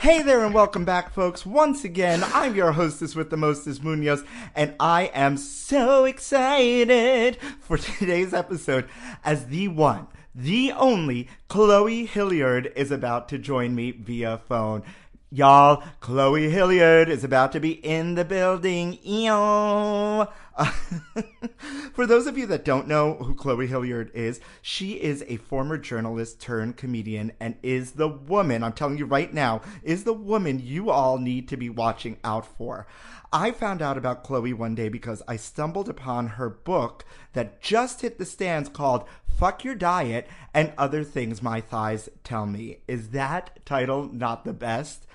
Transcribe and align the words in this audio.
Hey 0.00 0.22
there, 0.22 0.46
and 0.46 0.54
welcome 0.54 0.86
back, 0.86 1.12
folks. 1.12 1.44
Once 1.44 1.84
again, 1.84 2.24
I'm 2.32 2.54
your 2.54 2.72
hostess 2.72 3.14
with 3.14 3.28
the 3.28 3.36
mostest, 3.36 3.84
Munoz, 3.84 4.24
and 4.56 4.74
I 4.80 5.10
am 5.12 5.36
so 5.36 6.06
excited 6.06 7.36
for 7.60 7.76
today's 7.98 8.32
episode 8.32 8.88
as 9.22 9.48
the 9.48 9.68
one, 9.68 10.06
the 10.34 10.72
only 10.72 11.28
Chloe 11.48 12.06
Hilliard 12.06 12.72
is 12.74 12.90
about 12.90 13.28
to 13.28 13.36
join 13.36 13.74
me 13.74 13.90
via 13.90 14.38
phone. 14.38 14.84
Y'all, 15.30 15.82
Chloe 16.00 16.48
Hilliard 16.48 17.10
is 17.10 17.22
about 17.22 17.52
to 17.52 17.60
be 17.60 17.72
in 17.72 18.14
the 18.14 18.24
building. 18.24 18.98
Ew. 19.02 20.26
For 21.94 22.06
those 22.06 22.26
of 22.26 22.36
you 22.36 22.46
that 22.46 22.64
don't 22.64 22.88
know 22.88 23.14
who 23.14 23.34
Chloe 23.34 23.66
Hilliard 23.66 24.10
is, 24.14 24.40
she 24.62 24.92
is 24.92 25.24
a 25.28 25.36
former 25.36 25.78
journalist 25.78 26.40
turned 26.40 26.76
comedian 26.76 27.32
and 27.40 27.56
is 27.62 27.92
the 27.92 28.08
woman, 28.08 28.62
I'm 28.62 28.72
telling 28.72 28.98
you 28.98 29.06
right 29.06 29.32
now, 29.32 29.62
is 29.82 30.04
the 30.04 30.12
woman 30.12 30.60
you 30.60 30.90
all 30.90 31.18
need 31.18 31.48
to 31.48 31.56
be 31.56 31.68
watching 31.68 32.18
out 32.24 32.46
for. 32.46 32.86
I 33.32 33.52
found 33.52 33.80
out 33.80 33.96
about 33.96 34.24
Chloe 34.24 34.52
one 34.52 34.74
day 34.74 34.88
because 34.88 35.22
I 35.28 35.36
stumbled 35.36 35.88
upon 35.88 36.28
her 36.28 36.50
book 36.50 37.04
that 37.32 37.60
just 37.60 38.00
hit 38.00 38.18
the 38.18 38.24
stands 38.24 38.68
called 38.68 39.04
Fuck 39.24 39.64
Your 39.64 39.76
Diet 39.76 40.26
and 40.52 40.72
Other 40.76 41.04
Things 41.04 41.42
My 41.42 41.60
Thighs 41.60 42.08
Tell 42.24 42.46
Me. 42.46 42.78
Is 42.88 43.10
that 43.10 43.64
title 43.64 44.10
not 44.12 44.44
the 44.44 44.52
best? 44.52 45.06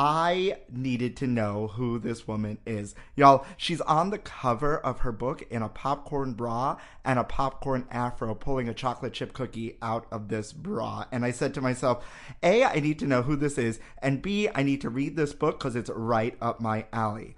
I 0.00 0.58
needed 0.70 1.16
to 1.16 1.26
know 1.26 1.66
who 1.66 1.98
this 1.98 2.28
woman 2.28 2.58
is. 2.64 2.94
Y'all, 3.16 3.44
she's 3.56 3.80
on 3.80 4.10
the 4.10 4.18
cover 4.18 4.78
of 4.78 5.00
her 5.00 5.10
book 5.10 5.42
in 5.50 5.60
a 5.60 5.68
popcorn 5.68 6.34
bra 6.34 6.76
and 7.04 7.18
a 7.18 7.24
popcorn 7.24 7.84
afro, 7.90 8.36
pulling 8.36 8.68
a 8.68 8.74
chocolate 8.74 9.12
chip 9.12 9.32
cookie 9.32 9.76
out 9.82 10.06
of 10.12 10.28
this 10.28 10.52
bra. 10.52 11.06
And 11.10 11.24
I 11.24 11.32
said 11.32 11.52
to 11.54 11.60
myself, 11.60 12.06
A, 12.44 12.62
I 12.62 12.78
need 12.78 13.00
to 13.00 13.08
know 13.08 13.22
who 13.22 13.34
this 13.34 13.58
is, 13.58 13.80
and 14.00 14.22
B, 14.22 14.48
I 14.54 14.62
need 14.62 14.82
to 14.82 14.88
read 14.88 15.16
this 15.16 15.32
book 15.32 15.58
because 15.58 15.74
it's 15.74 15.90
right 15.90 16.36
up 16.40 16.60
my 16.60 16.86
alley. 16.92 17.34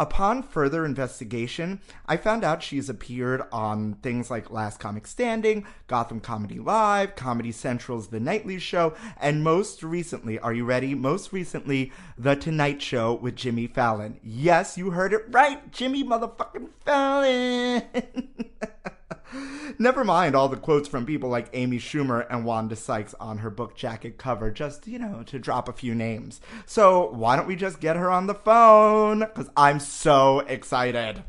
Upon 0.00 0.44
further 0.44 0.84
investigation, 0.84 1.80
I 2.06 2.16
found 2.16 2.44
out 2.44 2.62
she's 2.62 2.88
appeared 2.88 3.42
on 3.50 3.94
things 3.94 4.30
like 4.30 4.48
Last 4.48 4.78
Comic 4.78 5.08
Standing, 5.08 5.66
Gotham 5.88 6.20
Comedy 6.20 6.60
Live, 6.60 7.16
Comedy 7.16 7.50
Central's 7.50 8.06
The 8.06 8.20
Nightly 8.20 8.60
Show, 8.60 8.94
and 9.20 9.42
most 9.42 9.82
recently, 9.82 10.38
are 10.38 10.52
you 10.52 10.64
ready? 10.64 10.94
Most 10.94 11.32
recently, 11.32 11.92
The 12.16 12.36
Tonight 12.36 12.80
Show 12.80 13.14
with 13.14 13.34
Jimmy 13.34 13.66
Fallon. 13.66 14.20
Yes, 14.22 14.78
you 14.78 14.92
heard 14.92 15.12
it 15.12 15.24
right, 15.30 15.72
Jimmy 15.72 16.04
motherfucking 16.04 16.68
Fallon. 16.84 17.82
Never 19.80 20.04
mind 20.04 20.34
all 20.34 20.48
the 20.48 20.56
quotes 20.56 20.88
from 20.88 21.06
people 21.06 21.30
like 21.30 21.50
Amy 21.52 21.78
Schumer 21.78 22.26
and 22.28 22.44
Wanda 22.44 22.74
Sykes 22.74 23.14
on 23.20 23.38
her 23.38 23.48
book 23.48 23.76
jacket 23.76 24.18
cover, 24.18 24.50
just, 24.50 24.88
you 24.88 24.98
know, 24.98 25.22
to 25.26 25.38
drop 25.38 25.68
a 25.68 25.72
few 25.72 25.94
names. 25.94 26.40
So 26.66 27.10
why 27.12 27.36
don't 27.36 27.46
we 27.46 27.54
just 27.54 27.78
get 27.78 27.94
her 27.94 28.10
on 28.10 28.26
the 28.26 28.34
phone? 28.34 29.20
Because 29.20 29.48
I'm 29.56 29.78
so 29.78 30.40
excited. 30.40 31.22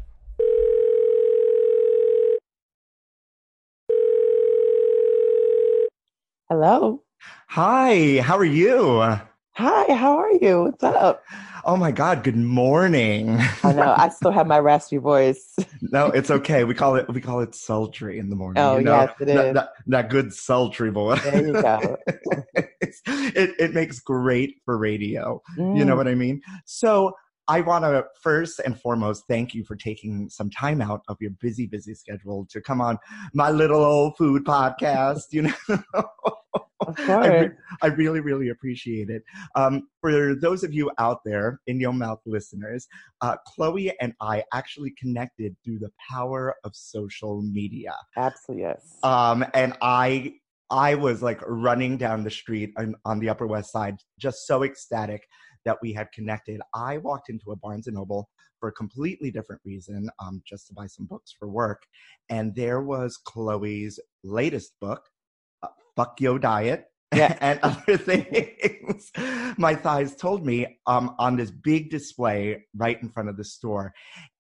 Hello. 6.49 7.03
Hi, 7.49 8.19
how 8.23 8.35
are 8.35 8.43
you? 8.43 9.19
Hi, 9.59 9.93
how 9.93 10.17
are 10.17 10.31
you? 10.31 10.63
What's 10.63 10.83
up? 10.83 11.23
Oh 11.65 11.75
my 11.77 11.91
God, 11.91 12.23
good 12.23 12.37
morning. 12.37 13.39
I 13.63 13.73
know. 13.73 13.93
I 13.97 14.09
still 14.09 14.31
have 14.31 14.47
my 14.47 14.59
raspy 14.59 14.97
voice. 14.97 15.55
no, 15.81 16.07
it's 16.07 16.31
okay. 16.31 16.63
We 16.63 16.73
call 16.73 16.95
it 16.95 17.07
we 17.09 17.21
call 17.21 17.39
it 17.41 17.55
sultry 17.55 18.19
in 18.19 18.29
the 18.29 18.35
morning. 18.35 18.65
Oh, 18.65 18.77
you 18.77 18.83
know? 18.83 19.07
yes, 19.07 19.11
it 19.19 19.29
is. 19.29 19.57
That, 19.57 19.69
that 19.87 20.09
good 20.09 20.33
sultry 20.33 20.89
voice. 20.89 21.21
There 21.21 21.39
you 21.45 21.55
go. 21.55 21.97
it, 22.71 23.55
it 23.59 23.73
makes 23.73 23.99
great 23.99 24.61
for 24.65 24.77
radio. 24.77 25.41
You 25.71 25.85
know 25.85 25.95
Mm, 25.95 25.97
what 25.97 26.07
I 26.07 26.15
mean? 26.15 26.41
So 26.65 27.13
I 27.49 27.61
want 27.61 27.83
to 27.83 28.05
first 28.21 28.59
and 28.59 28.79
foremost 28.79 29.23
thank 29.27 29.55
you 29.55 29.63
for 29.63 29.75
taking 29.75 30.29
some 30.29 30.51
time 30.51 30.81
out 30.83 31.01
of 31.07 31.17
your 31.19 31.31
busy, 31.31 31.65
busy 31.65 31.95
schedule 31.95 32.45
to 32.51 32.61
come 32.61 32.79
on 32.79 32.99
my 33.33 33.49
little 33.49 33.83
old 33.83 34.17
food 34.17 34.45
podcast. 34.45 35.23
You 35.31 35.41
know, 35.41 35.53
I, 37.07 37.27
re- 37.27 37.51
I 37.81 37.87
really, 37.87 38.19
really 38.19 38.49
appreciate 38.49 39.09
it. 39.09 39.23
Um, 39.55 39.87
for 39.99 40.35
those 40.35 40.63
of 40.63 40.75
you 40.75 40.91
out 40.99 41.21
there, 41.25 41.59
in 41.65 41.79
your 41.79 41.91
mouth 41.91 42.19
listeners, 42.27 42.87
uh, 43.21 43.35
Chloe 43.47 43.93
and 43.99 44.13
I 44.21 44.43
actually 44.53 44.93
connected 44.99 45.55
through 45.65 45.79
the 45.79 45.91
power 46.07 46.55
of 46.63 46.75
social 46.75 47.41
media 47.41 47.95
Absolutely, 48.15 48.63
yes. 48.63 48.97
um, 49.01 49.43
and 49.55 49.75
I 49.81 50.35
I 50.71 50.93
was 50.93 51.23
like 51.23 51.41
running 51.47 51.97
down 51.97 52.23
the 52.23 52.29
street 52.29 52.73
on, 52.77 52.93
on 53.03 53.19
the 53.19 53.29
Upper 53.29 53.47
West 53.47 53.71
Side, 53.71 53.97
just 54.19 54.45
so 54.45 54.63
ecstatic 54.63 55.27
that 55.65 55.77
we 55.81 55.93
had 55.93 56.11
connected. 56.11 56.61
I 56.73 56.97
walked 56.97 57.29
into 57.29 57.51
a 57.51 57.55
Barnes 57.55 57.87
and 57.87 57.95
Noble 57.95 58.29
for 58.59 58.69
a 58.69 58.73
completely 58.73 59.31
different 59.31 59.61
reason, 59.65 60.09
um, 60.19 60.41
just 60.45 60.67
to 60.67 60.73
buy 60.73 60.87
some 60.87 61.05
books 61.05 61.33
for 61.37 61.47
work, 61.47 61.83
and 62.29 62.55
there 62.55 62.81
was 62.81 63.17
Chloe's 63.17 63.99
latest 64.23 64.73
book, 64.79 65.05
uh, 65.63 65.67
"Fuck 65.95 66.19
Yo 66.19 66.37
Diet." 66.37 66.85
Yeah. 67.13 67.37
and 67.41 67.59
other 67.63 67.97
things. 67.97 69.11
My 69.57 69.75
thighs 69.75 70.15
told 70.15 70.45
me 70.45 70.79
um, 70.85 71.15
on 71.17 71.37
this 71.37 71.51
big 71.51 71.89
display 71.89 72.65
right 72.75 73.01
in 73.01 73.09
front 73.09 73.29
of 73.29 73.37
the 73.37 73.43
store. 73.43 73.93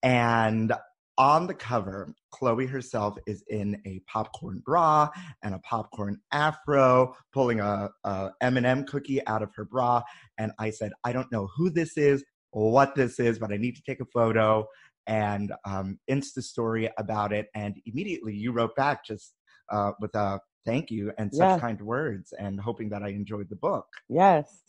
And 0.03 0.73
on 1.19 1.47
the 1.47 1.55
cover, 1.55 2.15
Chloe 2.31 2.67
herself 2.67 3.17
is 3.27 3.43
in 3.49 3.81
a 3.87 4.01
popcorn 4.07 4.63
bra 4.65 5.09
and 5.43 5.55
a 5.55 5.59
popcorn 5.61 6.21
afro, 6.33 7.15
pulling 7.33 7.61
a, 7.61 7.89
a 8.05 8.31
M&M 8.43 8.85
cookie 8.85 9.27
out 9.27 9.43
of 9.43 9.51
her 9.55 9.65
bra. 9.65 10.03
And 10.39 10.53
I 10.59 10.71
said, 10.71 10.93
I 11.05 11.13
don't 11.13 11.31
know 11.33 11.49
who 11.57 11.71
this 11.71 11.97
is, 11.97 12.25
what 12.51 12.95
this 12.95 13.19
is, 13.19 13.39
but 13.39 13.53
I 13.53 13.57
need 13.57 13.77
to 13.77 13.83
take 13.87 14.01
a 14.01 14.07
photo. 14.07 14.67
and 15.07 15.53
um, 15.65 15.99
Insta 16.11 16.43
story 16.43 16.91
about 16.99 17.33
it, 17.33 17.47
and 17.55 17.77
immediately 17.87 18.35
you 18.35 18.51
wrote 18.53 18.75
back 18.75 19.05
just 19.05 19.35
uh, 19.71 19.93
with 20.01 20.13
a 20.17 20.41
thank 20.65 20.91
you 20.91 21.13
and 21.17 21.33
such 21.33 21.49
Yeah. 21.49 21.59
kind 21.61 21.81
words, 21.81 22.33
and 22.39 22.61
hoping 22.61 22.89
that 22.91 23.03
I 23.05 23.09
enjoyed 23.11 23.49
the 23.49 23.55
book. 23.57 23.87
Yes, 24.09 24.63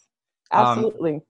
Um, 0.52 0.62
absolutely. 0.64 1.22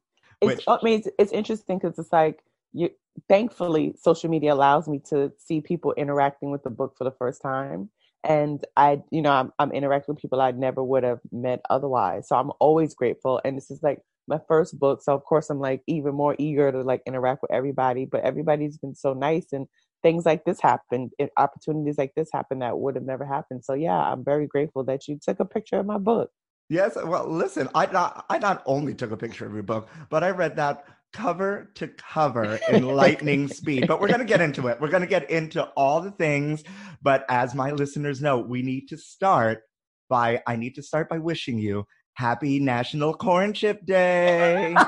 it's, 0.41 0.57
which- 0.57 0.65
I 0.67 0.77
mean, 0.83 0.99
it's, 0.99 1.07
it's 1.17 1.31
interesting 1.31 1.77
because 1.79 1.97
it's 1.97 2.11
like 2.11 2.43
you. 2.73 2.89
Thankfully, 3.27 3.93
social 3.99 4.29
media 4.29 4.53
allows 4.53 4.87
me 4.87 5.01
to 5.09 5.31
see 5.37 5.61
people 5.61 5.93
interacting 5.93 6.51
with 6.51 6.63
the 6.63 6.69
book 6.69 6.95
for 6.97 7.03
the 7.03 7.11
first 7.11 7.41
time, 7.41 7.89
and 8.23 8.63
I, 8.75 9.01
you 9.11 9.21
know, 9.21 9.31
I'm, 9.31 9.51
I'm 9.59 9.71
interacting 9.71 10.13
with 10.13 10.21
people 10.21 10.41
I 10.41 10.51
never 10.51 10.83
would 10.83 11.03
have 11.03 11.19
met 11.31 11.61
otherwise. 11.69 12.27
So 12.27 12.35
I'm 12.35 12.51
always 12.59 12.93
grateful, 12.93 13.41
and 13.43 13.57
this 13.57 13.71
is 13.71 13.81
like 13.81 14.01
my 14.27 14.39
first 14.47 14.77
book, 14.77 15.01
so 15.01 15.13
of 15.13 15.23
course 15.23 15.49
I'm 15.49 15.59
like 15.59 15.81
even 15.87 16.13
more 16.13 16.35
eager 16.37 16.71
to 16.71 16.81
like 16.81 17.01
interact 17.05 17.41
with 17.41 17.51
everybody. 17.51 18.05
But 18.05 18.21
everybody's 18.21 18.77
been 18.77 18.95
so 18.95 19.13
nice, 19.13 19.47
and 19.51 19.67
things 20.03 20.25
like 20.25 20.45
this 20.45 20.61
happen, 20.61 21.09
and 21.19 21.29
opportunities 21.37 21.97
like 21.97 22.13
this 22.15 22.29
happen 22.31 22.59
that 22.59 22.77
would 22.77 22.95
have 22.95 23.05
never 23.05 23.25
happened. 23.25 23.65
So 23.65 23.73
yeah, 23.73 23.97
I'm 23.97 24.23
very 24.23 24.47
grateful 24.47 24.83
that 24.85 25.07
you 25.07 25.19
took 25.21 25.39
a 25.39 25.45
picture 25.45 25.79
of 25.79 25.85
my 25.85 25.97
book. 25.97 26.29
Yes, 26.69 26.97
well, 27.01 27.25
listen, 27.25 27.69
I 27.73 27.85
not 27.85 28.25
I 28.29 28.37
not 28.39 28.61
only 28.65 28.93
took 28.93 29.11
a 29.11 29.17
picture 29.17 29.45
of 29.45 29.53
your 29.53 29.63
book, 29.63 29.87
but 30.09 30.23
I 30.23 30.31
read 30.31 30.57
that 30.57 30.85
cover 31.13 31.71
to 31.75 31.87
cover 31.87 32.59
in 32.69 32.83
lightning 32.87 33.47
speed. 33.47 33.87
But 33.87 33.99
we're 33.99 34.07
going 34.07 34.19
to 34.19 34.25
get 34.25 34.41
into 34.41 34.67
it. 34.67 34.79
We're 34.79 34.89
going 34.89 35.01
to 35.01 35.07
get 35.07 35.29
into 35.29 35.63
all 35.75 36.01
the 36.01 36.11
things, 36.11 36.63
but 37.01 37.25
as 37.29 37.55
my 37.55 37.71
listeners 37.71 38.21
know, 38.21 38.39
we 38.39 38.61
need 38.61 38.87
to 38.89 38.97
start 38.97 39.63
by 40.09 40.41
I 40.47 40.55
need 40.55 40.75
to 40.75 40.83
start 40.83 41.09
by 41.09 41.17
wishing 41.17 41.57
you 41.59 41.85
happy 42.13 42.59
National 42.59 43.13
Corn 43.13 43.53
Chip 43.53 43.85
Day. 43.85 44.75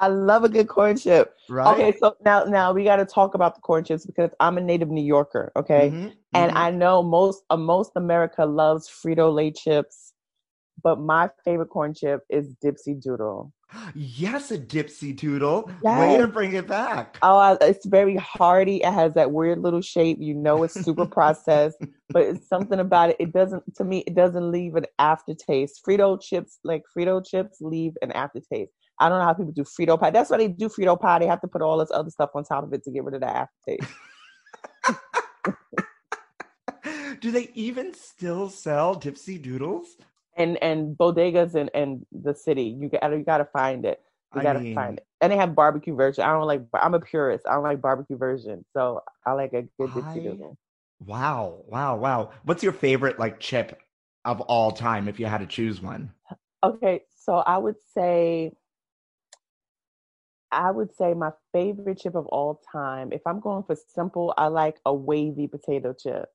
I 0.00 0.06
love 0.06 0.44
a 0.44 0.48
good 0.48 0.68
corn 0.68 0.96
chip. 0.96 1.34
Right? 1.48 1.72
Okay, 1.74 1.98
so 1.98 2.14
now 2.24 2.44
now 2.44 2.72
we 2.72 2.84
got 2.84 2.96
to 2.96 3.04
talk 3.04 3.34
about 3.34 3.54
the 3.56 3.60
corn 3.60 3.84
chips 3.84 4.06
because 4.06 4.30
I'm 4.38 4.56
a 4.58 4.60
native 4.60 4.90
New 4.90 5.02
Yorker. 5.02 5.50
Okay, 5.56 5.90
Mhm, 5.90 6.12
and 6.34 6.52
mhm. 6.52 6.56
I 6.56 6.70
know 6.70 7.02
most 7.02 7.42
uh, 7.50 7.56
most 7.56 7.92
America 7.96 8.44
loves 8.46 8.88
Frito 8.88 9.32
Lay 9.34 9.50
chips, 9.50 10.12
but 10.82 11.00
my 11.00 11.30
favorite 11.44 11.68
corn 11.68 11.94
chip 11.94 12.22
is 12.30 12.54
Dipsy 12.64 13.00
Doodle. 13.02 13.52
yes, 13.94 14.50
a 14.50 14.58
dipsy 14.58 15.14
doodle. 15.14 15.64
Way 15.82 16.16
to 16.16 16.22
Yes. 16.24 16.30
bring 16.32 16.54
it 16.54 16.66
back. 16.66 17.18
Oh, 17.20 17.58
it's 17.60 17.84
very 17.84 18.16
hearty. 18.16 18.76
It 18.78 18.90
has 18.92 19.12
that 19.14 19.30
weird 19.32 19.58
little 19.60 19.82
shape. 19.82 20.16
You 20.20 20.34
know, 20.34 20.62
it's 20.62 20.72
super 20.82 21.04
processed, 21.18 21.76
but 22.08 22.22
it's 22.22 22.48
something 22.48 22.80
about 22.80 23.10
it. 23.10 23.16
It 23.20 23.32
doesn't, 23.32 23.62
to 23.76 23.84
me, 23.84 23.98
it 24.06 24.14
doesn't 24.14 24.50
leave 24.50 24.74
an 24.76 24.86
aftertaste. 24.98 25.82
Frito 25.86 26.18
chips, 26.20 26.58
like 26.64 26.82
Frito 26.96 27.22
chips, 27.24 27.58
leave 27.60 27.92
an 28.00 28.10
aftertaste. 28.12 28.72
I 29.00 29.08
don't 29.10 29.18
know 29.18 29.24
how 29.26 29.34
people 29.34 29.52
do 29.52 29.64
Frito 29.64 30.00
pie. 30.00 30.10
That's 30.10 30.30
why 30.30 30.38
they 30.38 30.48
do 30.48 30.68
Frito 30.70 30.98
pie. 30.98 31.18
They 31.18 31.26
have 31.26 31.40
to 31.42 31.48
put 31.48 31.60
all 31.60 31.76
this 31.78 31.90
other 31.92 32.10
stuff 32.10 32.30
on 32.34 32.44
top 32.44 32.64
of 32.64 32.72
it 32.72 32.82
to 32.84 32.90
get 32.90 33.04
rid 33.04 33.14
of 33.16 33.20
the 33.20 33.28
aftertaste. 33.28 33.92
Do 37.20 37.30
they 37.32 37.50
even 37.54 37.94
still 37.94 38.48
sell 38.48 38.94
dipsy 38.94 39.40
doodles? 39.42 39.96
And 40.38 40.62
and 40.62 40.96
bodegas 40.96 41.54
and 41.54 41.70
and 41.74 42.06
the 42.12 42.34
city. 42.34 42.64
You 42.64 42.88
got 42.88 43.10
you 43.12 43.24
got 43.24 43.38
to 43.38 43.46
find 43.46 43.84
it. 43.86 44.00
You 44.34 44.40
I 44.40 44.42
got 44.42 44.54
to 44.54 44.64
find 44.74 44.98
it. 44.98 45.06
And 45.20 45.32
they 45.32 45.36
have 45.36 45.54
barbecue 45.54 45.94
version. 45.94 46.24
I 46.24 46.32
don't 46.32 46.46
like. 46.46 46.62
I'm 46.74 46.94
a 46.94 47.00
purist. 47.00 47.46
I 47.48 47.54
don't 47.54 47.64
like 47.64 47.82
barbecue 47.82 48.16
version. 48.18 48.64
So 48.74 49.02
I 49.26 49.32
like 49.32 49.52
a 49.54 49.62
good 49.78 49.90
I- 49.94 50.38
Wow, 51.00 51.64
wow, 51.66 51.96
wow. 51.96 52.30
What's 52.44 52.62
your 52.62 52.72
favorite 52.72 53.18
like 53.18 53.40
chip 53.40 53.80
of 54.24 54.40
all 54.42 54.72
time 54.72 55.08
if 55.08 55.20
you 55.20 55.26
had 55.26 55.38
to 55.38 55.46
choose 55.46 55.80
one? 55.82 56.12
Okay, 56.62 57.04
so 57.14 57.36
I 57.36 57.58
would 57.58 57.76
say. 57.94 58.52
I 60.52 60.70
would 60.70 60.92
say 60.94 61.14
my 61.14 61.32
favorite 61.52 61.98
chip 61.98 62.14
of 62.14 62.26
all 62.26 62.60
time. 62.72 63.12
If 63.12 63.26
I'm 63.26 63.40
going 63.40 63.64
for 63.64 63.74
simple, 63.76 64.34
I 64.36 64.46
like 64.48 64.80
a 64.84 64.94
wavy 64.94 65.46
potato 65.48 65.92
chip. 65.92 66.30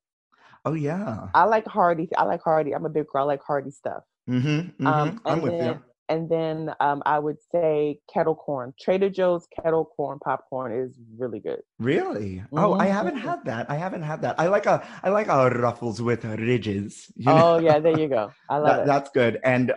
Oh 0.65 0.73
yeah. 0.73 1.27
I 1.33 1.43
like 1.45 1.67
Hardy. 1.67 2.09
I 2.17 2.23
like 2.23 2.41
Hardy. 2.43 2.73
I'm 2.73 2.85
a 2.85 2.89
big 2.89 3.07
girl. 3.07 3.23
I 3.23 3.25
like 3.25 3.41
Hardy 3.45 3.71
stuff. 3.71 4.03
Mm-hmm. 4.29 4.85
Um, 4.87 5.21
I'm 5.25 5.33
and 5.33 5.43
with 5.43 5.51
then, 5.53 5.67
you. 5.73 5.81
And 6.09 6.29
then 6.29 6.73
um, 6.79 7.01
I 7.05 7.17
would 7.19 7.37
say 7.51 7.99
kettle 8.13 8.35
corn. 8.35 8.73
Trader 8.79 9.09
Joe's 9.09 9.47
kettle 9.61 9.85
corn 9.85 10.19
popcorn 10.19 10.71
is 10.73 10.95
really 11.17 11.39
good. 11.39 11.61
Really? 11.79 12.43
Oh, 12.53 12.73
I 12.73 12.87
haven't 12.87 13.15
Mhm. 13.17 13.21
had 13.21 13.45
that. 13.45 13.69
I 13.69 13.75
haven't 13.75 14.03
had 14.03 14.21
that. 14.21 14.35
I 14.39 14.47
like 14.47 14.65
a 14.65 14.85
I 15.03 15.09
like 15.09 15.27
a 15.27 15.49
ruffles 15.49 16.01
with 16.01 16.23
ridges. 16.25 17.11
you 17.15 17.25
know? 17.25 17.55
Oh 17.55 17.59
yeah, 17.59 17.79
there 17.79 17.97
you 17.99 18.07
go. 18.07 18.31
I 18.49 18.57
love 18.57 18.67
That- 18.67 18.79
it. 18.83 18.87
That's 18.87 19.09
good. 19.11 19.39
And 19.43 19.73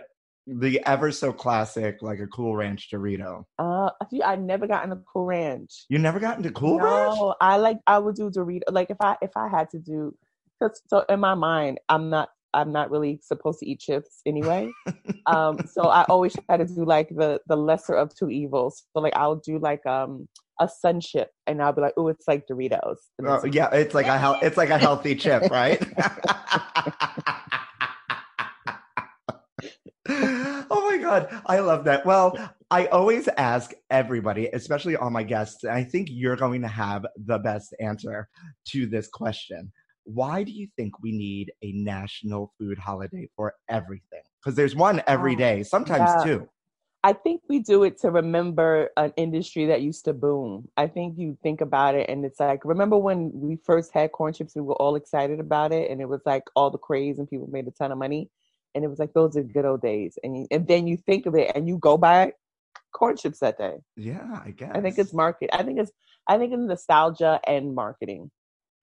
the 0.49 0.81
ever 0.85 1.11
so 1.11 1.33
classic, 1.33 2.01
like 2.01 2.19
a 2.19 2.27
Cool 2.27 2.55
Ranch 2.55 2.89
Dorito. 2.89 3.43
Uh, 3.59 3.89
I 4.23 4.37
never 4.37 4.65
got 4.65 4.85
into 4.85 4.95
Cool 5.11 5.25
Ranch. 5.25 5.85
You 5.89 5.97
never 5.99 6.21
got 6.21 6.37
into 6.37 6.51
Cool 6.51 6.79
Ranch? 6.79 7.17
No, 7.19 7.35
I 7.41 7.57
like 7.57 7.79
I 7.85 7.99
would 7.99 8.15
do 8.15 8.29
Dorito. 8.31 8.61
Like 8.71 8.89
if 8.89 8.97
I 9.01 9.17
if 9.21 9.31
I 9.35 9.49
had 9.49 9.69
to 9.71 9.79
do, 9.79 10.15
cause 10.61 10.81
so 10.87 11.05
in 11.09 11.19
my 11.19 11.35
mind, 11.35 11.79
I'm 11.89 12.09
not 12.09 12.29
I'm 12.53 12.71
not 12.71 12.89
really 12.89 13.19
supposed 13.21 13.59
to 13.59 13.69
eat 13.69 13.79
chips 13.79 14.21
anyway. 14.25 14.71
um, 15.27 15.59
so 15.67 15.83
I 15.89 16.03
always 16.05 16.35
try 16.45 16.57
to 16.57 16.65
do 16.65 16.85
like 16.85 17.09
the 17.09 17.39
the 17.47 17.55
lesser 17.55 17.93
of 17.93 18.15
two 18.15 18.29
evils. 18.29 18.83
So 18.93 19.01
like 19.01 19.15
I'll 19.15 19.35
do 19.35 19.59
like 19.59 19.85
um 19.85 20.27
a 20.59 20.67
sun 20.67 20.99
chip, 20.99 21.29
and 21.45 21.61
I'll 21.61 21.73
be 21.73 21.81
like, 21.81 21.93
oh, 21.97 22.07
it's 22.07 22.27
like 22.27 22.47
Doritos. 22.47 22.97
And 23.19 23.27
Oh, 23.27 23.45
yeah, 23.45 23.69
it's 23.73 23.93
like 23.93 24.07
a 24.07 24.17
hel- 24.17 24.39
it's 24.41 24.57
like 24.57 24.69
a 24.69 24.77
healthy 24.77 25.15
chip, 25.15 25.51
right? 25.51 25.81
oh 30.09 30.89
my 30.89 30.97
god, 30.97 31.41
I 31.45 31.59
love 31.59 31.83
that. 31.85 32.05
Well, 32.05 32.37
I 32.71 32.87
always 32.87 33.27
ask 33.37 33.71
everybody, 33.89 34.47
especially 34.47 34.95
all 34.95 35.09
my 35.09 35.23
guests, 35.23 35.63
and 35.63 35.73
I 35.73 35.83
think 35.83 36.07
you're 36.11 36.35
going 36.35 36.61
to 36.61 36.67
have 36.67 37.05
the 37.17 37.39
best 37.39 37.75
answer 37.79 38.27
to 38.69 38.85
this 38.87 39.07
question. 39.07 39.71
Why 40.07 40.43
do 40.43 40.51
you 40.51 40.69
think 40.77 41.01
we 41.03 41.11
need 41.11 41.51
a 41.61 41.73
national 41.73 42.53
food 42.57 42.77
holiday 42.77 43.27
for 43.35 43.55
everything? 43.67 44.21
Because 44.41 44.55
there's 44.55 44.73
one 44.73 45.03
every 45.05 45.35
Oh, 45.35 45.63
sometimes 45.63 46.09
yeah. 46.17 46.23
two. 46.23 46.49
I 47.03 47.11
think 47.11 47.41
we 47.49 47.59
do 47.59 47.83
it 47.83 47.99
to 47.99 48.11
remember 48.11 48.89
an 48.95 49.11
industry 49.17 49.65
that 49.65 49.81
used 49.81 50.05
to 50.05 50.13
boom. 50.13 50.69
I 50.77 50.87
think 50.87 51.17
you 51.17 51.37
think 51.43 51.59
about 51.59 51.95
it 51.95 52.09
and 52.09 52.23
it's 52.23 52.39
like, 52.39 52.63
remember 52.63 52.97
when 52.97 53.31
we 53.33 53.57
first 53.65 53.93
had 53.93 54.13
corn 54.13 54.31
chips, 54.31 54.55
we 54.55 54.61
were 54.61 54.75
all 54.75 54.95
excited 54.95 55.41
about 55.41 55.73
it 55.73 55.91
and 55.91 56.01
it 56.01 56.07
was 56.07 56.21
like 56.25 56.43
all 56.55 56.69
the 56.69 56.77
craze 56.77 57.19
and 57.19 57.29
people 57.29 57.47
made 57.51 57.67
a 57.67 57.71
ton 57.71 57.91
of 57.91 57.97
money. 57.97 58.29
And 58.75 58.85
it 58.85 58.87
was 58.87 58.99
like, 58.99 59.13
those 59.13 59.35
are 59.35 59.43
good 59.43 59.65
old 59.65 59.81
days. 59.81 60.17
And, 60.23 60.37
you, 60.37 60.47
and 60.51 60.67
then 60.67 60.87
you 60.87 60.95
think 60.95 61.25
of 61.25 61.35
it 61.35 61.51
and 61.53 61.67
you 61.67 61.77
go 61.77 61.97
buy 61.97 62.31
corn 62.93 63.17
chips 63.17 63.39
that 63.39 63.57
day. 63.57 63.75
Yeah, 63.97 64.39
I 64.43 64.51
guess. 64.51 64.71
I 64.73 64.81
think 64.81 64.97
it's 64.97 65.13
market. 65.13 65.49
I 65.53 65.63
think 65.63 65.79
it's, 65.79 65.91
I 66.27 66.37
think 66.37 66.53
it's 66.53 66.61
nostalgia 66.61 67.39
and 67.45 67.75
marketing. 67.75 68.31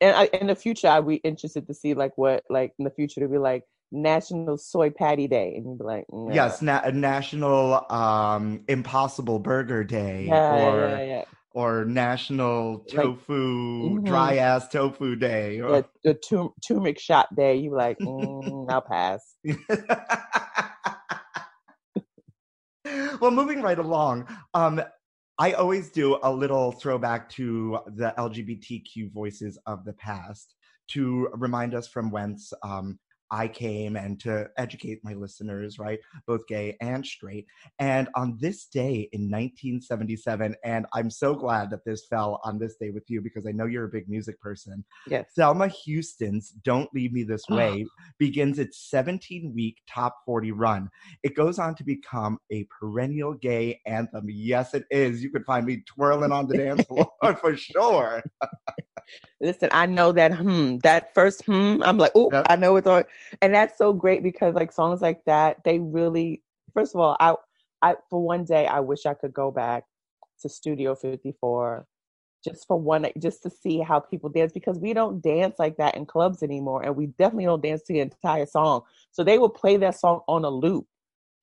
And 0.00 0.16
I, 0.16 0.24
in 0.38 0.46
the 0.48 0.54
future, 0.54 0.88
I'd 0.88 1.06
be 1.06 1.16
interested 1.16 1.66
to 1.66 1.74
see 1.74 1.94
like 1.94 2.12
what, 2.16 2.44
like 2.50 2.72
in 2.78 2.84
the 2.84 2.90
future, 2.90 3.20
to 3.20 3.28
be 3.28 3.38
like 3.38 3.62
National 3.92 4.56
Soy 4.58 4.90
Patty 4.90 5.28
Day. 5.28 5.54
And 5.56 5.66
you'd 5.66 5.78
be 5.78 5.84
like, 5.84 6.04
"Mm, 6.12 6.34
Yes, 6.34 6.60
na- 6.62 6.82
National 6.92 7.84
um, 7.90 8.64
Impossible 8.68 9.38
Burger 9.38 9.84
Day, 9.84 10.26
yeah, 10.28 10.68
or 10.68 10.80
yeah, 10.88 11.02
yeah. 11.04 11.24
or 11.52 11.84
National 11.84 12.78
Like- 12.78 12.88
Tofu 12.88 13.98
Mhm. 14.00 14.04
Dry 14.04 14.36
Ass 14.36 14.68
Tofu 14.68 15.16
Day. 15.16 15.60
or- 15.60 15.82
the, 15.82 15.86
the 16.02 16.14
tur- 16.14 16.50
turmeric 16.66 16.98
shot 16.98 17.34
day, 17.36 17.56
you 17.56 17.74
like, 17.74 17.98
mm, 17.98 18.70
I'll 18.70 18.80
pass. 18.82 19.34
well, 23.20 23.30
moving 23.30 23.62
right 23.62 23.78
along, 23.78 24.26
um, 24.54 24.80
I 25.38 25.52
always 25.52 25.90
do 25.90 26.18
a 26.22 26.32
little 26.32 26.70
throwback 26.70 27.28
to 27.30 27.80
the 27.86 28.14
LGBTQ 28.16 29.12
voices 29.12 29.58
of 29.66 29.84
the 29.84 29.92
past 29.94 30.54
to 30.90 31.28
remind 31.32 31.74
us 31.74 31.88
from 31.88 32.10
whence 32.10 32.52
um, 32.62 32.98
I 33.34 33.48
came 33.48 33.96
and 33.96 34.20
to 34.20 34.48
educate 34.56 35.00
my 35.02 35.14
listeners, 35.14 35.76
right? 35.76 35.98
Both 36.24 36.46
gay 36.46 36.76
and 36.80 37.04
straight. 37.04 37.46
And 37.80 38.08
on 38.14 38.38
this 38.40 38.66
day 38.66 39.08
in 39.12 39.22
1977, 39.22 40.54
and 40.62 40.86
I'm 40.92 41.10
so 41.10 41.34
glad 41.34 41.68
that 41.70 41.84
this 41.84 42.06
fell 42.06 42.40
on 42.44 42.60
this 42.60 42.76
day 42.76 42.90
with 42.90 43.02
you 43.08 43.20
because 43.20 43.44
I 43.44 43.50
know 43.50 43.66
you're 43.66 43.86
a 43.86 43.88
big 43.88 44.08
music 44.08 44.40
person. 44.40 44.84
Yes. 45.08 45.32
Thelma 45.34 45.66
Houston's 45.66 46.50
Don't 46.50 46.88
Leave 46.94 47.12
Me 47.12 47.24
This 47.24 47.42
Way 47.50 47.84
begins 48.18 48.60
its 48.60 48.88
17 48.88 49.52
week 49.52 49.78
top 49.90 50.18
40 50.24 50.52
run. 50.52 50.88
It 51.24 51.34
goes 51.34 51.58
on 51.58 51.74
to 51.74 51.84
become 51.84 52.38
a 52.52 52.68
perennial 52.78 53.34
gay 53.34 53.80
anthem. 53.84 54.26
Yes, 54.28 54.74
it 54.74 54.84
is. 54.92 55.24
You 55.24 55.30
could 55.30 55.44
find 55.44 55.66
me 55.66 55.82
twirling 55.86 56.30
on 56.30 56.46
the 56.46 56.56
dance 56.56 56.84
floor 56.84 57.10
for 57.40 57.56
sure. 57.56 58.22
Listen, 59.40 59.68
I 59.72 59.86
know 59.86 60.12
that 60.12 60.34
hmm, 60.34 60.78
that 60.78 61.12
first 61.14 61.44
hmm, 61.44 61.82
I'm 61.82 61.98
like, 61.98 62.12
oh, 62.14 62.30
Yep. 62.32 62.46
I 62.48 62.56
know 62.56 62.76
it's 62.76 62.86
on. 62.86 63.04
And 63.42 63.54
that's 63.54 63.78
so 63.78 63.92
great 63.92 64.22
because 64.22 64.54
like 64.54 64.72
songs 64.72 65.00
like 65.00 65.24
that, 65.26 65.58
they 65.64 65.78
really 65.78 66.42
first 66.72 66.94
of 66.94 67.00
all, 67.00 67.16
I 67.20 67.34
I 67.82 67.96
for 68.10 68.22
one 68.22 68.44
day 68.44 68.66
I 68.66 68.80
wish 68.80 69.06
I 69.06 69.14
could 69.14 69.32
go 69.34 69.50
back 69.50 69.84
to 70.40 70.48
Studio 70.48 70.94
54 70.94 71.86
just 72.44 72.66
for 72.66 72.78
one 72.78 73.06
just 73.18 73.42
to 73.42 73.50
see 73.50 73.80
how 73.80 73.98
people 73.98 74.28
dance 74.28 74.52
because 74.52 74.78
we 74.78 74.92
don't 74.92 75.22
dance 75.22 75.54
like 75.58 75.78
that 75.78 75.96
in 75.96 76.04
clubs 76.04 76.42
anymore 76.42 76.82
and 76.82 76.94
we 76.94 77.06
definitely 77.06 77.46
don't 77.46 77.62
dance 77.62 77.82
the 77.88 78.00
entire 78.00 78.46
song. 78.46 78.82
So 79.12 79.24
they 79.24 79.38
would 79.38 79.54
play 79.54 79.78
that 79.78 79.98
song 79.98 80.20
on 80.28 80.44
a 80.44 80.50
loop 80.50 80.86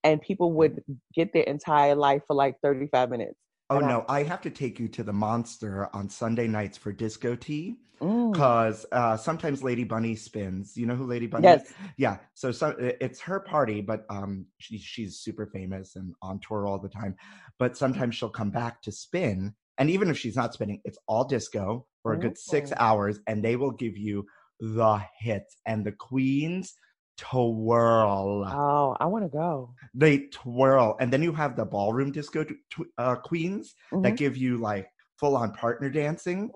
and 0.04 0.20
people 0.20 0.52
would 0.52 0.82
get 1.14 1.32
their 1.32 1.42
entire 1.44 1.94
life 1.94 2.22
for 2.26 2.34
like 2.34 2.56
35 2.62 3.10
minutes. 3.10 3.38
Oh 3.72 3.78
And 3.78 3.88
no, 3.88 4.04
I 4.08 4.22
have 4.24 4.42
to 4.42 4.50
take 4.50 4.78
you 4.78 4.88
to 4.88 5.02
the 5.02 5.12
Monster 5.12 5.88
on 5.94 6.10
Sunday 6.10 6.46
nights 6.46 6.76
for 6.76 6.92
disco 6.92 7.34
tea 7.34 7.76
because 7.98 8.84
uh, 8.92 9.16
sometimes 9.16 9.62
Lady 9.62 9.84
Bunny 9.84 10.14
spins. 10.16 10.76
You 10.76 10.86
know 10.86 10.94
who 10.94 11.06
Lady 11.06 11.26
Bunny? 11.26 11.44
Yes. 11.44 11.62
is? 11.64 11.74
Yeah. 11.96 12.18
So 12.34 12.52
some, 12.52 12.74
it's 12.78 13.20
her 13.20 13.40
party, 13.40 13.80
but 13.80 14.04
um, 14.10 14.46
she, 14.58 14.78
she's 14.78 15.18
super 15.18 15.46
famous 15.46 15.96
and 15.96 16.14
on 16.20 16.40
tour 16.40 16.66
all 16.66 16.78
the 16.78 16.88
time. 16.88 17.16
But 17.58 17.76
sometimes 17.76 18.14
she'll 18.14 18.28
come 18.28 18.50
back 18.50 18.82
to 18.82 18.92
spin, 18.92 19.54
and 19.78 19.88
even 19.88 20.10
if 20.10 20.18
she's 20.18 20.36
not 20.36 20.52
spinning, 20.52 20.80
it's 20.84 20.98
all 21.06 21.24
disco 21.24 21.86
for 22.02 22.12
a 22.12 22.18
good 22.18 22.36
six 22.36 22.72
hours, 22.76 23.20
and 23.26 23.42
they 23.42 23.56
will 23.56 23.70
give 23.70 23.96
you 23.96 24.26
the 24.60 25.00
hits 25.18 25.56
and 25.64 25.84
the 25.84 25.92
queens 25.92 26.74
twirl. 27.22 28.44
Oh, 28.46 28.96
I 28.98 29.06
want 29.06 29.24
to 29.24 29.28
go. 29.28 29.70
They 29.94 30.26
twirl, 30.28 30.96
and 31.00 31.12
then 31.12 31.22
you 31.22 31.32
have 31.32 31.56
the 31.56 31.64
ballroom 31.64 32.10
disco 32.12 32.44
tw- 32.44 32.90
uh, 32.98 33.16
queens 33.16 33.74
that 33.92 34.14
Mhm. 34.14 34.16
give 34.16 34.36
you 34.36 34.58
like 34.58 34.88
full 35.18 35.36
on 35.36 35.52
partner 35.52 35.88
dancing, 35.88 36.50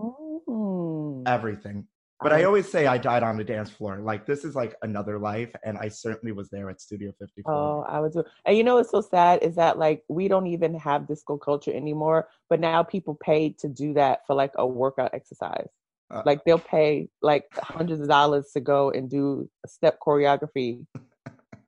Mm. 0.48 1.22
everything. 1.26 1.86
But 2.20 2.32
I 2.32 2.40
I- 2.40 2.44
always 2.44 2.70
say 2.70 2.86
I 2.86 2.96
died 2.98 3.22
on 3.22 3.36
the 3.36 3.44
dance 3.44 3.70
floor. 3.70 3.98
Like 3.98 4.26
this 4.26 4.44
is 4.44 4.56
like 4.56 4.74
another 4.82 5.18
life, 5.18 5.54
and 5.64 5.76
I 5.78 5.88
certainly 5.88 6.32
was 6.32 6.48
there 6.50 6.68
at 6.70 6.80
Studio 6.80 7.12
54. 7.18 7.52
Oh, 7.54 7.84
I 7.86 8.00
was. 8.00 8.16
And 8.44 8.56
you 8.56 8.64
know 8.64 8.76
what's 8.76 8.90
so 8.90 9.02
sad 9.02 9.42
is 9.42 9.54
that 9.56 9.78
like 9.78 10.02
we 10.08 10.26
don't 10.26 10.46
even 10.46 10.74
have 10.74 11.06
disco 11.06 11.36
culture 11.36 11.72
anymore, 11.72 12.28
but 12.48 12.58
now 12.58 12.82
people 12.82 13.14
pay 13.14 13.50
to 13.58 13.68
do 13.68 13.92
that 13.94 14.26
for 14.26 14.34
like 14.34 14.52
a 14.56 14.66
workout 14.66 15.12
exercise. 15.14 15.68
Uh, 16.10 16.22
Like 16.24 16.40
they'll 16.44 16.58
pay 16.58 17.08
like 17.22 17.44
hundreds 17.56 18.00
of 18.00 18.08
dollars 18.08 18.50
to 18.54 18.60
go 18.60 18.90
and 18.90 19.10
do 19.10 19.48
a 19.64 19.68
step 19.68 19.98
choreography 20.06 20.86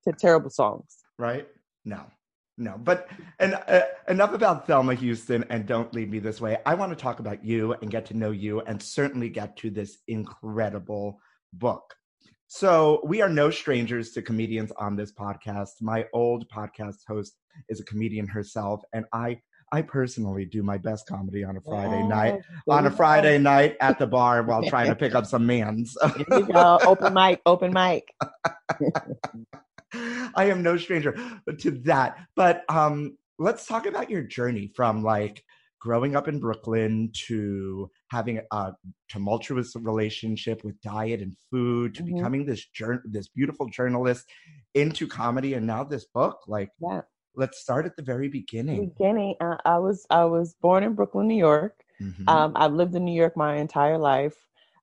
to 0.05 0.13
terrible 0.19 0.51
songs. 0.51 0.99
right? 1.19 1.47
No, 1.85 2.03
no. 2.57 2.77
But 2.79 3.09
and 3.41 3.55
uh, 3.67 3.83
enough 4.09 4.33
about 4.35 4.67
Thelma 4.67 4.95
Houston, 4.95 5.45
and 5.51 5.67
don't 5.67 5.93
leave 5.95 6.11
me 6.11 6.19
this 6.21 6.41
way. 6.41 6.59
I 6.67 6.75
want 6.75 6.91
to 6.93 6.97
talk 6.97 7.19
about 7.21 7.45
you 7.45 7.73
and 7.83 7.91
get 7.91 8.07
to 8.07 8.15
know 8.15 8.31
you, 8.31 8.61
and 8.61 8.81
certainly 8.83 9.29
get 9.29 9.57
to 9.59 9.71
this 9.71 9.99
incredible 10.07 11.19
book. 11.53 11.95
So 12.47 13.01
we 13.05 13.21
are 13.23 13.29
no 13.29 13.51
strangers 13.51 14.13
to 14.13 14.23
comedians 14.23 14.73
on 14.79 14.97
this 14.97 15.13
podcast. 15.13 15.83
My 15.83 16.07
old 16.15 16.49
podcast 16.49 16.99
host 17.07 17.37
is 17.69 17.81
a 17.81 17.85
comedian 17.85 18.27
herself, 18.29 18.83
and 18.93 19.05
I. 19.13 19.41
I 19.73 19.83
personally 19.83 20.45
do 20.47 20.63
my 20.63 20.79
best 20.79 21.07
comedy 21.07 21.45
on 21.45 21.57
a 21.57 21.61
Friday 21.61 22.03
night. 22.07 22.35
Yes, 22.37 22.45
On 22.69 22.87
a 22.87 22.91
go. 22.91 22.97
Friday 22.97 23.39
night 23.39 23.77
at 23.81 23.99
the 23.99 24.07
bar 24.07 24.43
while 24.43 24.63
trying 24.63 24.87
to 24.89 24.95
pick 24.97 25.15
up 25.15 25.27
some 25.33 25.47
mans. 25.47 25.97
There 26.03 26.39
you 26.39 26.47
go. 26.47 26.79
Open 26.87 27.13
mic, 27.13 27.41
open 27.47 27.73
mic. 27.73 28.05
I 30.35 30.45
am 30.51 30.63
no 30.63 30.77
stranger 30.77 31.15
to 31.59 31.71
that. 31.85 32.19
But 32.37 32.65
um, 32.69 33.17
let's 33.39 33.67
talk 33.67 33.87
about 33.87 34.11
your 34.11 34.23
journey 34.23 34.71
from 34.75 35.03
like 35.03 35.43
growing 35.81 36.17
up 36.17 36.29
in 36.29 36.41
Brooklyn 36.41 37.11
to 37.27 37.91
having 38.11 38.41
a 38.51 38.73
tumultuous 39.09 39.75
relationship 39.77 40.65
with 40.65 40.81
diet 40.83 41.21
and 41.21 41.37
food 41.51 41.95
to 41.95 42.03
Mhm. 42.03 42.15
becoming 42.17 42.47
this 42.47 42.67
jour- 42.67 43.03
this 43.05 43.29
beautiful 43.29 43.67
journalist 43.69 44.29
into 44.75 45.07
comedy 45.07 45.55
and 45.55 45.67
now 45.67 45.85
this 45.85 46.05
book. 46.07 46.41
Like, 46.49 46.71
Yeah. 46.81 47.03
Let's 47.39 47.59
start 47.61 47.87
at 47.87 47.97
the 47.97 48.03
very 48.03 48.29
beginning. 48.29 48.89
Beginning, 48.91 49.37
uh, 49.41 49.57
I 49.65 49.79
was 49.79 50.07
I 50.11 50.25
was 50.25 50.55
born 50.61 50.83
in 50.83 50.95
Brooklyn, 50.95 51.29
New 51.29 51.37
York. 51.37 51.75
Mhm. 52.03 52.29
Um, 52.29 52.53
I've 52.57 52.73
lived 52.75 52.95
in 52.95 53.05
New 53.05 53.15
York 53.23 53.37
my 53.37 53.57
entire 53.57 53.97
life, 53.99 54.37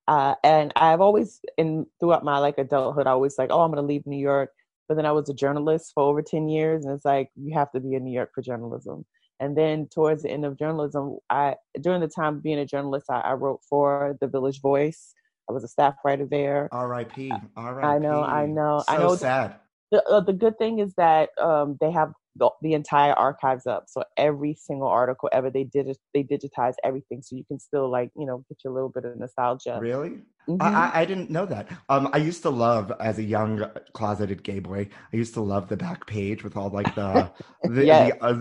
uh, 0.08 0.36
and 0.44 0.72
I've 0.76 1.02
always, 1.02 1.42
in 1.58 1.86
throughout 2.00 2.24
my 2.24 2.40
like 2.40 2.58
adulthood, 2.58 3.08
I 3.08 3.12
always 3.12 3.38
like, 3.38 3.52
oh, 3.52 3.62
I'm 3.62 3.72
gonna 3.72 3.86
leave 3.86 4.08
New 4.08 4.18
York. 4.32 4.52
But 4.88 4.96
then 4.96 5.06
I 5.06 5.12
was 5.12 5.30
a 5.30 5.34
journalist 5.34 5.92
for 5.94 6.04
over 6.04 6.22
ten 6.22 6.48
years, 6.48 6.86
and 6.86 6.94
it's 6.96 7.06
like 7.06 7.30
you 7.36 7.54
have 7.54 7.72
to 7.74 7.80
be 7.80 7.94
in 7.96 8.04
New 8.04 8.14
York 8.14 8.32
for 8.34 8.42
journalism. 8.42 9.06
And 9.42 9.58
then 9.58 9.88
towards 9.94 10.24
the 10.24 10.30
end 10.30 10.46
of 10.46 10.58
journalism, 10.58 11.18
I 11.30 11.56
during 11.82 12.02
the 12.02 12.08
time 12.08 12.36
of 12.38 12.44
being 12.44 12.60
a 12.60 12.66
journalist, 12.66 13.08
I, 13.10 13.20
I 13.20 13.34
wrote 13.34 13.62
for 13.70 14.16
the 14.22 14.28
Village 14.28 14.62
Voice. 14.62 15.14
I 15.50 15.54
was 15.54 15.64
a 15.64 15.68
staff 15.68 15.96
writer 16.06 16.26
there. 16.26 16.70
R.I.P. 16.72 17.32
R.I.P. 17.56 17.86
I 17.88 17.98
know, 18.00 18.24
I 18.24 18.46
know, 18.46 18.84
So 18.88 18.94
I 18.94 18.98
know. 18.98 19.16
sad. 19.16 19.56
The 19.92 20.04
uh, 20.08 20.22
the 20.22 20.34
good 20.34 20.58
thing 20.58 20.80
is 20.80 20.94
that 20.96 21.30
um, 21.40 21.78
they 21.82 21.92
have 21.92 22.14
the, 22.36 22.50
the 22.62 22.74
entire 22.74 23.14
archives 23.14 23.66
up, 23.66 23.86
so 23.88 24.04
every 24.18 24.54
single 24.54 24.88
article 24.88 25.30
ever 25.32 25.50
they 25.50 25.64
did 25.64 25.88
it, 25.88 25.98
they 26.14 26.24
digitize 26.24 26.74
everything, 26.84 27.22
so 27.22 27.36
you 27.36 27.46
can 27.46 27.60
still 27.60 27.90
like 27.90 28.12
you 28.18 28.26
know 28.26 28.44
get 28.50 28.58
your 28.64 28.74
little 28.74 28.90
bit 28.90 29.06
of 29.06 29.18
nostalgia. 29.18 29.80
Really? 29.80 30.22
Mhm. 30.48 30.62
I, 30.62 31.02
I, 31.02 31.06
didn't 31.06 31.32
know 31.32 31.48
that. 31.48 31.68
Um, 31.90 32.08
I 32.14 32.18
used 32.18 32.44
to 32.44 32.52
love 32.52 32.92
as 33.00 33.18
a 33.18 33.24
young 33.24 33.66
closeted 33.94 34.44
gay 34.44 34.60
boy. 34.60 34.88
I 35.12 35.18
used 35.18 35.34
to 35.34 35.42
love 35.42 35.70
the 35.70 35.78
back 35.78 36.06
page 36.06 36.44
with 36.44 36.56
all 36.56 36.70
like 36.70 36.94
the 36.94 37.32
the, 37.66 37.84
Yes. 37.84 38.12
the, 38.20 38.24
uh, 38.24 38.34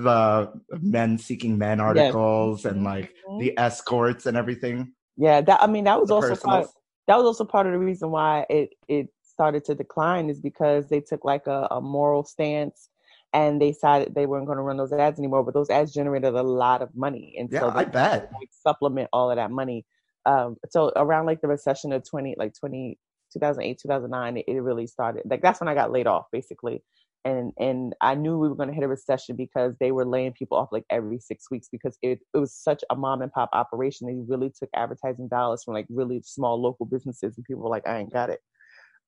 the 0.68 0.78
men 0.82 1.16
seeking 1.16 1.56
men 1.56 1.80
articles 1.80 2.66
and 2.66 2.84
like 2.84 3.14
Mhm. 3.26 3.40
the 3.40 3.58
escorts 3.58 4.26
and 4.26 4.36
everything. 4.36 4.92
Yeah, 5.16 5.40
that 5.40 5.62
I 5.62 5.66
mean 5.66 5.84
that 5.84 5.98
was 5.98 6.10
The 6.10 6.16
also 6.16 6.36
part, 6.36 6.68
that 7.06 7.16
was 7.16 7.24
also 7.24 7.44
part 7.44 7.66
of 7.66 7.72
the 7.72 7.78
reason 7.78 8.10
why 8.10 8.44
it 8.50 8.74
it 8.88 9.08
started 9.22 9.64
to 9.64 9.74
decline 9.74 10.28
is 10.28 10.40
because 10.40 10.88
they 10.88 11.00
took 11.00 11.24
like 11.24 11.46
a, 11.46 11.68
a 11.70 11.80
moral 11.80 12.24
stance 12.24 12.88
and 13.34 13.60
they 13.60 13.72
decided 13.72 14.14
they 14.14 14.26
weren't 14.26 14.46
going 14.46 14.56
to 14.58 14.62
run 14.62 14.76
those 14.78 14.92
ads 14.92 15.18
anymore. 15.18 15.42
But 15.42 15.54
those 15.54 15.68
ads 15.68 15.92
generated 15.92 16.32
a 16.34 16.42
lot 16.42 16.80
of 16.80 16.94
money, 16.94 17.34
and 17.38 17.50
Yeah, 17.52 17.60
so 17.60 17.70
they 17.70 17.80
I 17.80 17.84
bet. 17.84 18.30
like 18.32 18.48
supplement 18.52 19.10
all 19.12 19.30
of 19.30 19.36
that 19.36 19.50
money. 19.50 19.84
Um, 20.24 20.56
so 20.70 20.90
around 20.96 21.26
like 21.26 21.42
the 21.42 21.48
recession 21.48 21.92
of 21.92 22.08
20, 22.08 22.36
like 22.38 22.54
20, 22.58 22.98
2008, 23.32 23.78
2009, 23.82 24.36
it, 24.38 24.44
it 24.48 24.60
really 24.60 24.86
started. 24.86 25.22
Like 25.26 25.42
that's 25.42 25.60
when 25.60 25.68
I 25.68 25.74
got 25.74 25.92
laid 25.92 26.06
off 26.06 26.26
basically. 26.32 26.82
And, 27.26 27.52
and 27.58 27.94
I 28.02 28.14
knew 28.14 28.38
we 28.38 28.48
were 28.50 28.54
going 28.54 28.68
to 28.68 28.74
hit 28.74 28.84
a 28.84 28.88
recession 28.88 29.34
because 29.34 29.74
they 29.80 29.92
were 29.92 30.04
laying 30.04 30.32
people 30.32 30.58
off 30.58 30.68
like 30.72 30.84
every 30.90 31.18
six 31.18 31.50
weeks 31.50 31.68
because 31.72 31.98
it, 32.02 32.20
it 32.34 32.38
was 32.38 32.52
such 32.54 32.84
a 32.90 32.96
mom 32.96 33.22
and 33.22 33.32
pop 33.32 33.48
operation. 33.54 34.06
They 34.06 34.14
really 34.28 34.50
took 34.50 34.68
advertising 34.74 35.28
dollars 35.28 35.64
from 35.64 35.72
like 35.74 35.86
really 35.88 36.20
small 36.22 36.60
local 36.60 36.84
businesses 36.86 37.36
and 37.36 37.44
people 37.44 37.62
were 37.62 37.70
like, 37.70 37.86
I 37.86 37.98
ain't 37.98 38.12
got 38.12 38.28
it. 38.30 38.40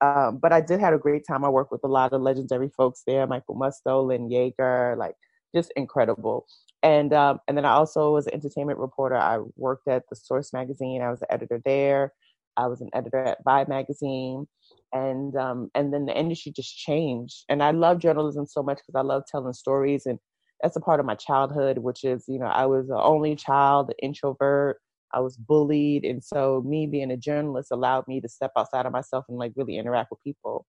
Um, 0.01 0.39
but 0.39 0.53
I 0.53 0.61
did 0.61 0.81
have 0.81 0.95
a 0.95 0.99
great 0.99 1.27
time. 1.27 1.45
I 1.45 1.49
worked 1.49 1.73
with 1.73 1.85
a 1.85 1.89
lot 1.89 2.13
of 2.13 2.21
legendary 2.21 2.69
folks 2.77 3.03
there, 3.07 3.27
Michael 3.27 3.57
Musto, 3.57 4.07
Lynn 4.07 4.29
Yaeger, 4.29 4.97
like 4.97 5.15
just 5.55 5.73
incredible. 5.77 6.47
And 6.83 7.13
um, 7.13 7.41
and 7.49 7.57
then 7.57 7.65
I 7.65 7.73
also 7.73 8.13
was 8.13 8.27
an 8.27 8.35
entertainment 8.35 8.79
reporter. 8.79 9.17
I 9.17 9.39
worked 9.57 9.89
at 9.89 10.05
the 10.11 10.17
Source 10.17 10.53
magazine. 10.53 11.03
I 11.03 11.11
was 11.11 11.21
the 11.21 11.33
editor 11.33 11.61
there. 11.65 12.13
I 12.57 12.67
was 12.69 12.81
an 12.81 12.91
editor 12.95 13.19
at 13.19 13.45
Vibe 13.45 13.69
magazine, 13.69 14.47
and 14.93 15.35
um, 15.37 15.71
and 15.75 15.93
then 15.93 16.07
the 16.07 16.19
industry 16.19 16.53
just 16.55 16.77
changed. 16.77 17.45
And 17.49 17.63
I 17.63 17.71
love 17.71 17.99
journalism 17.99 18.47
so 18.47 18.63
much 18.63 18.79
because 18.79 18.99
I 18.99 19.03
love 19.03 19.25
telling 19.31 19.53
stories, 19.53 20.07
and 20.07 20.19
that's 20.63 20.77
a 20.77 20.81
part 20.81 21.01
of 21.01 21.07
my 21.07 21.15
childhood. 21.15 21.79
Which 21.79 22.05
is, 22.05 22.25
you 22.29 22.39
know, 22.39 22.47
I 22.47 22.67
was 22.67 22.89
the 22.89 23.01
only 23.01 23.37
child, 23.37 23.93
introvert. 24.03 24.79
I 25.15 25.21
was 25.21 25.37
bullied, 25.37 26.05
and 26.05 26.23
so 26.23 26.63
me 26.67 26.87
being 26.87 27.11
a 27.11 27.17
journalist 27.17 27.71
allowed 27.73 28.07
me 28.09 28.21
to 28.21 28.29
step 28.29 28.53
outside 28.57 28.87
of 28.87 28.93
myself 28.93 29.25
and 29.29 29.39
like 29.39 29.53
really 29.57 29.77
interact 29.79 30.11
with 30.11 30.21
people. 30.23 30.67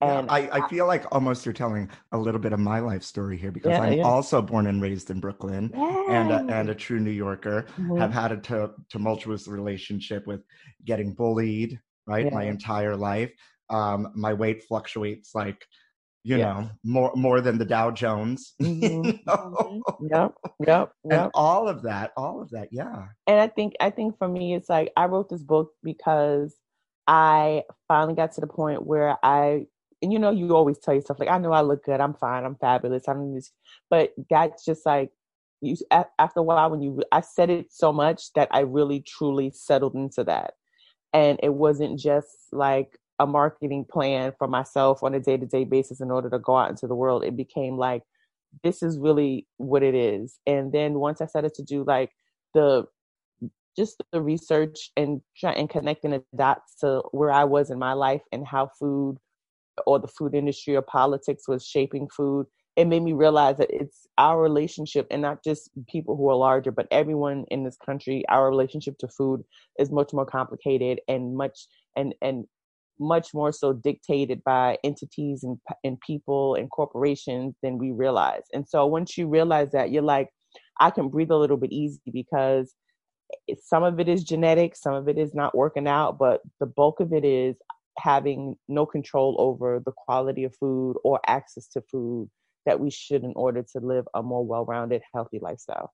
Yeah, 0.00 0.20
And 0.20 0.28
I, 0.28 0.48
I 0.58 0.60
feel 0.62 0.88
like 0.88 1.04
almost 1.12 1.46
you're 1.46 1.52
telling 1.52 1.88
a 2.10 2.18
little 2.18 2.40
bit 2.40 2.52
of 2.52 2.58
my 2.58 2.80
life 2.80 3.04
story 3.04 3.36
here 3.36 3.52
because 3.52 3.78
Yeah, 3.78 3.78
I'm 3.78 3.98
yeah. 3.98 4.02
also 4.02 4.42
born 4.42 4.66
and 4.66 4.82
raised 4.82 5.10
in 5.10 5.20
Brooklyn 5.20 5.72
and 6.08 6.32
a, 6.32 6.44
and 6.48 6.68
a 6.70 6.74
true 6.74 6.98
New 6.98 7.12
Yorker. 7.12 7.66
Mhm. 7.78 7.98
Have 7.98 8.10
had 8.12 8.32
a 8.32 8.70
tumultuous 8.90 9.46
relationship 9.46 10.26
with 10.26 10.40
getting 10.84 11.14
bullied 11.14 11.80
right 12.08 12.28
my 12.32 12.44
entire 12.44 12.96
life. 12.96 13.32
Um, 13.70 14.08
my 14.16 14.32
weight 14.34 14.64
fluctuates 14.64 15.36
like 15.36 15.64
you 16.24 16.38
know 16.38 16.70
more 16.84 17.12
more 17.14 17.40
than 17.40 17.58
the 17.58 17.64
Dow 17.64 17.90
Jones. 17.90 18.54
you 18.60 18.68
Mhm, 18.80 19.18
know? 19.26 19.56
mhm. 19.64 19.82
Yep, 20.00 20.34
yep, 20.66 20.92
And 21.10 21.24
yep. 21.24 21.30
all 21.34 21.68
of 21.68 21.82
that, 21.82 22.12
all 22.16 22.40
of 22.40 22.50
that, 22.50 22.68
yeah. 22.72 23.08
and 23.26 23.40
I 23.40 23.48
think 23.48 23.74
I 23.80 23.90
think 23.90 24.18
for 24.18 24.28
me 24.28 24.54
it's 24.54 24.68
like 24.68 24.92
I 24.96 25.06
wrote 25.06 25.28
this 25.28 25.42
book 25.42 25.72
because 25.82 26.56
I 27.06 27.62
finally 27.88 28.14
got 28.14 28.32
to 28.32 28.40
the 28.40 28.46
point 28.46 28.86
where 28.86 29.16
I 29.22 29.66
and 30.02 30.12
you 30.12 30.18
know 30.18 30.30
you 30.30 30.54
always 30.56 30.78
tell 30.78 30.94
yourself 30.94 31.20
like 31.20 31.28
I 31.28 31.38
know 31.38 31.52
I 31.52 31.60
look 31.62 31.84
good 31.84 32.00
I'm 32.00 32.14
fine 32.14 32.44
I'm 32.44 32.56
fabulous 32.56 33.08
I 33.08 33.14
don't 33.14 33.34
this 33.34 33.52
but 33.90 34.12
that's 34.30 34.64
just 34.64 34.84
like 34.86 35.10
you 35.60 35.76
after 36.18 36.40
a 36.40 36.42
while 36.42 36.70
when 36.70 36.82
you 36.82 37.02
I 37.12 37.20
said 37.20 37.50
it 37.50 37.72
so 37.72 37.92
much 37.92 38.32
that 38.34 38.48
I 38.50 38.60
really 38.60 39.00
truly 39.00 39.50
settled 39.50 39.94
into 39.94 40.24
that 40.24 40.54
and 41.12 41.38
it 41.42 41.54
wasn't 41.54 41.98
just 41.98 42.28
like 42.52 42.98
a 43.18 43.26
marketing 43.26 43.84
plan 43.90 44.32
for 44.38 44.48
myself 44.48 45.02
on 45.02 45.14
a 45.14 45.20
day-to-day 45.20 45.64
basis 45.64 46.00
in 46.00 46.10
order 46.10 46.30
to 46.30 46.38
go 46.38 46.56
out 46.56 46.70
into 46.70 46.86
the 46.86 46.94
world 46.94 47.24
it 47.24 47.36
became 47.36 47.76
like 47.76 48.02
this 48.62 48.82
is 48.82 48.98
really 48.98 49.46
what 49.56 49.82
it 49.82 49.94
is 49.94 50.38
and 50.46 50.72
then 50.72 50.94
once 50.94 51.20
I 51.20 51.26
started 51.26 51.54
to 51.54 51.62
do 51.62 51.84
like 51.84 52.10
the 52.54 52.86
just 53.76 54.02
the 54.12 54.20
research 54.20 54.90
and 54.96 55.20
try 55.36 55.52
and 55.52 55.68
connecting 55.68 56.10
the 56.10 56.22
dots 56.36 56.74
to 56.80 57.02
where 57.12 57.30
I 57.30 57.44
was 57.44 57.70
in 57.70 57.78
my 57.78 57.94
life 57.94 58.22
and 58.32 58.46
how 58.46 58.70
food 58.78 59.16
or 59.86 59.98
the 59.98 60.08
food 60.08 60.34
industry 60.34 60.76
or 60.76 60.82
politics 60.82 61.48
was 61.48 61.66
shaping 61.66 62.08
food. 62.14 62.46
It 62.76 62.86
made 62.86 63.02
me 63.02 63.12
realize 63.12 63.58
that 63.58 63.70
it's 63.70 64.06
our 64.18 64.40
relationship 64.40 65.06
and 65.10 65.22
not 65.22 65.44
just 65.44 65.70
people 65.88 66.16
who 66.16 66.28
are 66.30 66.36
larger, 66.36 66.70
but 66.70 66.88
everyone 66.90 67.44
in 67.50 67.64
this 67.64 67.76
country, 67.84 68.24
our 68.28 68.48
relationship 68.48 68.98
to 68.98 69.08
food 69.08 69.42
is 69.78 69.90
much 69.90 70.12
more 70.12 70.26
complicated 70.26 71.00
and 71.08 71.36
much 71.36 71.66
and 71.96 72.14
and 72.22 72.46
much 72.98 73.34
more 73.34 73.52
so 73.52 73.72
dictated 73.72 74.42
by 74.44 74.78
entities 74.84 75.42
and 75.42 75.58
and 75.84 76.00
people 76.00 76.54
and 76.54 76.70
corporations 76.70 77.54
than 77.62 77.78
we 77.78 77.90
realize. 77.90 78.42
And 78.52 78.68
so 78.68 78.86
once 78.86 79.16
you 79.18 79.28
realize 79.28 79.70
that, 79.72 79.90
you're 79.90 80.02
like, 80.02 80.28
I 80.80 80.90
can 80.90 81.08
breathe 81.08 81.30
a 81.30 81.36
little 81.36 81.56
bit 81.56 81.72
easy 81.72 82.00
because 82.12 82.74
some 83.62 83.82
of 83.82 83.98
it 84.00 84.08
is 84.08 84.24
genetic, 84.24 84.76
some 84.76 84.94
of 84.94 85.08
it 85.08 85.18
is 85.18 85.34
not 85.34 85.56
working 85.56 85.88
out, 85.88 86.18
but 86.18 86.40
the 86.60 86.66
bulk 86.66 87.00
of 87.00 87.12
it 87.12 87.24
is 87.24 87.56
having 87.98 88.56
no 88.68 88.86
control 88.86 89.36
over 89.38 89.80
the 89.84 89.92
quality 89.92 90.44
of 90.44 90.54
food 90.56 90.96
or 91.04 91.20
access 91.26 91.66
to 91.68 91.82
food 91.90 92.28
that 92.66 92.80
we 92.80 92.90
should 92.90 93.24
in 93.24 93.32
order 93.36 93.62
to 93.62 93.80
live 93.80 94.06
a 94.14 94.22
more 94.22 94.44
well-rounded 94.44 95.02
healthy 95.12 95.38
lifestyle 95.40 95.92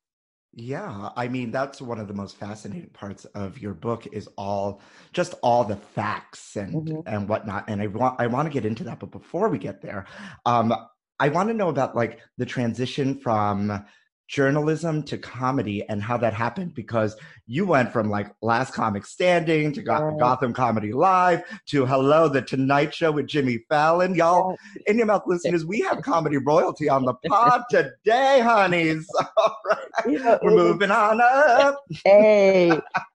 yeah, 0.60 1.10
I 1.16 1.28
mean 1.28 1.50
that's 1.50 1.80
one 1.80 2.00
of 2.00 2.08
the 2.08 2.14
most 2.14 2.36
fascinating 2.36 2.90
parts 2.90 3.24
of 3.26 3.58
your 3.58 3.74
book 3.74 4.06
is 4.08 4.28
all 4.36 4.80
just 5.12 5.34
all 5.42 5.64
the 5.64 5.76
facts 5.76 6.56
and 6.56 6.88
mm-hmm. 6.88 7.00
and 7.06 7.28
whatnot. 7.28 7.68
And 7.68 7.80
I 7.80 7.86
want 7.86 8.20
I 8.20 8.26
want 8.26 8.46
to 8.46 8.52
get 8.52 8.66
into 8.66 8.84
that, 8.84 8.98
but 8.98 9.10
before 9.10 9.48
we 9.48 9.58
get 9.58 9.82
there, 9.82 10.06
um, 10.46 10.74
I 11.20 11.28
want 11.28 11.48
to 11.48 11.54
know 11.54 11.68
about 11.68 11.94
like 11.94 12.20
the 12.38 12.46
transition 12.46 13.18
from 13.18 13.84
journalism 14.28 15.02
to 15.02 15.18
comedy 15.18 15.88
and 15.88 16.02
how 16.02 16.16
that 16.18 16.34
happened 16.34 16.74
because 16.74 17.16
you 17.46 17.66
went 17.66 17.92
from 17.92 18.10
like 18.10 18.30
Last 18.42 18.74
Comic 18.74 19.06
Standing 19.06 19.72
to 19.72 19.82
Go- 19.82 20.16
Gotham 20.18 20.52
Comedy 20.52 20.92
Live 20.92 21.42
to 21.66 21.86
Hello, 21.86 22.28
The 22.28 22.42
Tonight 22.42 22.94
Show 22.94 23.10
with 23.10 23.26
Jimmy 23.26 23.58
Fallon. 23.68 24.14
Y'all, 24.14 24.56
in 24.86 24.98
your 24.98 25.06
mouth 25.06 25.22
listeners, 25.26 25.64
we 25.64 25.80
have 25.80 26.02
comedy 26.02 26.36
royalty 26.36 26.88
on 26.88 27.04
the 27.04 27.14
pod 27.26 27.64
today, 27.70 28.40
honeys. 28.40 29.08
All 29.36 29.56
right. 29.64 30.38
We're 30.42 30.50
moving 30.50 30.90
on 30.90 31.20
up. 31.20 31.82
Hey. 32.04 32.70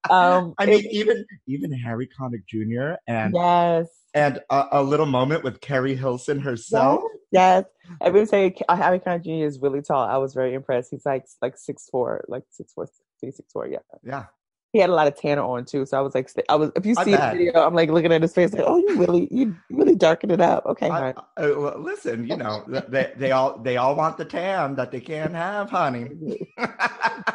Um, 0.10 0.55
I 0.60 0.65
mean, 0.65 0.86
even 0.91 1.25
even 1.48 1.72
Harry 1.72 2.10
Connick 2.20 2.46
Jr. 2.48 2.96
and 3.08 3.34
yes 3.34 3.88
and 4.13 4.39
a, 4.50 4.65
a, 4.74 4.84
little 4.84 5.05
moment 5.05 5.43
with 5.43 5.60
Keri 5.60 5.96
Hilson 5.96 6.39
herself. 6.39 7.01
Yes, 7.32 7.63
I've 7.65 7.73
been 8.13 8.27
saying 8.27 8.55
Harry 8.69 8.99
Connick 8.99 9.23
Jr. 9.23 9.45
is 9.45 9.59
really 9.59 9.81
tall. 9.81 10.03
I 10.07 10.17
was 10.17 10.33
very 10.33 10.53
impressed. 10.53 10.91
He's 10.91 11.05
like 11.05 11.25
like 11.41 11.57
six 11.57 11.87
four, 11.89 12.23
like 12.27 12.43
six 12.49 12.73
four, 12.73 12.87
six 13.19 13.41
four. 13.51 13.67
Yeah. 13.67 13.79
Yeah 14.03 14.25
he 14.73 14.79
had 14.79 14.89
a 14.89 14.93
lot 14.93 15.05
of 15.05 15.15
tanner 15.15 15.43
on 15.43 15.65
too. 15.65 15.85
So 15.85 15.99
I 15.99 16.01
was 16.01 16.15
like, 16.15 16.29
I 16.49 16.55
was 16.55 16.71
if 16.75 16.83
you 16.83 16.95
see 16.95 17.11
the 17.11 17.29
video, 17.31 17.63
I'm 17.63 17.75
like 17.75 17.91
looking 17.91 18.11
at 18.11 18.23
his 18.23 18.33
face, 18.33 18.53
like, 18.53 18.63
oh, 18.65 18.77
you 18.77 18.97
really, 18.97 19.27
you 19.29 19.55
really 19.69 19.95
darken 19.95 20.31
it 20.31 20.41
up. 20.41 20.65
Okay, 20.65 20.89
I, 20.89 21.11
uh, 21.11 21.13
well, 21.37 21.79
listen, 21.79 22.27
you 22.27 22.35
know, 22.35 22.65
they 22.89 23.13
they 23.15 23.31
all 23.31 23.59
they 23.59 23.77
all 23.77 23.95
want 23.95 24.17
the 24.17 24.25
tan 24.25 24.73
that 24.75 24.89
they 24.89 24.99
can't 24.99 25.33
have, 25.33 25.69
honey. 25.69 26.09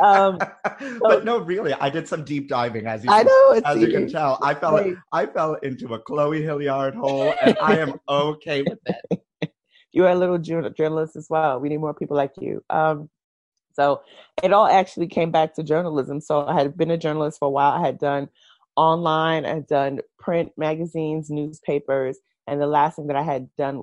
um, 0.02 0.38
but 1.00 1.24
no, 1.24 1.38
really, 1.38 1.72
I 1.74 1.88
did 1.90 2.08
some 2.08 2.24
deep 2.24 2.48
diving, 2.48 2.88
as 2.88 3.04
you 3.04 3.10
I 3.12 3.22
know, 3.22 3.62
as 3.64 3.80
you 3.80 3.86
can 3.86 4.10
tell. 4.10 4.40
I 4.42 4.54
fell. 4.54 4.94
I 5.12 5.26
fell 5.26 5.54
into 5.62 5.94
a 5.94 5.98
Chloe 6.00 6.42
Hilliard 6.42 6.96
hole, 6.96 7.32
and 7.40 7.56
I 7.62 7.78
am 7.78 8.00
okay 8.08 8.62
with 8.62 8.80
it. 8.86 9.22
You're 9.92 10.08
a 10.08 10.14
little 10.14 10.38
journalist 10.38 11.16
as 11.16 11.28
well. 11.30 11.60
We 11.60 11.68
need 11.68 11.78
more 11.78 11.94
people 11.94 12.16
like 12.16 12.32
you. 12.38 12.62
Um, 12.70 13.08
so 13.74 14.02
it 14.42 14.52
all 14.52 14.66
actually 14.66 15.06
came 15.06 15.30
back 15.30 15.54
to 15.54 15.62
journalism. 15.62 16.20
So 16.20 16.46
I 16.46 16.54
had 16.54 16.76
been 16.76 16.90
a 16.90 16.98
journalist 16.98 17.38
for 17.38 17.46
a 17.46 17.50
while. 17.50 17.72
I 17.72 17.86
had 17.86 17.98
done 17.98 18.28
online, 18.76 19.44
I 19.44 19.54
had 19.54 19.66
done 19.66 20.00
print 20.18 20.52
magazines, 20.56 21.30
newspapers, 21.30 22.18
and 22.46 22.60
the 22.60 22.66
last 22.66 22.96
thing 22.96 23.06
that 23.08 23.16
I 23.16 23.22
had 23.22 23.48
done 23.56 23.82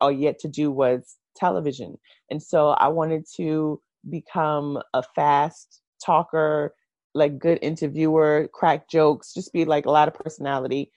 or 0.00 0.12
yet 0.12 0.38
to 0.40 0.48
do 0.48 0.70
was 0.70 1.16
television. 1.36 1.98
And 2.30 2.42
so 2.42 2.70
I 2.70 2.88
wanted 2.88 3.24
to 3.36 3.80
become 4.08 4.80
a 4.94 5.02
fast 5.14 5.80
talker, 6.04 6.74
like 7.14 7.38
good 7.38 7.58
interviewer, 7.62 8.48
crack 8.52 8.88
jokes, 8.88 9.32
just 9.34 9.52
be 9.52 9.64
like 9.64 9.86
a 9.86 9.90
lot 9.90 10.08
of 10.08 10.14
personality. 10.14 10.90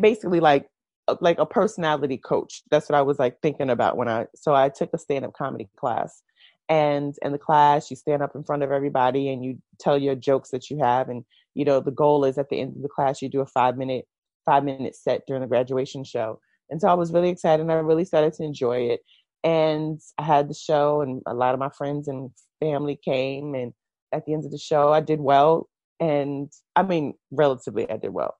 Basically 0.00 0.40
like 0.40 0.68
like 1.20 1.38
a 1.38 1.46
personality 1.46 2.16
coach. 2.16 2.62
That's 2.70 2.88
what 2.88 2.96
I 2.96 3.02
was 3.02 3.18
like 3.18 3.40
thinking 3.40 3.70
about 3.70 3.96
when 3.96 4.08
I 4.08 4.26
so 4.34 4.54
I 4.54 4.68
took 4.68 4.90
a 4.94 4.98
stand-up 4.98 5.34
comedy 5.34 5.68
class 5.76 6.22
and 6.68 7.14
in 7.22 7.32
the 7.32 7.38
class 7.38 7.90
you 7.90 7.96
stand 7.96 8.22
up 8.22 8.34
in 8.34 8.42
front 8.42 8.62
of 8.62 8.72
everybody 8.72 9.28
and 9.28 9.44
you 9.44 9.58
tell 9.78 9.98
your 9.98 10.14
jokes 10.14 10.50
that 10.50 10.70
you 10.70 10.78
have 10.78 11.08
and 11.08 11.24
you 11.54 11.64
know 11.64 11.80
the 11.80 11.90
goal 11.90 12.24
is 12.24 12.38
at 12.38 12.48
the 12.48 12.60
end 12.60 12.74
of 12.76 12.82
the 12.82 12.88
class 12.88 13.20
you 13.20 13.28
do 13.28 13.40
a 13.40 13.46
five 13.46 13.76
minute 13.76 14.06
five 14.46 14.64
minute 14.64 14.96
set 14.96 15.22
during 15.26 15.42
the 15.42 15.48
graduation 15.48 16.04
show. 16.04 16.40
And 16.70 16.80
so 16.80 16.88
i 16.88 16.94
was 16.94 17.12
really 17.12 17.28
excited 17.28 17.62
and 17.62 17.70
i 17.72 17.76
really 17.76 18.04
started 18.04 18.32
to 18.34 18.44
enjoy 18.44 18.78
it. 18.78 19.00
And 19.42 20.00
i 20.18 20.22
had 20.22 20.48
the 20.48 20.54
show 20.54 21.02
and 21.02 21.22
a 21.26 21.34
lot 21.34 21.54
of 21.54 21.60
my 21.60 21.70
friends 21.70 22.08
and 22.08 22.30
family 22.60 22.98
came 23.04 23.54
and 23.54 23.72
at 24.12 24.24
the 24.24 24.32
end 24.32 24.44
of 24.44 24.52
the 24.52 24.58
show 24.58 24.92
i 24.92 25.00
did 25.00 25.20
well. 25.20 25.68
And 26.00 26.50
i 26.76 26.82
mean 26.82 27.14
relatively 27.30 27.88
i 27.90 27.96
did 27.96 28.10
well 28.10 28.36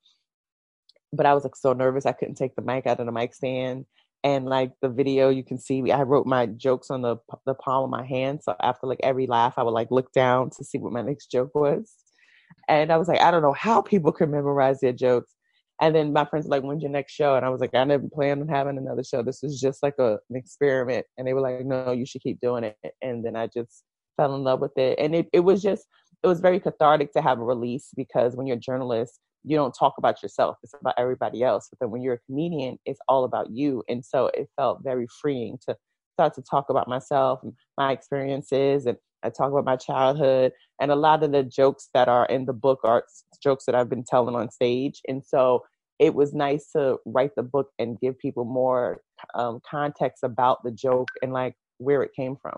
but 1.16 1.26
i 1.26 1.34
was 1.34 1.44
like 1.44 1.56
so 1.56 1.72
nervous 1.72 2.06
i 2.06 2.12
couldn't 2.12 2.34
take 2.34 2.54
the 2.56 2.62
mic 2.62 2.86
out 2.86 3.00
of 3.00 3.06
the 3.06 3.12
mic 3.12 3.34
stand. 3.34 3.86
And 4.22 4.46
like 4.46 4.72
the 4.80 4.88
video 4.88 5.28
you 5.28 5.44
can 5.44 5.58
see 5.58 5.92
i 5.92 6.02
wrote 6.02 6.26
my 6.26 6.46
jokes 6.46 6.90
on 6.90 7.02
the 7.02 7.16
the 7.44 7.54
palm 7.54 7.84
of 7.84 7.90
my 7.90 8.06
hand. 8.06 8.40
So 8.42 8.54
after 8.62 8.86
like 8.86 9.00
every 9.02 9.26
laugh 9.26 9.54
i 9.58 9.62
would 9.62 9.70
like 9.70 9.90
look 9.90 10.12
down 10.12 10.50
to 10.50 10.64
see 10.64 10.78
what 10.78 10.92
my 10.92 11.02
next 11.02 11.30
joke 11.30 11.54
was. 11.54 11.92
And 12.68 12.92
i 12.92 12.96
was 12.96 13.08
like 13.08 13.20
i 13.20 13.30
don't 13.30 13.42
know 13.42 13.52
how 13.52 13.82
people 13.82 14.12
can 14.12 14.30
memorize 14.30 14.80
their 14.80 14.92
jokes. 14.92 15.32
And 15.80 15.94
then 15.94 16.12
my 16.12 16.24
friends 16.24 16.46
were 16.46 16.52
like 16.52 16.62
when's 16.62 16.82
your 16.82 16.90
next 16.90 17.12
show? 17.12 17.36
And 17.36 17.44
i 17.44 17.50
was 17.50 17.60
like 17.60 17.74
i 17.74 17.84
never 17.84 18.08
plan 18.08 18.40
on 18.40 18.48
having 18.48 18.78
another 18.78 19.04
show. 19.04 19.22
This 19.22 19.42
was 19.42 19.60
just 19.60 19.82
like 19.82 19.96
a, 19.98 20.18
an 20.30 20.36
experiment. 20.36 21.06
And 21.18 21.26
they 21.26 21.34
were 21.34 21.42
like 21.42 21.66
no 21.66 21.92
you 21.92 22.06
should 22.06 22.22
keep 22.22 22.40
doing 22.40 22.64
it. 22.64 22.76
And 23.02 23.24
then 23.24 23.36
i 23.36 23.46
just 23.46 23.84
fell 24.16 24.34
in 24.34 24.44
love 24.44 24.60
with 24.60 24.76
it. 24.78 24.98
And 24.98 25.14
it, 25.14 25.28
it 25.32 25.40
was 25.40 25.62
just 25.62 25.86
it 26.22 26.26
was 26.26 26.40
very 26.40 26.58
cathartic 26.58 27.12
to 27.12 27.20
have 27.20 27.38
a 27.38 27.44
release 27.44 27.90
because 27.94 28.34
when 28.34 28.46
you're 28.46 28.56
a 28.56 28.60
journalist 28.60 29.20
you 29.44 29.56
don't 29.56 29.74
talk 29.78 29.94
about 29.98 30.22
yourself 30.22 30.56
it's 30.62 30.74
about 30.80 30.94
everybody 30.96 31.42
else 31.42 31.68
but 31.70 31.78
then 31.78 31.90
when 31.90 32.02
you're 32.02 32.14
a 32.14 32.20
comedian 32.26 32.78
it's 32.86 33.00
all 33.08 33.24
about 33.24 33.50
you 33.50 33.82
and 33.88 34.04
so 34.04 34.26
it 34.34 34.48
felt 34.56 34.82
very 34.82 35.06
freeing 35.20 35.58
to 35.66 35.76
start 36.14 36.34
to 36.34 36.42
talk 36.42 36.70
about 36.70 36.88
myself 36.88 37.40
and 37.42 37.52
my 37.76 37.92
experiences 37.92 38.86
and 38.86 38.96
i 39.22 39.28
talk 39.28 39.50
about 39.52 39.64
my 39.64 39.76
childhood 39.76 40.52
and 40.80 40.90
a 40.90 40.96
lot 40.96 41.22
of 41.22 41.32
the 41.32 41.42
jokes 41.42 41.88
that 41.94 42.08
are 42.08 42.26
in 42.26 42.44
the 42.46 42.52
book 42.52 42.80
are 42.84 43.04
jokes 43.42 43.64
that 43.66 43.74
i've 43.74 43.90
been 43.90 44.04
telling 44.04 44.34
on 44.34 44.50
stage 44.50 45.00
and 45.08 45.24
so 45.24 45.62
it 45.98 46.14
was 46.14 46.34
nice 46.34 46.70
to 46.72 46.98
write 47.06 47.30
the 47.36 47.42
book 47.42 47.68
and 47.78 48.00
give 48.00 48.18
people 48.18 48.44
more 48.44 49.00
um, 49.34 49.60
context 49.68 50.24
about 50.24 50.62
the 50.64 50.72
joke 50.72 51.08
and 51.22 51.32
like 51.32 51.54
where 51.78 52.02
it 52.02 52.10
came 52.16 52.36
from. 52.40 52.56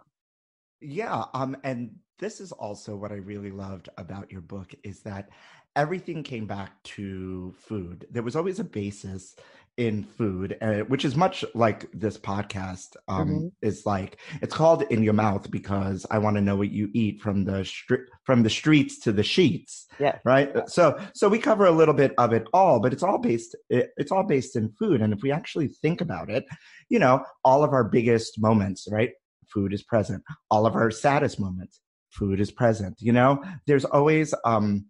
Yeah 0.80 1.24
um 1.34 1.56
and 1.64 1.96
this 2.18 2.40
is 2.40 2.52
also 2.52 2.94
what 2.96 3.10
i 3.10 3.16
really 3.16 3.50
loved 3.50 3.88
about 3.96 4.30
your 4.30 4.42
book 4.42 4.74
is 4.84 5.00
that 5.00 5.30
everything 5.76 6.22
came 6.22 6.46
back 6.46 6.82
to 6.82 7.54
food. 7.58 8.06
There 8.10 8.22
was 8.22 8.34
always 8.34 8.58
a 8.58 8.64
basis 8.64 9.36
in 9.76 10.02
food, 10.02 10.56
uh, 10.62 10.78
which 10.88 11.04
is 11.04 11.16
much 11.16 11.44
like 11.54 11.86
this 11.92 12.16
podcast 12.16 12.96
um, 13.08 13.28
mm-hmm. 13.28 13.46
is 13.60 13.84
like. 13.84 14.18
It's 14.40 14.54
called 14.54 14.82
"In 14.90 15.02
Your 15.02 15.12
Mouth" 15.12 15.50
because 15.50 16.06
I 16.10 16.18
want 16.18 16.36
to 16.36 16.42
know 16.42 16.56
what 16.56 16.70
you 16.70 16.88
eat 16.94 17.20
from 17.20 17.44
the 17.44 17.64
str- 17.64 18.06
from 18.24 18.42
the 18.42 18.50
streets 18.50 18.98
to 19.00 19.12
the 19.12 19.22
sheets. 19.22 19.86
Yeah. 20.00 20.18
Right. 20.24 20.50
So 20.68 20.98
so 21.14 21.28
we 21.28 21.38
cover 21.38 21.66
a 21.66 21.70
little 21.70 21.94
bit 21.94 22.14
of 22.16 22.32
it 22.32 22.46
all, 22.54 22.80
but 22.80 22.92
it's 22.94 23.02
all 23.02 23.18
based 23.18 23.54
it, 23.68 23.90
it's 23.98 24.10
all 24.10 24.24
based 24.24 24.56
in 24.56 24.70
food. 24.70 25.02
And 25.02 25.12
if 25.12 25.20
we 25.22 25.30
actually 25.30 25.68
think 25.68 26.00
about 26.00 26.30
it, 26.30 26.46
you 26.88 26.98
know, 26.98 27.22
all 27.44 27.62
of 27.62 27.72
our 27.72 27.84
biggest 27.84 28.40
moments, 28.40 28.88
right? 28.90 29.10
Food 29.46 29.74
is 29.74 29.82
present. 29.82 30.24
All 30.50 30.66
of 30.66 30.74
our 30.74 30.90
saddest 30.90 31.38
moments, 31.38 31.80
food 32.10 32.40
is 32.40 32.50
present. 32.50 32.96
You 32.98 33.12
know, 33.12 33.42
there's 33.66 33.84
always 33.84 34.34
um 34.46 34.86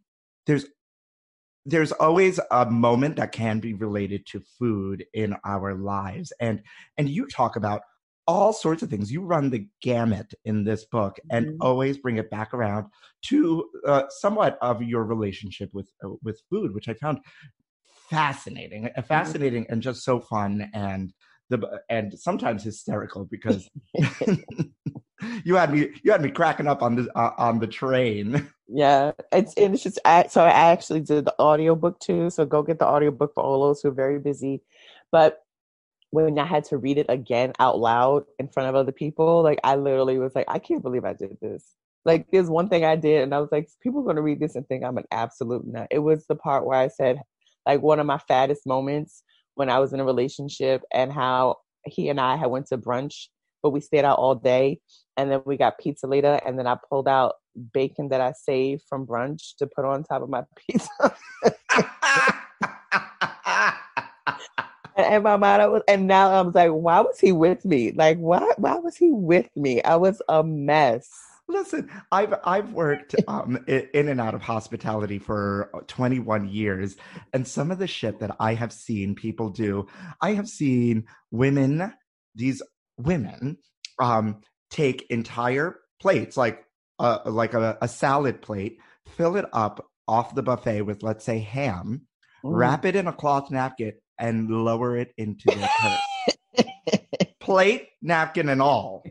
there's 0.47 0.67
there's 1.67 1.93
always 1.93 2.39
a 2.53 2.71
moment 2.71 3.17
that 3.17 3.33
can 3.33 3.59
be 3.59 3.75
related 3.75 4.25
to 4.27 4.41
food 4.59 5.05
in 5.13 5.35
our 5.45 5.75
lives 5.75 6.33
and 6.41 6.63
and 6.97 7.11
you 7.11 7.27
talk 7.27 7.57
about 7.57 7.83
all 8.29 8.53
sorts 8.53 8.83
of 8.83 8.89
things 8.89 9.13
you 9.13 9.21
run 9.21 9.51
the 9.51 9.67
gamut 9.83 10.33
in 10.45 10.65
this 10.65 10.85
book 10.85 11.17
and 11.31 11.47
mm-hmm. 11.47 11.57
always 11.61 11.99
bring 11.99 12.17
it 12.17 12.31
back 12.31 12.55
around 12.55 12.87
to 13.23 13.69
uh, 13.87 14.05
somewhat 14.09 14.57
of 14.63 14.83
your 14.83 15.05
relationship 15.05 15.69
with 15.73 15.91
uh, 16.05 16.09
with 16.23 16.41
food 16.49 16.73
which 16.73 16.89
i 16.89 16.95
found 16.95 17.19
fascinating 18.09 18.87
uh, 18.87 18.89
mm-hmm. 18.89 19.03
fascinating 19.03 19.65
mm-hmm. 19.65 19.73
and 19.75 19.83
just 19.83 20.05
so 20.05 20.21
fun 20.21 20.71
and 20.73 21.13
the 21.51 21.61
and 21.89 22.19
sometimes 22.19 22.63
hysterical 22.63 23.25
because 23.25 23.69
you 25.45 25.55
had 25.55 25.73
me 25.73 25.89
you 26.03 26.13
had 26.13 26.23
me 26.23 26.31
cracking 26.31 26.67
up 26.67 26.83
on 26.83 26.97
the 26.97 27.19
uh, 27.19 27.33
on 27.39 27.59
the 27.59 27.67
train. 27.67 28.49
Yeah 28.69 29.13
it's 29.31 29.55
it's 29.57 29.83
just 29.83 30.01
I, 30.05 30.27
so 30.27 30.43
i 30.43 30.51
actually 30.51 31.01
did 31.01 31.25
the 31.25 31.35
audiobook 31.39 32.01
too 32.01 32.31
so 32.31 32.45
go 32.45 32.65
get 32.65 32.81
the 32.81 32.87
audiobook 32.87 33.33
for 33.33 33.45
all 33.45 33.63
those 33.63 33.81
who 33.81 33.89
are 33.89 33.93
very 33.93 34.19
busy. 34.19 34.63
But 35.13 35.41
when 36.11 36.39
i 36.39 36.45
had 36.45 36.65
to 36.65 36.77
read 36.77 36.99
it 36.99 37.07
again 37.09 37.53
out 37.61 37.79
loud 37.79 38.25
in 38.39 38.49
front 38.49 38.69
of 38.69 38.75
other 38.75 38.93
people 38.93 39.43
like 39.43 39.61
i 39.65 39.77
literally 39.77 40.19
was 40.19 40.35
like 40.35 40.47
i 40.49 40.59
can't 40.59 40.83
believe 40.83 41.05
i 41.05 41.13
did 41.13 41.37
this. 41.41 41.75
Like 42.05 42.27
there's 42.31 42.49
one 42.49 42.69
thing 42.69 42.85
i 42.85 42.97
did 42.97 43.23
and 43.23 43.35
i 43.35 43.41
was 43.41 43.51
like 43.53 43.69
people 43.83 44.01
are 44.01 44.05
going 44.05 44.17
to 44.17 44.23
read 44.23 44.41
this 44.41 44.57
and 44.57 44.67
think 44.67 44.85
i'm 44.85 44.99
an 44.99 45.07
absolute 45.11 45.67
nut. 45.67 45.89
It 45.91 46.01
was 46.01 46.27
the 46.27 46.37
part 46.37 46.67
where 46.67 46.79
i 46.79 46.89
said 46.89 47.21
like 47.67 47.83
one 47.83 48.01
of 48.01 48.07
my 48.07 48.19
fattest 48.19 48.67
moments 48.67 49.23
when 49.55 49.71
i 49.71 49.79
was 49.79 49.93
in 49.93 50.01
a 50.01 50.05
relationship 50.05 50.83
and 50.93 51.13
how 51.13 51.57
he 51.85 52.09
and 52.09 52.21
i 52.21 52.37
had 52.37 52.47
went 52.47 52.67
to 52.69 52.79
brunch 52.79 53.29
but 53.67 53.71
we 53.73 53.81
stayed 53.81 54.05
out 54.05 54.21
all 54.21 54.37
day. 54.37 54.79
And 55.17 55.29
then 55.29 55.43
we 55.45 55.57
got 55.57 55.79
pizza 55.79 56.07
later 56.07 56.39
and 56.47 56.57
then 56.57 56.69
i 56.69 56.77
pulled 56.89 57.09
out 57.09 57.35
bacon 57.73 58.11
that 58.11 58.21
i 58.21 58.31
saved 58.33 58.83
from 58.89 59.07
brunch 59.07 59.57
to 59.57 59.67
put 59.67 59.85
on 59.85 60.05
top 60.05 60.23
of 60.23 60.29
my 60.29 60.45
pizza. 60.57 61.17
And 64.97 65.25
my 65.25 65.37
mind 65.37 65.73
was 65.73 65.83
and 65.89 66.07
now 66.07 66.31
i 66.31 66.41
was 66.43 66.55
like 66.55 66.71
why 66.71 67.01
was 67.01 67.19
he 67.19 67.33
with 67.33 67.65
me? 67.65 67.91
Like 67.93 68.19
why 68.19 68.53
why 68.57 68.77
was 68.77 68.97
he 68.97 69.11
with 69.11 69.49
me? 69.57 69.83
I 69.83 69.97
was 69.97 70.23
a 70.29 70.45
mess. 70.45 71.09
Listen, 71.49 71.91
I've 72.13 72.35
I've 72.45 72.73
worked 72.73 73.15
um, 73.27 73.59
in 73.67 74.09
and 74.09 74.21
out 74.21 74.35
of 74.35 74.43
hospitality 74.43 75.19
for 75.19 75.71
21 75.87 76.49
years, 76.49 76.97
and 77.33 77.47
some 77.47 77.71
of 77.71 77.79
the 77.79 77.87
shit 77.87 78.21
that 78.21 78.37
I 78.41 78.55
have 78.55 78.73
seen 78.73 79.15
people 79.15 79.51
do, 79.51 79.87
I 80.21 80.33
have 80.35 80.49
seen 80.49 81.05
women, 81.31 81.93
these 82.35 82.63
women, 82.99 83.59
um, 84.01 84.41
take 84.71 85.07
entire 85.11 85.77
plates, 86.01 86.37
like 86.37 86.65
uh, 86.99 87.19
like 87.27 87.55
a, 87.55 87.79
a 87.81 87.89
salad 87.89 88.43
plate, 88.43 88.79
fill 89.17 89.37
it 89.37 89.47
up 89.53 89.87
off 90.09 90.35
the 90.35 90.43
buffet 90.43 90.83
with, 90.83 91.03
let's 91.03 91.25
say, 91.25 91.39
ham, 91.39 92.03
wrap 92.45 92.85
it 92.85 92.97
in 92.97 93.07
a 93.07 93.13
cloth 93.13 93.51
napkin, 93.51 93.93
and 94.19 94.51
lower 94.51 94.97
it 94.97 95.13
into 95.17 95.45
their 95.47 95.69
purse. 95.81 96.67
plate, 97.41 97.89
napkin, 98.01 98.49
and 98.49 98.63
all. 98.63 99.05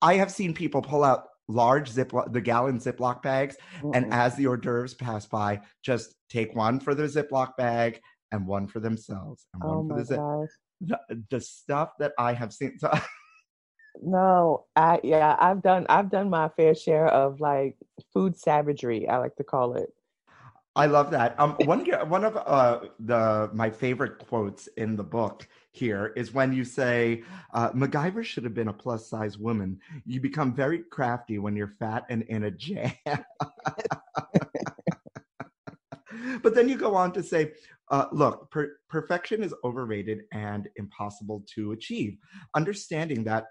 I 0.00 0.14
have 0.14 0.30
seen 0.30 0.54
people 0.54 0.82
pull 0.82 1.02
out 1.02 1.24
large 1.48 1.90
ziploc, 1.90 2.32
the 2.32 2.40
gallon 2.40 2.78
Ziploc 2.78 3.22
bags, 3.22 3.56
and 3.94 4.12
as 4.12 4.36
the 4.36 4.46
hors 4.46 4.58
d'oeuvres 4.58 4.94
pass 4.94 5.26
by, 5.26 5.60
just 5.82 6.14
take 6.28 6.54
one 6.54 6.80
for 6.80 6.94
the 6.94 7.04
Ziploc 7.04 7.56
bag 7.56 8.00
and 8.32 8.46
one 8.46 8.66
for 8.66 8.80
themselves 8.80 9.46
and 9.52 9.62
one 9.62 9.76
oh 9.76 9.88
for 9.88 9.96
the 9.96 10.04
zip. 10.04 10.20
The, 10.80 10.98
the 11.30 11.40
stuff 11.40 11.92
that 11.98 12.12
I 12.18 12.32
have 12.32 12.52
seen. 12.52 12.78
So, 12.78 12.90
No, 14.02 14.66
I 14.74 15.00
yeah, 15.04 15.36
I've 15.38 15.62
done 15.62 15.86
I've 15.88 16.10
done 16.10 16.28
my 16.28 16.48
fair 16.48 16.74
share 16.74 17.06
of 17.06 17.40
like 17.40 17.76
food 18.12 18.36
savagery, 18.36 19.08
I 19.08 19.18
like 19.18 19.36
to 19.36 19.44
call 19.44 19.76
it. 19.76 19.94
I 20.76 20.86
love 20.86 21.12
that. 21.12 21.38
Um, 21.38 21.52
one 21.64 21.86
one 22.08 22.24
of 22.24 22.36
uh, 22.36 22.80
the 22.98 23.50
my 23.52 23.70
favorite 23.70 24.18
quotes 24.18 24.66
in 24.76 24.96
the 24.96 25.04
book 25.04 25.46
here 25.70 26.12
is 26.16 26.34
when 26.34 26.52
you 26.52 26.64
say 26.64 27.22
uh, 27.52 27.70
MacGyver 27.70 28.24
should 28.24 28.42
have 28.42 28.54
been 28.54 28.68
a 28.68 28.72
plus 28.72 29.08
size 29.08 29.38
woman. 29.38 29.78
You 30.04 30.20
become 30.20 30.52
very 30.52 30.80
crafty 30.80 31.38
when 31.38 31.54
you're 31.54 31.74
fat 31.78 32.04
and 32.08 32.22
in 32.22 32.44
a 32.44 32.50
jam. 32.50 32.92
but 36.42 36.54
then 36.54 36.68
you 36.68 36.76
go 36.76 36.96
on 36.96 37.12
to 37.12 37.22
say, 37.22 37.52
uh, 37.94 38.08
look, 38.10 38.50
per- 38.50 38.76
perfection 38.88 39.44
is 39.44 39.54
overrated 39.62 40.22
and 40.32 40.68
impossible 40.74 41.44
to 41.54 41.70
achieve. 41.70 42.16
Understanding 42.56 43.22
that 43.22 43.44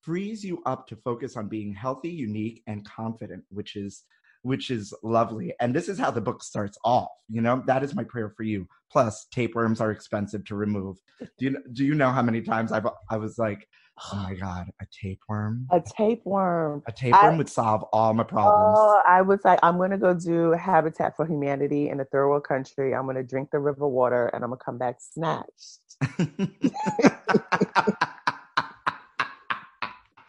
frees 0.00 0.42
you 0.42 0.62
up 0.64 0.86
to 0.86 0.96
focus 0.96 1.36
on 1.36 1.48
being 1.48 1.74
healthy, 1.74 2.08
unique, 2.08 2.62
and 2.66 2.88
confident, 2.88 3.44
which 3.50 3.76
is 3.76 4.04
which 4.42 4.70
is 4.70 4.94
lovely. 5.02 5.52
And 5.60 5.74
this 5.74 5.86
is 5.86 5.98
how 5.98 6.10
the 6.10 6.22
book 6.22 6.42
starts 6.42 6.78
off. 6.82 7.10
You 7.28 7.42
know, 7.42 7.62
that 7.66 7.82
is 7.82 7.94
my 7.94 8.04
prayer 8.04 8.32
for 8.34 8.42
you. 8.42 8.66
Plus, 8.90 9.26
tapeworms 9.30 9.82
are 9.82 9.90
expensive 9.90 10.46
to 10.46 10.54
remove. 10.54 10.96
Do 11.20 11.44
you 11.44 11.62
do 11.74 11.84
you 11.84 11.94
know 11.94 12.10
how 12.10 12.22
many 12.22 12.40
times 12.40 12.72
I've 12.72 12.86
I 13.10 13.18
was 13.18 13.36
like, 13.36 13.68
oh 14.12 14.16
my 14.16 14.34
god, 14.34 14.70
a 14.80 14.86
tapeworm, 14.90 15.66
A 15.70 15.80
tapeworm. 15.80 16.82
a 16.86 16.92
tapeworm 16.92 17.34
I- 17.34 17.36
would 17.36 17.48
solve 17.48 17.82
all 17.92 18.14
my 18.14 18.22
problems. 18.24 18.78
Oh, 18.78 19.02
I 19.06 19.22
was 19.22 19.40
like, 19.44 19.58
I'm 19.62 19.76
gonna 19.78 19.98
go 19.98 20.14
do 20.14 20.52
Habitat 20.52 21.16
for 21.16 21.26
Humanity 21.26 21.88
in 21.90 22.00
a 22.00 22.04
third 22.04 22.28
world 22.28 22.44
country. 22.44 22.94
I'm 22.94 23.06
gonna 23.06 23.22
drink 23.22 23.50
the 23.50 23.58
river 23.58 23.86
water 23.88 24.26
and 24.28 24.42
I'm 24.44 24.50
gonna 24.50 24.60
come 24.64 24.78
back 24.78 24.96
snatched. 25.00 25.80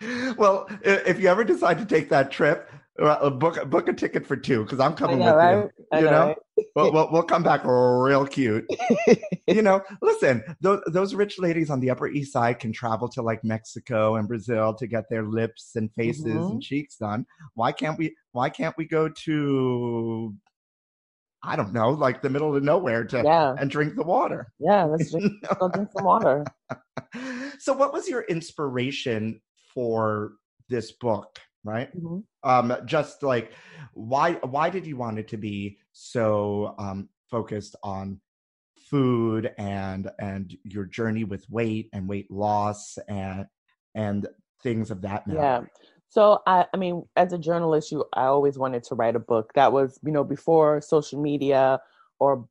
well, 0.38 0.68
if 0.84 1.20
you 1.20 1.28
ever 1.28 1.44
decide 1.44 1.78
to 1.80 1.86
take 1.86 2.10
that 2.10 2.32
trip, 2.32 2.71
book 2.98 3.70
book 3.70 3.88
a 3.88 3.94
ticket 3.94 4.26
for 4.26 4.36
two 4.36 4.64
because 4.64 4.80
I'm 4.80 4.94
coming 4.96 5.20
know, 5.20 5.26
with 5.28 5.36
right? 5.36 5.52
you. 5.58 5.70
I 5.92 6.00
you 6.00 6.06
know, 6.06 6.12
know, 6.12 6.26
right? 6.28 6.38
we'll, 6.76 6.94
we'll, 6.94 7.12
we'll 7.12 7.24
come 7.24 7.44
back 7.44 7.62
real 7.66 8.26
cute. 8.26 8.66
you 9.48 9.62
know, 9.62 9.82
listen, 10.02 10.44
those, 10.62 10.82
those 10.88 11.14
rich 11.14 11.40
ladies 11.40 11.70
on 11.70 11.80
the 11.80 11.90
Upper 11.90 12.08
East 12.08 12.34
Side 12.34 12.60
can 12.60 12.72
travel 12.72 13.10
to 13.10 13.22
like 13.22 13.44
Mexico 13.44 14.16
and 14.16 14.28
Brazil 14.28 14.74
to 14.76 14.88
get 14.88 15.10
their 15.10 15.24
lips 15.24 15.76
and 15.76 15.92
faces 15.94 16.26
Mhm. 16.26 16.52
and 16.52 16.62
cheeks 16.62 16.98
done. 16.98 17.26
Why 17.56 17.72
can't 17.72 17.98
we? 17.98 18.16
Why 18.32 18.50
can't 18.50 18.76
we 18.78 18.86
go 18.86 19.10
to? 19.10 20.36
I 21.44 21.56
don't 21.56 21.74
know, 21.74 21.90
like 21.90 22.22
the 22.22 22.30
middle 22.30 22.56
of 22.56 22.62
nowhere 22.62 23.04
to 23.06 23.24
Yeah, 23.24 23.56
and 23.58 23.70
drink 23.72 23.96
the 23.96 24.04
water. 24.04 24.54
yeah. 24.60 24.84
Let's 24.84 25.10
drink, 25.12 25.34
go 25.60 25.70
drink 25.70 25.90
some 25.92 26.06
water. 26.06 26.46
so, 27.60 27.74
what 27.74 27.94
was 27.94 28.08
your 28.08 28.22
inspiration 28.26 29.42
for 29.74 30.34
this 30.70 30.92
book? 30.92 31.40
Right? 31.64 31.90
Mhm. 31.96 32.24
um 32.44 32.76
just 32.86 33.22
like 33.24 33.54
why 33.94 34.34
why 34.34 34.70
did 34.70 34.88
you 34.88 34.98
want 34.98 35.20
it 35.20 35.28
to 35.28 35.38
be 35.38 35.78
so 35.92 36.74
um 36.80 37.08
focused 37.30 37.76
on 37.84 38.20
food 38.90 39.54
and 39.58 40.10
and 40.20 40.58
your 40.64 40.86
journey 40.86 41.24
with 41.24 41.50
weight 41.50 41.90
and 41.94 42.10
weight 42.10 42.30
loss 42.32 42.98
and 43.08 43.46
and 43.96 44.28
things 44.64 44.92
of 44.92 45.02
that 45.02 45.28
matter 45.28 45.42
Yeah. 45.42 45.62
So 46.10 46.40
I, 46.46 46.66
I 46.74 46.78
mean, 46.78 47.04
as 47.16 47.32
a 47.32 47.38
journalist, 47.38 47.92
you, 47.92 48.04
I 48.14 48.26
always 48.26 48.58
wanted 48.58 48.84
to 48.86 48.96
write 48.96 49.16
a 49.16 49.20
book. 49.20 49.54
That 49.56 49.72
was, 49.72 49.98
you 50.04 50.12
know, 50.12 50.26
before 50.26 50.82
social 50.82 51.22
media 51.22 51.80
or 52.20 52.48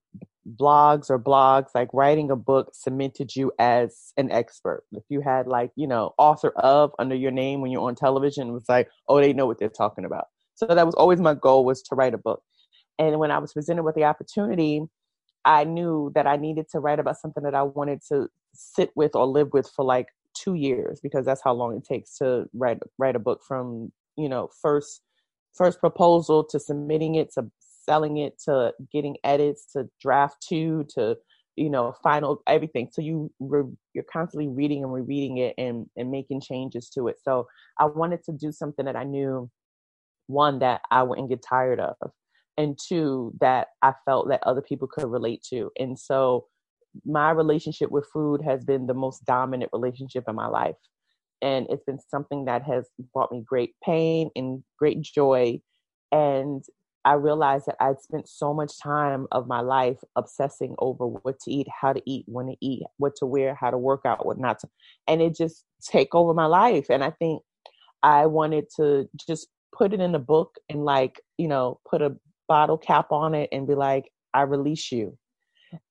blogs 0.48 1.10
or 1.10 1.18
blogs. 1.18 1.68
Like 1.74 1.88
writing 1.92 2.30
a 2.30 2.36
book 2.36 2.70
cemented 2.74 3.34
you 3.34 3.52
as 3.58 4.12
an 4.16 4.30
expert. 4.30 4.84
If 4.92 5.04
you 5.08 5.20
had 5.20 5.46
like, 5.46 5.70
you 5.76 5.86
know, 5.86 6.14
author 6.18 6.50
of 6.50 6.92
under 6.98 7.14
your 7.14 7.30
name 7.30 7.60
when 7.60 7.70
you're 7.70 7.82
on 7.82 7.94
television, 7.94 8.48
it 8.48 8.52
was 8.52 8.68
like, 8.68 8.88
oh, 9.08 9.20
they 9.20 9.32
know 9.32 9.46
what 9.46 9.58
they're 9.58 9.68
talking 9.68 10.04
about. 10.04 10.26
So 10.54 10.66
that 10.66 10.86
was 10.86 10.94
always 10.94 11.20
my 11.20 11.34
goal 11.34 11.64
was 11.64 11.82
to 11.82 11.94
write 11.94 12.14
a 12.14 12.18
book. 12.18 12.42
And 12.98 13.18
when 13.18 13.30
I 13.30 13.38
was 13.38 13.52
presented 13.52 13.82
with 13.82 13.94
the 13.94 14.04
opportunity, 14.04 14.82
I 15.44 15.64
knew 15.64 16.12
that 16.14 16.26
I 16.26 16.36
needed 16.36 16.66
to 16.72 16.80
write 16.80 16.98
about 16.98 17.18
something 17.18 17.42
that 17.44 17.54
I 17.54 17.62
wanted 17.62 18.00
to 18.08 18.28
sit 18.54 18.90
with 18.94 19.14
or 19.14 19.26
live 19.26 19.52
with 19.52 19.70
for 19.74 19.84
like 19.84 20.08
two 20.34 20.54
years 20.54 21.00
because 21.02 21.24
that's 21.24 21.42
how 21.42 21.52
long 21.52 21.76
it 21.76 21.84
takes 21.84 22.18
to 22.18 22.44
write 22.52 22.78
write 22.98 23.16
a 23.16 23.18
book 23.18 23.40
from 23.46 23.90
you 24.16 24.28
know 24.28 24.48
first 24.60 25.00
first 25.54 25.80
proposal 25.80 26.44
to 26.44 26.60
submitting 26.60 27.14
it 27.14 27.32
to 27.32 27.50
selling 27.90 28.18
it 28.18 28.40
to 28.44 28.72
getting 28.92 29.16
edits 29.24 29.72
to 29.72 29.88
draft 30.00 30.36
two 30.48 30.86
to 30.94 31.16
you 31.56 31.68
know 31.68 31.92
final 32.02 32.42
everything. 32.46 32.88
So 32.92 33.02
you 33.02 33.30
re- 33.40 33.76
you're 33.94 34.04
constantly 34.12 34.48
reading 34.48 34.84
and 34.84 34.92
rereading 34.92 35.38
it 35.38 35.54
and 35.58 35.86
and 35.96 36.10
making 36.10 36.40
changes 36.40 36.88
to 36.90 37.08
it. 37.08 37.16
So 37.24 37.46
i 37.78 37.84
wanted 37.84 38.22
to 38.24 38.32
do 38.32 38.52
something 38.52 38.84
that 38.84 38.96
i 38.96 39.04
knew 39.04 39.50
one 40.26 40.58
that 40.60 40.80
i 40.90 41.02
wouldn't 41.02 41.28
get 41.28 41.42
tired 41.42 41.80
of 41.80 41.96
and 42.56 42.78
two 42.88 43.32
that 43.40 43.68
i 43.82 43.92
felt 44.04 44.28
that 44.28 44.42
other 44.44 44.62
people 44.62 44.88
could 44.88 45.10
relate 45.10 45.42
to. 45.50 45.70
And 45.78 45.98
so 45.98 46.46
my 47.04 47.30
relationship 47.30 47.90
with 47.90 48.06
food 48.12 48.40
has 48.42 48.64
been 48.64 48.86
the 48.86 48.94
most 48.94 49.24
dominant 49.24 49.70
relationship 49.72 50.24
in 50.28 50.34
my 50.34 50.46
life. 50.46 50.76
And 51.42 51.66
it's 51.70 51.84
been 51.84 51.98
something 52.10 52.44
that 52.46 52.62
has 52.64 52.88
brought 53.12 53.32
me 53.32 53.42
great 53.46 53.74
pain 53.84 54.30
and 54.36 54.62
great 54.78 55.00
joy. 55.00 55.60
And 56.12 56.62
i 57.04 57.12
realized 57.12 57.66
that 57.66 57.76
i'd 57.80 58.00
spent 58.00 58.28
so 58.28 58.52
much 58.52 58.78
time 58.82 59.26
of 59.32 59.46
my 59.46 59.60
life 59.60 59.98
obsessing 60.16 60.74
over 60.78 61.06
what 61.06 61.38
to 61.40 61.50
eat 61.50 61.66
how 61.80 61.92
to 61.92 62.02
eat 62.06 62.24
when 62.26 62.46
to 62.46 62.56
eat 62.60 62.82
what 62.98 63.14
to 63.16 63.26
wear 63.26 63.54
how 63.54 63.70
to 63.70 63.78
work 63.78 64.02
out 64.04 64.24
what 64.26 64.38
not 64.38 64.58
to 64.58 64.68
and 65.06 65.20
it 65.22 65.34
just 65.34 65.64
take 65.82 66.14
over 66.14 66.34
my 66.34 66.46
life 66.46 66.86
and 66.90 67.02
i 67.02 67.10
think 67.10 67.42
i 68.02 68.26
wanted 68.26 68.66
to 68.74 69.08
just 69.26 69.48
put 69.76 69.92
it 69.92 70.00
in 70.00 70.14
a 70.14 70.18
book 70.18 70.56
and 70.68 70.84
like 70.84 71.20
you 71.38 71.48
know 71.48 71.78
put 71.88 72.02
a 72.02 72.14
bottle 72.48 72.78
cap 72.78 73.12
on 73.12 73.34
it 73.34 73.48
and 73.52 73.66
be 73.66 73.74
like 73.74 74.10
i 74.34 74.42
release 74.42 74.90
you 74.90 75.16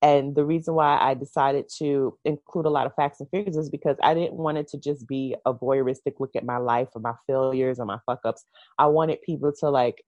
and 0.01 0.35
the 0.35 0.45
reason 0.45 0.73
why 0.73 0.97
I 0.99 1.13
decided 1.13 1.69
to 1.77 2.17
include 2.25 2.65
a 2.65 2.69
lot 2.69 2.85
of 2.85 2.93
facts 2.95 3.19
and 3.19 3.29
figures 3.29 3.57
is 3.57 3.69
because 3.69 3.97
I 4.03 4.13
didn't 4.13 4.33
want 4.33 4.57
it 4.57 4.67
to 4.69 4.77
just 4.77 5.07
be 5.07 5.35
a 5.45 5.53
voyeuristic 5.53 6.19
look 6.19 6.35
at 6.35 6.45
my 6.45 6.57
life 6.57 6.89
and 6.95 7.03
my 7.03 7.13
failures 7.27 7.79
and 7.79 7.87
my 7.87 7.99
fuck 8.05 8.19
ups. 8.25 8.45
I 8.77 8.87
wanted 8.87 9.21
people 9.21 9.53
to 9.59 9.69
like 9.69 10.03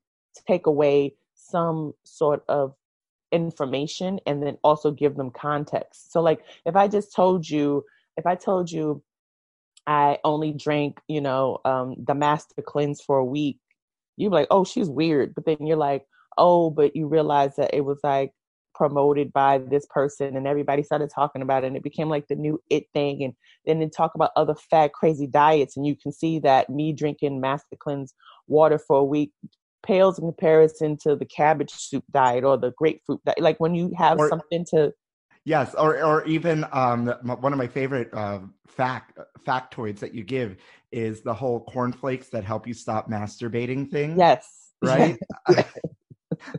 take 0.47 0.65
away 0.65 1.15
some 1.35 1.93
sort 2.03 2.43
of 2.47 2.73
information 3.31 4.19
and 4.25 4.43
then 4.43 4.57
also 4.63 4.91
give 4.91 5.15
them 5.15 5.31
context. 5.31 6.11
So 6.11 6.21
like 6.21 6.41
if 6.65 6.75
I 6.75 6.87
just 6.87 7.15
told 7.15 7.49
you, 7.49 7.83
if 8.17 8.25
I 8.25 8.35
told 8.35 8.71
you 8.71 9.03
I 9.87 10.19
only 10.23 10.53
drank, 10.53 10.99
you 11.07 11.21
know, 11.21 11.59
um 11.65 11.95
the 12.05 12.15
master 12.15 12.61
cleanse 12.61 13.01
for 13.01 13.17
a 13.17 13.25
week, 13.25 13.59
you'd 14.17 14.29
be 14.29 14.35
like, 14.35 14.47
oh, 14.51 14.63
she's 14.63 14.89
weird. 14.89 15.33
But 15.33 15.45
then 15.45 15.57
you're 15.61 15.77
like, 15.77 16.05
oh, 16.37 16.69
but 16.69 16.95
you 16.95 17.07
realize 17.07 17.55
that 17.55 17.73
it 17.73 17.81
was 17.81 17.99
like 18.03 18.33
promoted 18.73 19.33
by 19.33 19.57
this 19.57 19.85
person 19.89 20.35
and 20.35 20.47
everybody 20.47 20.81
started 20.81 21.09
talking 21.13 21.41
about 21.41 21.63
it 21.63 21.67
and 21.67 21.75
it 21.75 21.83
became 21.83 22.09
like 22.09 22.27
the 22.27 22.35
new 22.35 22.59
it 22.69 22.85
thing 22.93 23.23
and 23.23 23.33
then 23.65 23.79
they 23.79 23.87
talk 23.87 24.15
about 24.15 24.31
other 24.35 24.55
fat 24.55 24.93
crazy 24.93 25.27
diets 25.27 25.75
and 25.75 25.85
you 25.85 25.95
can 25.95 26.11
see 26.11 26.39
that 26.39 26.69
me 26.69 26.93
drinking 26.93 27.39
master 27.39 27.75
cleanse 27.77 28.13
water 28.47 28.79
for 28.79 28.97
a 28.97 29.03
week 29.03 29.31
pales 29.83 30.19
in 30.19 30.25
comparison 30.25 30.97
to 30.97 31.15
the 31.15 31.25
cabbage 31.25 31.71
soup 31.71 32.03
diet 32.11 32.43
or 32.43 32.57
the 32.57 32.71
grapefruit 32.77 33.23
diet 33.25 33.39
like 33.39 33.59
when 33.59 33.75
you 33.75 33.91
have 33.97 34.19
Or- 34.19 34.29
something 34.29 34.65
to 34.71 34.93
yes 35.43 35.73
or 35.75 36.03
or 36.03 36.23
even 36.25 36.65
um 36.71 37.07
one 37.23 37.51
of 37.51 37.57
my 37.57 37.67
favorite 37.67 38.13
uh 38.13 38.39
fact 38.67 39.17
factoids 39.45 39.99
that 39.99 40.13
you 40.13 40.23
give 40.23 40.57
is 40.91 41.21
the 41.21 41.33
whole 41.33 41.61
cornflakes 41.61 42.29
that 42.29 42.43
help 42.43 42.67
you 42.67 42.73
stop 42.73 43.09
masturbating 43.09 43.89
thing 43.89 44.17
yes 44.17 44.73
right 44.81 45.17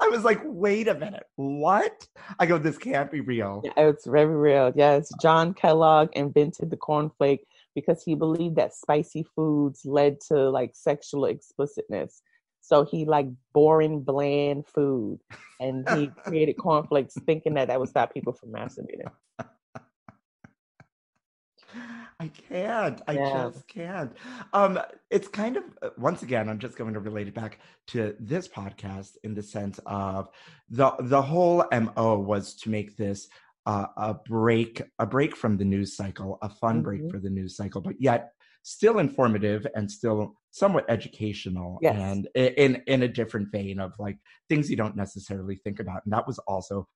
I 0.00 0.08
was 0.08 0.22
like, 0.22 0.40
wait 0.44 0.86
a 0.86 0.94
minute, 0.94 1.24
what? 1.36 2.06
I 2.38 2.46
go, 2.46 2.58
this 2.58 2.78
can't 2.78 3.10
be 3.10 3.20
real. 3.20 3.62
Yeah, 3.64 3.88
it's 3.88 4.06
very 4.06 4.34
real. 4.34 4.72
Yes, 4.74 5.10
John 5.20 5.54
Kellogg 5.54 6.10
invented 6.12 6.70
the 6.70 6.76
cornflake 6.76 7.40
because 7.74 8.02
he 8.02 8.14
believed 8.14 8.56
that 8.56 8.74
spicy 8.74 9.24
foods 9.34 9.84
led 9.84 10.20
to 10.28 10.50
like 10.50 10.72
sexual 10.74 11.24
explicitness. 11.24 12.22
So 12.62 12.84
he 12.84 13.04
like 13.04 13.26
boring, 13.52 14.00
bland 14.02 14.66
food, 14.68 15.18
and 15.60 15.84
he 15.92 16.08
created 16.24 16.54
cornflakes, 16.54 17.14
thinking 17.26 17.54
that 17.54 17.68
that 17.68 17.78
would 17.78 17.88
stop 17.88 18.14
people 18.14 18.32
from 18.32 18.52
masturbating. 18.52 19.10
I 22.20 22.28
can't. 22.28 23.02
I 23.08 23.14
Yeah. 23.14 23.50
just 23.50 23.66
can't. 23.66 24.12
Um, 24.52 24.78
it's 25.10 25.26
kind 25.28 25.56
of 25.56 25.64
uh, 25.82 25.90
once 25.98 26.22
again. 26.22 26.48
I'm 26.48 26.58
just 26.58 26.76
going 26.76 26.94
to 26.94 27.00
relate 27.00 27.26
it 27.28 27.34
back 27.34 27.58
to 27.88 28.14
this 28.20 28.46
podcast 28.46 29.16
in 29.24 29.34
the 29.34 29.42
sense 29.42 29.80
of 29.86 30.28
the 30.70 30.92
the 31.00 31.20
whole 31.20 31.64
mo 31.72 32.18
was 32.20 32.54
to 32.56 32.70
make 32.70 32.96
this 32.96 33.28
uh, 33.66 33.86
a 33.96 34.14
break 34.14 34.82
a 34.98 35.06
break 35.06 35.34
from 35.36 35.56
the 35.56 35.64
news 35.64 35.96
cycle, 35.96 36.38
a 36.42 36.48
fun 36.48 36.82
break 36.82 37.02
Mhm. 37.02 37.10
for 37.10 37.18
the 37.18 37.30
news 37.30 37.56
cycle, 37.56 37.80
but 37.80 38.00
yet 38.00 38.32
still 38.62 38.98
informative 38.98 39.66
and 39.74 39.90
still 39.90 40.34
somewhat 40.50 40.84
educational 40.88 41.78
Yes. 41.82 41.96
and 41.96 42.28
in 42.34 42.82
in 42.86 43.02
a 43.02 43.08
different 43.08 43.50
vein 43.50 43.80
of 43.80 43.92
like 43.98 44.18
things 44.48 44.70
you 44.70 44.76
don't 44.76 44.96
necessarily 44.96 45.56
think 45.56 45.80
about. 45.80 46.04
And 46.04 46.12
that 46.12 46.26
was 46.26 46.38
also 46.40 46.86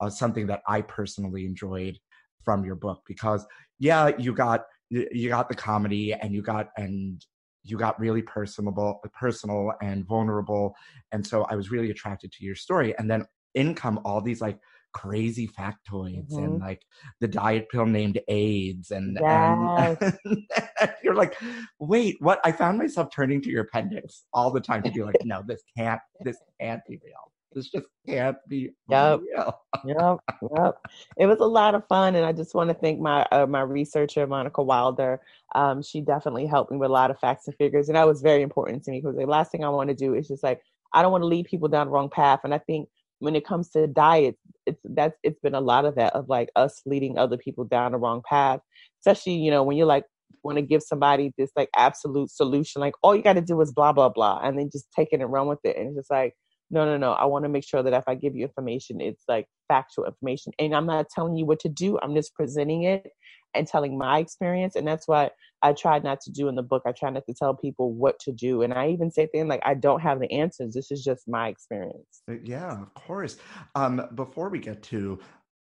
uh, 0.00 0.10
something 0.10 0.46
that 0.48 0.62
I 0.68 0.82
personally 0.82 1.46
enjoyed 1.46 1.98
from 2.44 2.64
your 2.64 2.74
book 2.74 3.02
because 3.06 3.46
yeah, 3.78 4.10
you 4.18 4.34
got 4.34 4.66
you 4.90 5.08
you 5.12 5.28
got 5.28 5.48
the 5.48 5.54
comedy 5.54 6.12
and 6.12 6.34
you 6.34 6.42
got 6.42 6.68
and 6.76 7.24
you 7.64 7.78
got 7.78 7.98
really 7.98 8.22
personable 8.22 9.00
personal 9.14 9.72
and 9.82 10.06
vulnerable 10.06 10.74
and 11.12 11.26
so 11.26 11.44
i 11.44 11.56
was 11.56 11.70
really 11.70 11.90
attracted 11.90 12.30
to 12.30 12.44
your 12.44 12.54
story 12.54 12.94
and 12.98 13.10
then 13.10 13.24
in 13.54 13.74
come 13.74 13.98
all 14.04 14.20
these 14.20 14.40
like 14.40 14.58
crazy 14.94 15.46
factoids 15.48 16.38
and 16.38 16.58
Mhm. 16.58 16.60
like 16.60 16.82
the 17.20 17.28
diet 17.28 17.68
pill 17.68 17.84
named 17.84 18.18
Ayds 18.28 18.90
and, 18.92 19.18
Yes. 19.20 19.98
and 20.24 20.48
you're 21.02 21.14
like 21.16 21.36
wait 21.80 22.16
what 22.20 22.40
i 22.44 22.52
found 22.52 22.78
myself 22.78 23.08
turning 23.14 23.42
to 23.42 23.50
your 23.50 23.64
appendix 23.64 24.24
all 24.32 24.50
the 24.50 24.60
time 24.60 24.82
to 24.84 24.90
be 24.92 25.02
like 25.02 25.16
no 25.24 25.42
this 25.46 25.62
can't 25.76 26.00
this 26.22 26.38
can't 26.60 26.80
be 26.88 26.98
real 27.04 27.32
this 27.52 27.68
just 27.68 27.86
can't 28.06 28.36
be 28.48 28.70
Yep. 28.88 29.20
real 29.20 29.60
yep, 29.84 30.18
yep. 30.56 30.74
It 31.18 31.26
was 31.26 31.40
a 31.40 31.44
lot 31.46 31.74
of 31.74 31.86
fun, 31.88 32.14
and 32.14 32.24
I 32.24 32.32
just 32.32 32.54
want 32.54 32.68
to 32.70 32.74
thank 32.74 33.00
my 33.00 33.26
uh, 33.32 33.46
my 33.46 33.60
researcher 33.60 34.26
Monica 34.26 34.62
Wilder. 34.62 35.20
Um, 35.54 35.82
she 35.82 36.00
definitely 36.00 36.46
helped 36.46 36.70
me 36.70 36.78
with 36.78 36.88
a 36.88 36.92
lot 36.92 37.10
of 37.10 37.18
facts 37.18 37.46
and 37.48 37.56
figures, 37.56 37.88
and 37.88 37.96
that 37.96 38.06
was 38.06 38.22
very 38.22 38.42
important 38.42 38.84
to 38.84 38.90
me 38.90 39.00
because 39.00 39.16
the 39.16 39.26
last 39.26 39.50
thing 39.52 39.62
I 39.64 39.68
want 39.68 39.88
to 39.88 39.94
do 39.94 40.14
is 40.14 40.28
just 40.28 40.42
like 40.42 40.62
I 40.94 41.02
don't 41.02 41.12
want 41.12 41.22
to 41.22 41.26
lead 41.26 41.46
people 41.46 41.68
down 41.68 41.86
the 41.88 41.92
wrong 41.92 42.08
path. 42.08 42.40
And 42.44 42.54
I 42.54 42.58
think 42.58 42.88
when 43.24 43.34
it 43.34 43.44
comes 43.46 43.70
to 43.70 43.86
diet, 43.86 44.36
it's 44.66 44.80
that's 44.84 45.16
it's 45.22 45.40
been 45.40 45.54
a 45.54 45.60
lot 45.60 45.86
of 45.86 45.94
that 45.96 46.14
of 46.14 46.28
like 46.28 46.50
us 46.56 46.82
leading 46.84 47.18
other 47.18 47.38
people 47.38 47.64
down 47.64 47.92
the 47.92 47.98
wrong 47.98 48.22
path, 48.28 48.60
especially 49.00 49.34
you 49.34 49.50
know 49.50 49.62
when 49.62 49.76
you're 49.76 49.86
like 49.86 50.04
want 50.42 50.58
to 50.58 50.62
give 50.62 50.82
somebody 50.82 51.32
this 51.38 51.50
like 51.56 51.70
absolute 51.74 52.30
solution, 52.30 52.80
like 52.80 52.94
all 53.02 53.16
you 53.16 53.22
got 53.22 53.32
to 53.32 53.40
do 53.40 53.60
is 53.62 53.72
blah 53.72 53.92
blah 53.92 54.10
blah, 54.10 54.40
and 54.42 54.58
then 54.58 54.68
just 54.70 54.86
take 54.94 55.08
it 55.12 55.20
and 55.20 55.32
run 55.32 55.48
with 55.48 55.60
it, 55.64 55.76
and 55.76 55.88
it's 55.88 55.96
just 55.96 56.10
like 56.10 56.34
no 56.74 56.84
no 56.84 56.96
no 56.96 57.12
i 57.12 57.24
want 57.24 57.44
to 57.44 57.48
make 57.48 57.64
sure 57.64 57.82
that 57.82 57.94
if 57.94 58.04
i 58.08 58.14
give 58.14 58.34
you 58.34 58.42
information 58.42 59.00
it's 59.00 59.24
like 59.28 59.46
factual 59.68 60.04
information 60.04 60.52
and 60.58 60.74
i'm 60.74 60.86
not 60.86 61.08
telling 61.08 61.36
you 61.36 61.46
what 61.46 61.60
to 61.60 61.68
do 61.68 61.98
i'm 62.02 62.14
just 62.14 62.34
presenting 62.34 62.82
it 62.82 63.10
and 63.54 63.66
telling 63.66 63.96
my 63.96 64.18
experience 64.18 64.74
and 64.74 64.86
that's 64.86 65.06
what 65.06 65.32
i 65.62 65.72
tried 65.72 66.02
not 66.02 66.20
to 66.20 66.32
do 66.32 66.48
in 66.48 66.56
the 66.56 66.62
book 66.62 66.82
i 66.84 66.92
try 66.92 67.08
not 67.08 67.24
to 67.24 67.32
tell 67.32 67.54
people 67.54 67.92
what 67.92 68.18
to 68.18 68.32
do 68.32 68.62
and 68.62 68.74
i 68.74 68.88
even 68.88 69.10
say 69.10 69.26
things 69.26 69.48
like 69.48 69.62
i 69.64 69.72
don't 69.72 70.00
have 70.00 70.18
the 70.18 70.30
answers 70.32 70.74
this 70.74 70.90
is 70.90 71.02
just 71.02 71.28
my 71.28 71.48
experience 71.48 72.22
Uh, 72.28 72.34
Yeah, 72.42 72.82
of 72.82 72.92
course. 72.94 73.36
Um, 73.74 74.08
before 74.14 74.48
we 74.48 74.58
get 74.58 74.82
to 74.84 75.18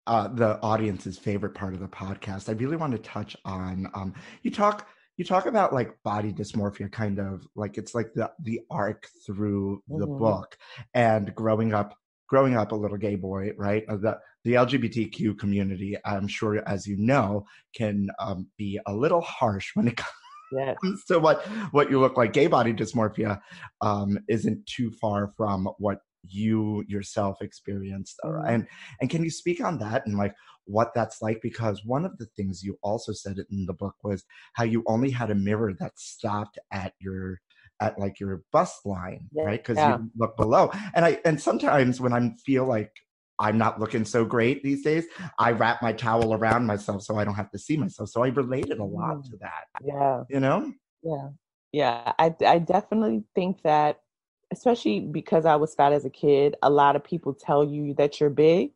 uh, 0.07 0.27
the 0.29 0.59
audience's 0.61 1.17
favorite 1.17 1.53
part 1.53 1.73
of 1.73 1.81
the 1.81 1.87
podcast, 1.87 2.47
I 2.47 2.53
really 2.53 2.77
want 2.77 2.93
to 2.93 2.97
touch 2.99 3.35
on 3.43 3.89
um, 3.93 4.13
you 4.41 4.51
talk 4.51 4.87
you 5.17 5.25
talk 5.25 5.45
about 5.47 5.73
like 5.73 6.01
body 6.03 6.31
dysmorphia, 6.31 6.91
kind 6.91 7.19
of 7.19 7.47
like 7.55 7.77
it's 7.77 7.95
like 7.95 8.13
the 8.13 8.31
the 8.43 8.61
arc 8.69 9.07
through 9.25 9.83
the 9.89 10.07
Mhm. 10.07 10.17
book 10.19 10.57
and 10.93 11.33
growing 11.35 11.73
up 11.73 11.95
growing 12.29 12.55
up 12.57 12.71
a 12.71 12.75
little 12.75 12.97
gay 12.97 13.15
boy, 13.15 13.51
right? 13.57 13.83
Uh, 13.89 13.97
the 13.97 14.19
the 14.43 14.53
LGBTQ 14.53 15.37
community, 15.39 15.97
I'm 16.05 16.27
sure, 16.27 16.61
as 16.67 16.87
you 16.87 16.97
know, 16.97 17.45
can 17.75 18.09
um, 18.19 18.47
be 18.57 18.79
a 18.85 18.93
little 18.93 19.21
harsh 19.21 19.71
when 19.75 19.87
it 19.87 19.97
yes 20.51 20.77
comes 20.83 21.05
to 21.05 21.19
what 21.19 21.45
what 21.71 21.89
you 21.89 21.99
look 21.99 22.17
like. 22.17 22.33
Gay 22.33 22.47
body 22.47 22.73
dysmorphia 22.73 23.39
um, 23.81 24.19
isn't 24.29 24.65
too 24.65 24.91
far 24.91 25.33
from 25.35 25.67
what 25.79 25.99
you 26.29 26.83
yourself 26.87 27.41
experienced, 27.41 28.19
uh, 28.25 28.41
Mhm. 28.41 28.47
and 28.47 28.67
and 29.01 29.09
can 29.09 29.23
you 29.23 29.29
speak 29.29 29.63
on 29.63 29.79
that 29.79 30.05
and 30.05 30.17
like 30.17 30.33
what 30.67 30.93
that's 30.93 31.21
like? 31.21 31.39
Because 31.41 31.83
one 31.85 32.05
of 32.05 32.17
the 32.17 32.27
things 32.37 32.63
you 32.63 32.77
also 32.83 33.13
said 33.13 33.37
in 33.49 33.65
the 33.65 33.73
book 33.73 33.95
was 34.03 34.23
how 34.53 34.63
you 34.63 34.83
only 34.87 35.09
had 35.09 35.31
a 35.31 35.35
mirror 35.35 35.73
that 35.79 35.97
stopped 35.97 36.59
at 36.71 36.93
your 36.99 37.39
at 37.79 37.99
like 37.99 38.19
your 38.19 38.41
bust 38.51 38.85
line, 38.85 39.29
Yeah. 39.31 39.43
right? 39.45 39.63
Because 39.63 39.77
Yeah. 39.77 39.97
you 39.97 40.11
look 40.17 40.35
below, 40.37 40.71
and 40.93 41.05
I 41.05 41.19
and 41.25 41.39
sometimes 41.41 41.99
when 42.01 42.13
I 42.13 42.35
feel 42.45 42.65
like 42.65 42.91
I'm 43.39 43.57
not 43.57 43.79
looking 43.79 44.03
so 44.03 44.25
great 44.25 44.63
these 44.63 44.83
days. 44.83 45.05
I 45.37 45.51
wrap 45.51 45.81
my 45.81 45.93
towel 45.93 46.33
around 46.33 46.65
myself 46.65 47.03
so 47.03 47.17
I 47.17 47.23
don't 47.23 47.35
have 47.35 47.51
to 47.51 47.59
see 47.59 47.77
myself. 47.77 48.09
So 48.09 48.23
I 48.23 48.29
related 48.29 48.79
a 48.79 48.83
lot 48.83 49.17
Mm. 49.17 49.29
to 49.31 49.37
that. 49.41 49.65
yeah 49.85 50.23
You 50.29 50.39
know? 50.39 50.73
Yeah. 51.03 51.29
Yeah. 51.71 52.13
I 52.17 52.35
I 52.45 52.59
definitely 52.59 53.23
think 53.35 53.61
that 53.61 53.99
especially 54.51 55.01
because 55.01 55.45
I 55.45 55.55
was 55.57 55.75
fat 55.75 55.93
as 55.93 56.05
a 56.05 56.09
kid, 56.09 56.55
a 56.63 56.69
lot 56.69 56.95
of 56.95 57.03
people 57.03 57.33
tell 57.33 57.63
you 57.63 57.93
that 57.95 58.19
you're 58.19 58.29
big. 58.31 58.71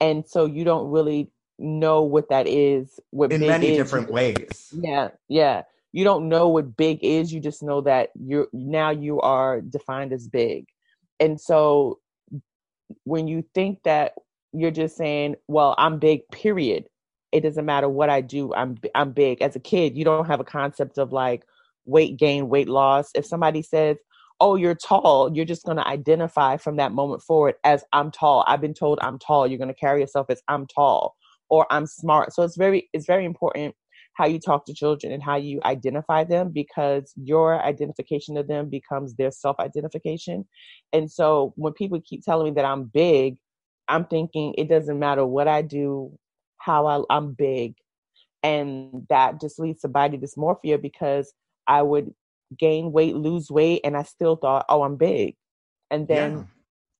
And 0.00 0.26
so 0.26 0.44
you 0.44 0.64
don't 0.64 0.90
really 0.90 1.30
know 1.58 2.02
what 2.02 2.28
that 2.28 2.46
is. 2.46 3.00
What 3.10 3.32
In 3.32 3.40
big 3.40 3.48
many 3.48 3.68
is. 3.70 3.76
different 3.76 4.10
ways. 4.10 4.68
Yeah, 4.72 5.08
yeah. 5.28 5.62
You 5.92 6.04
don't 6.04 6.28
know 6.28 6.48
what 6.48 6.76
big 6.76 6.98
is. 7.02 7.32
You 7.32 7.40
just 7.40 7.62
know 7.62 7.80
that 7.82 8.10
you're 8.14 8.48
now 8.52 8.90
you 8.90 9.20
are 9.20 9.60
defined 9.60 10.12
as 10.12 10.28
big. 10.28 10.66
And 11.18 11.40
so 11.40 11.98
when 13.04 13.26
you 13.28 13.44
think 13.54 13.82
that 13.84 14.12
you're 14.52 14.70
just 14.70 14.96
saying, 14.96 15.36
"Well, 15.48 15.74
I'm 15.78 15.98
big," 15.98 16.28
period. 16.30 16.88
It 17.32 17.40
doesn't 17.40 17.64
matter 17.64 17.88
what 17.88 18.10
I 18.10 18.20
do. 18.20 18.52
I'm 18.54 18.76
I'm 18.94 19.12
big. 19.12 19.40
As 19.40 19.56
a 19.56 19.60
kid, 19.60 19.96
you 19.96 20.04
don't 20.04 20.26
have 20.26 20.40
a 20.40 20.44
concept 20.44 20.98
of 20.98 21.12
like 21.12 21.44
weight 21.86 22.16
gain, 22.18 22.48
weight 22.48 22.68
loss. 22.68 23.10
If 23.14 23.24
somebody 23.24 23.62
says, 23.62 23.96
"Oh, 24.40 24.56
you're 24.56 24.74
tall," 24.74 25.34
you're 25.34 25.44
just 25.44 25.64
going 25.64 25.78
to 25.78 25.86
identify 25.86 26.56
from 26.56 26.76
that 26.76 26.92
moment 26.92 27.22
forward 27.22 27.54
as 27.64 27.84
I'm 27.92 28.10
tall. 28.10 28.44
I've 28.46 28.60
been 28.60 28.74
told 28.74 28.98
I'm 29.02 29.18
tall. 29.18 29.46
You're 29.46 29.58
going 29.58 29.68
to 29.68 29.74
carry 29.74 30.00
yourself 30.00 30.26
as 30.30 30.42
I'm 30.48 30.66
tall 30.66 31.14
or 31.48 31.66
I'm 31.70 31.86
smart. 31.86 32.32
So 32.34 32.42
it's 32.42 32.56
very 32.56 32.88
it's 32.92 33.06
very 33.06 33.24
important 33.24 33.74
how 34.14 34.26
you 34.26 34.40
talk 34.40 34.64
to 34.64 34.74
children 34.74 35.12
and 35.12 35.22
how 35.22 35.36
you 35.36 35.60
identify 35.64 36.24
them 36.24 36.50
because 36.50 37.12
your 37.16 37.62
identification 37.62 38.36
of 38.38 38.48
them 38.48 38.68
becomes 38.68 39.14
their 39.14 39.30
self 39.30 39.58
identification. 39.60 40.46
And 40.92 41.10
so 41.10 41.52
when 41.56 41.74
people 41.74 42.00
keep 42.00 42.22
telling 42.24 42.46
me 42.46 42.50
that 42.52 42.64
I'm 42.64 42.84
big, 42.84 43.36
I'm 43.88 44.06
thinking 44.06 44.54
it 44.56 44.68
doesn't 44.68 44.98
matter 44.98 45.26
what 45.26 45.48
I 45.48 45.62
do, 45.62 46.18
how 46.58 46.86
I, 46.86 47.14
I'm 47.14 47.34
big. 47.34 47.74
And 48.42 49.06
that 49.10 49.40
just 49.40 49.58
leads 49.58 49.80
to 49.82 49.88
body 49.88 50.18
dysmorphia 50.18 50.80
because 50.80 51.32
I 51.66 51.82
would 51.82 52.14
gain 52.58 52.92
weight, 52.92 53.16
lose 53.16 53.50
weight, 53.50 53.80
and 53.84 53.96
I 53.96 54.02
still 54.02 54.36
thought, 54.36 54.66
oh, 54.68 54.82
I'm 54.82 54.96
big. 54.96 55.36
And 55.90 56.06
then 56.08 56.32
Yeah. 56.32 56.42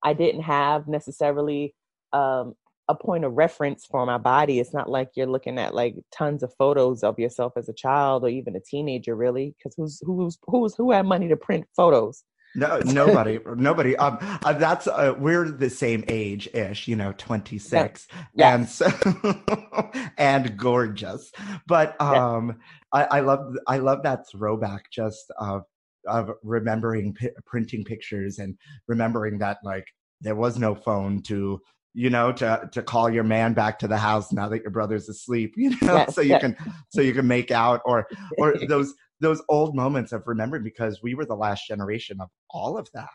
I 0.04 0.12
didn't 0.14 0.42
have 0.42 0.86
necessarily 0.88 1.74
um, 2.12 2.54
a 2.88 2.94
point 2.94 3.24
of 3.24 3.32
reference 3.34 3.84
for 3.84 4.06
my 4.06 4.18
body. 4.18 4.60
It's 4.60 4.72
not 4.72 4.88
like 4.88 5.10
you're 5.16 5.26
looking 5.26 5.58
at 5.58 5.74
like 5.74 5.96
tons 6.12 6.42
of 6.42 6.54
photos 6.54 7.02
of 7.02 7.18
yourself 7.18 7.54
as 7.56 7.68
a 7.68 7.72
child 7.74 8.24
or 8.24 8.28
even 8.28 8.54
a 8.56 8.60
teenager, 8.60 9.16
really, 9.16 9.54
because 9.58 9.74
who's 9.76 10.00
who's 10.04 10.38
who's 10.46 10.74
who 10.76 10.92
had 10.92 11.06
money 11.06 11.28
to 11.28 11.36
print 11.36 11.66
photos? 11.74 12.22
No, 12.56 12.80
nobody, 12.84 13.38
nobody. 13.56 13.96
Um, 13.96 14.18
uh, 14.42 14.54
that's 14.54 14.86
uh, 14.86 15.14
we're 15.18 15.48
the 15.50 15.70
same 15.70 16.04
age 16.08 16.48
ish, 16.54 16.88
you 16.88 16.96
know, 16.96 17.12
twenty 17.18 17.58
six, 17.58 18.08
Yeah. 18.34 18.54
and 18.54 18.68
so 18.68 18.88
and 20.18 20.56
gorgeous. 20.56 21.30
But 21.66 21.96
Yeah. 22.00 22.36
um, 22.36 22.58
I, 22.92 23.04
I 23.04 23.20
love, 23.20 23.54
I 23.66 23.78
love 23.78 24.02
that 24.04 24.28
throwback, 24.30 24.90
just 24.90 25.30
of 25.38 25.64
of 26.06 26.30
remembering 26.42 27.14
pi 27.14 27.28
printing 27.44 27.84
pictures 27.84 28.38
and 28.38 28.56
remembering 28.88 29.38
that 29.38 29.58
like 29.64 29.86
there 30.20 30.36
was 30.36 30.58
no 30.58 30.74
phone 30.74 31.20
to 31.22 31.60
you 31.96 32.10
know 32.10 32.30
to 32.30 32.68
to 32.72 32.82
call 32.82 33.08
your 33.10 33.24
man 33.24 33.54
back 33.54 33.78
to 33.78 33.88
the 33.88 33.96
house 33.96 34.30
now 34.30 34.48
that 34.48 34.60
your 34.60 34.70
brother's 34.70 35.08
asleep 35.08 35.54
you 35.56 35.70
know 35.70 35.76
Yes, 35.96 36.14
so 36.14 36.20
you 36.20 36.30
yes. 36.30 36.40
can 36.42 36.56
so 36.90 37.00
you 37.00 37.14
can 37.14 37.26
make 37.26 37.50
out 37.50 37.80
or 37.86 38.06
or 38.38 38.54
those 38.68 38.94
those 39.20 39.42
old 39.48 39.74
moments 39.74 40.12
of 40.12 40.22
remembering 40.26 40.62
because 40.62 41.00
we 41.02 41.14
were 41.14 41.24
the 41.24 41.34
last 41.34 41.66
generation 41.66 42.18
of 42.20 42.28
all 42.50 42.76
of 42.76 42.86
that 42.92 43.08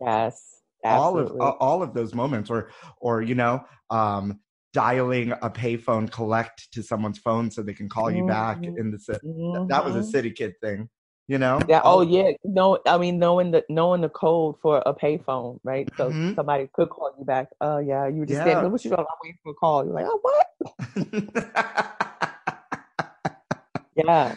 Yes, 0.00 0.62
all 0.84 1.16
of 1.16 1.26
absolutely. 1.28 1.56
all 1.60 1.82
of 1.82 1.94
those 1.94 2.12
moments 2.12 2.50
or 2.50 2.70
or 3.00 3.22
you 3.22 3.36
know 3.36 3.62
um 3.90 4.40
dialing 4.72 5.30
a 5.30 5.48
payphone 5.48 6.10
collect 6.10 6.66
to 6.72 6.82
someone's 6.82 7.18
phone 7.18 7.48
so 7.48 7.62
they 7.62 7.72
can 7.72 7.88
call 7.88 8.10
you 8.10 8.24
back 8.26 8.58
Mhm. 8.64 8.76
in 8.76 8.90
the 8.90 8.98
ci- 8.98 9.20
that 9.68 9.84
was 9.84 9.94
a 9.94 10.00
Mhm. 10.00 10.10
city 10.10 10.32
kid 10.32 10.52
thing 10.60 10.88
you 11.28 11.38
know 11.38 11.58
Yeah. 11.68 11.80
Oh, 11.84 12.02
yeah. 12.02 12.32
No, 12.44 12.78
I 12.86 12.98
mean 12.98 13.18
knowing 13.18 13.50
the 13.50 13.64
knowing 13.68 14.00
the 14.02 14.08
code 14.10 14.56
for 14.60 14.82
a 14.84 14.92
payphone, 14.94 15.58
right? 15.64 15.88
So 15.96 16.10
Mhm. 16.10 16.34
somebody 16.36 16.68
could 16.72 16.90
call 16.90 17.12
you 17.18 17.24
back. 17.24 17.48
Oh, 17.60 17.78
yeah. 17.78 18.06
You 18.06 18.20
were 18.20 18.26
just 18.26 18.38
Yeah. 18.40 18.44
standing. 18.44 18.70
What 18.72 18.84
you 18.84 18.90
doing? 18.90 19.00
I'm 19.00 19.06
waiting 19.22 19.38
for 19.42 19.50
a 19.52 19.54
call. 19.54 19.84
You're 19.84 19.94
like, 19.94 20.06
oh, 20.08 20.20
what? 20.22 20.46
Yeah. 23.96 24.34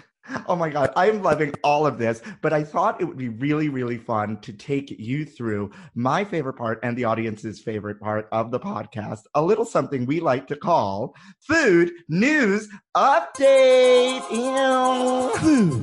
Oh 0.48 0.56
my 0.56 0.70
God, 0.70 0.92
I'm 0.96 1.22
loving 1.22 1.54
all 1.64 1.86
of 1.86 1.98
this, 1.98 2.22
but 2.42 2.54
I 2.54 2.64
thought 2.64 3.02
it 3.02 3.06
would 3.06 3.18
be 3.18 3.30
really, 3.30 3.70
really 3.70 3.98
fun 3.98 4.40
to 4.42 4.54
take 4.54 4.92
you 5.00 5.26
through 5.26 5.72
my 5.96 6.24
favorite 6.24 6.56
part 6.56 6.80
and 6.84 6.98
the 6.98 7.06
audience's 7.06 7.60
favorite 7.60 8.00
part 8.00 8.28
of 8.32 8.52
the 8.52 8.60
podcast, 8.60 9.22
a 9.34 9.42
little 9.42 9.66
something 9.66 10.06
we 10.06 10.20
like 10.20 10.48
to 10.48 10.56
call 10.56 11.16
Food 11.42 11.92
News 12.10 12.68
Update. 12.96 14.24
Ew. 14.32 15.30
Food 15.40 15.82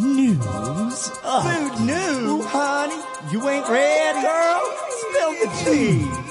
news. 0.00 1.08
Food 1.08 1.80
news, 1.80 2.44
honey. 2.46 3.02
You 3.32 3.48
ain't 3.48 3.68
ready, 3.68 4.22
girl? 4.22 4.62
Spill 4.90 5.32
the 5.32 5.50
tea. 5.64 6.23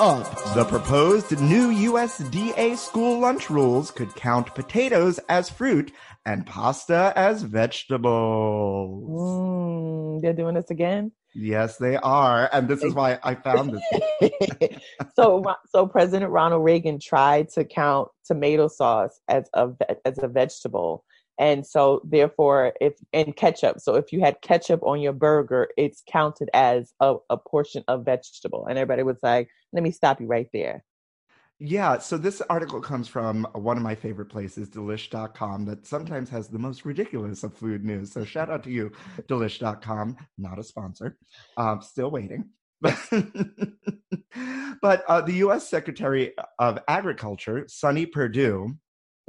Up. 0.00 0.54
The 0.54 0.64
proposed 0.64 1.38
new 1.42 1.92
USDA 1.92 2.78
school 2.78 3.18
lunch 3.18 3.50
rules 3.50 3.90
could 3.90 4.14
count 4.14 4.54
potatoes 4.54 5.20
as 5.28 5.50
fruit 5.50 5.92
and 6.24 6.46
pasta 6.46 7.12
as 7.16 7.42
vegetables. 7.42 9.10
Mm, 9.10 10.22
they're 10.22 10.32
doing 10.32 10.54
this 10.54 10.70
again. 10.70 11.12
Yes, 11.34 11.76
they 11.76 11.96
are. 11.96 12.48
And 12.50 12.66
this 12.66 12.82
is 12.82 12.94
why 12.94 13.18
I 13.22 13.34
found 13.34 13.78
this. 14.22 14.78
so, 15.16 15.44
so 15.68 15.86
President 15.86 16.30
Ronald 16.30 16.64
Reagan 16.64 16.98
tried 16.98 17.50
to 17.50 17.66
count 17.66 18.08
tomato 18.24 18.68
sauce 18.68 19.20
as 19.28 19.50
a 19.52 19.68
as 20.06 20.16
a 20.16 20.28
vegetable, 20.28 21.04
and 21.38 21.66
so 21.66 22.00
therefore, 22.04 22.72
if 22.80 22.94
and 23.12 23.36
ketchup. 23.36 23.80
So 23.80 23.96
if 23.96 24.12
you 24.12 24.20
had 24.20 24.40
ketchup 24.40 24.82
on 24.82 25.02
your 25.02 25.12
burger, 25.12 25.68
it's 25.76 26.02
counted 26.10 26.48
as 26.54 26.94
a, 27.00 27.16
a 27.28 27.36
portion 27.36 27.84
of 27.86 28.06
vegetable. 28.06 28.66
And 28.66 28.78
everybody 28.78 29.02
was 29.02 29.18
like, 29.22 29.48
"Let 29.72 29.82
me 29.82 29.90
stop 29.90 30.20
you 30.20 30.26
right 30.26 30.48
there." 30.52 30.84
Yeah, 31.62 31.98
so 31.98 32.16
this 32.16 32.40
article 32.48 32.80
comes 32.80 33.06
from 33.06 33.46
one 33.52 33.76
of 33.76 33.82
my 33.82 33.94
favorite 33.94 34.30
places, 34.30 34.70
delish.com, 34.70 35.66
that 35.66 35.86
sometimes 35.86 36.30
has 36.30 36.48
the 36.48 36.58
most 36.58 36.86
ridiculous 36.86 37.44
of 37.44 37.54
food 37.54 37.84
news. 37.84 38.10
So 38.12 38.24
shout 38.24 38.48
out 38.48 38.62
to 38.64 38.70
you, 38.70 38.92
delish.com, 39.28 40.16
not 40.38 40.58
a 40.58 40.62
sponsor. 40.62 41.18
Um, 41.58 41.82
still 41.82 42.10
waiting. 42.10 42.48
but 42.80 43.04
uh, 45.06 45.20
the 45.20 45.34
US 45.44 45.68
Secretary 45.68 46.32
of 46.58 46.78
Agriculture, 46.88 47.66
Sonny 47.68 48.06
Perdue, 48.06 48.74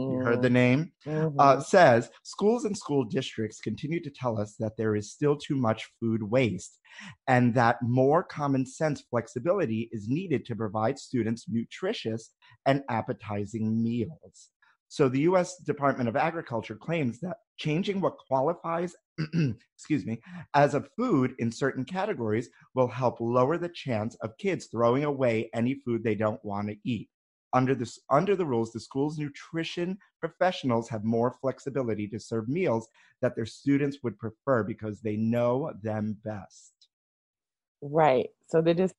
you 0.09 0.19
heard 0.19 0.41
the 0.41 0.49
name, 0.49 0.91
Mhm. 1.05 1.35
uh, 1.39 1.59
says 1.59 2.09
schools 2.23 2.65
and 2.65 2.77
school 2.77 3.03
districts 3.03 3.59
continue 3.59 4.01
to 4.01 4.09
tell 4.09 4.39
us 4.39 4.55
that 4.59 4.77
there 4.77 4.95
is 4.95 5.11
still 5.11 5.35
too 5.35 5.55
much 5.55 5.89
food 5.99 6.23
waste 6.23 6.79
and 7.27 7.53
that 7.55 7.77
more 7.81 8.23
common 8.23 8.65
sense 8.65 9.01
flexibility 9.09 9.89
is 9.91 10.07
needed 10.07 10.45
to 10.45 10.55
provide 10.55 10.97
students 10.99 11.47
nutritious 11.47 12.31
and 12.65 12.83
appetizing 12.89 13.81
meals. 13.81 14.49
So 14.87 15.07
the 15.07 15.21
US 15.21 15.57
Department 15.57 16.09
of 16.09 16.17
Agriculture 16.17 16.75
claims 16.75 17.19
that 17.21 17.37
changing 17.57 18.01
what 18.01 18.17
qualifies 18.27 18.95
excuse 19.75 20.05
me 20.05 20.19
as 20.53 20.73
a 20.73 20.83
food 20.97 21.33
in 21.39 21.51
certain 21.51 21.85
categories 21.85 22.49
will 22.73 22.87
help 22.87 23.19
lower 23.19 23.57
the 23.57 23.69
chance 23.69 24.15
of 24.15 24.35
kids 24.37 24.65
throwing 24.65 25.03
away 25.03 25.49
any 25.53 25.75
food 25.75 26.03
they 26.03 26.15
don't 26.15 26.43
want 26.43 26.67
to 26.67 26.75
eat 26.83 27.07
under 27.53 27.75
this 27.75 27.99
under 28.09 28.35
the 28.35 28.45
rules 28.45 28.71
the 28.71 28.79
school's 28.79 29.17
nutrition 29.17 29.97
professionals 30.19 30.89
have 30.89 31.03
more 31.03 31.31
flexibility 31.41 32.07
to 32.07 32.19
serve 32.19 32.47
meals 32.47 32.87
that 33.21 33.35
their 33.35 33.45
students 33.45 33.99
would 34.03 34.17
prefer 34.17 34.63
because 34.63 35.01
they 35.01 35.17
know 35.17 35.71
them 35.83 36.17
best 36.23 36.81
Right. 37.81 38.29
So 38.47 38.61
they're 38.61 38.73
just 38.73 38.95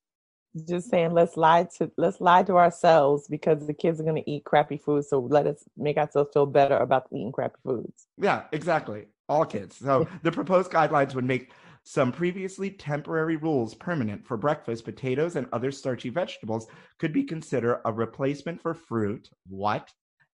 just 0.69 0.91
saying 0.91 1.13
let's 1.13 1.37
lie 1.37 1.67
to 1.79 1.91
let's 1.97 2.21
lie 2.21 2.43
to 2.43 2.57
ourselves 2.57 3.27
because 3.29 3.67
the 3.67 3.73
kids 3.73 4.01
are 4.01 4.05
going 4.05 4.23
to 4.23 4.31
eat 4.31 4.45
crappy 4.45 4.77
food. 4.77 5.05
So 5.05 5.21
let 5.21 5.47
us 5.47 5.65
make 5.77 5.97
ourselves 5.97 6.31
feel 6.35 6.47
better 6.47 6.77
about 6.77 7.07
eating 7.13 7.33
crappy 7.33 7.59
foods. 7.65 8.07
yeah 8.19 8.45
exactly 8.53 9.07
all 9.29 9.45
kids 9.45 9.77
so 9.77 10.07
the 10.23 10.33
proposed 10.33 10.71
guidelines 10.71 11.15
would 11.15 11.25
make 11.25 11.51
some 11.85 12.13
previously 12.13 12.71
temporary 12.71 13.37
rules 13.37 13.75
permanent 13.75 14.27
for 14.27 14.37
breakfast 14.37 14.85
potatoes 14.85 15.37
and 15.37 15.47
other 15.53 15.71
starchy 15.73 16.11
vegetables 16.11 16.67
could 16.99 17.13
be 17.13 17.25
considered 17.25 17.81
a 17.85 17.93
replacement 17.93 18.61
for 18.61 18.75
fruit 18.75 19.29
what 19.49 19.91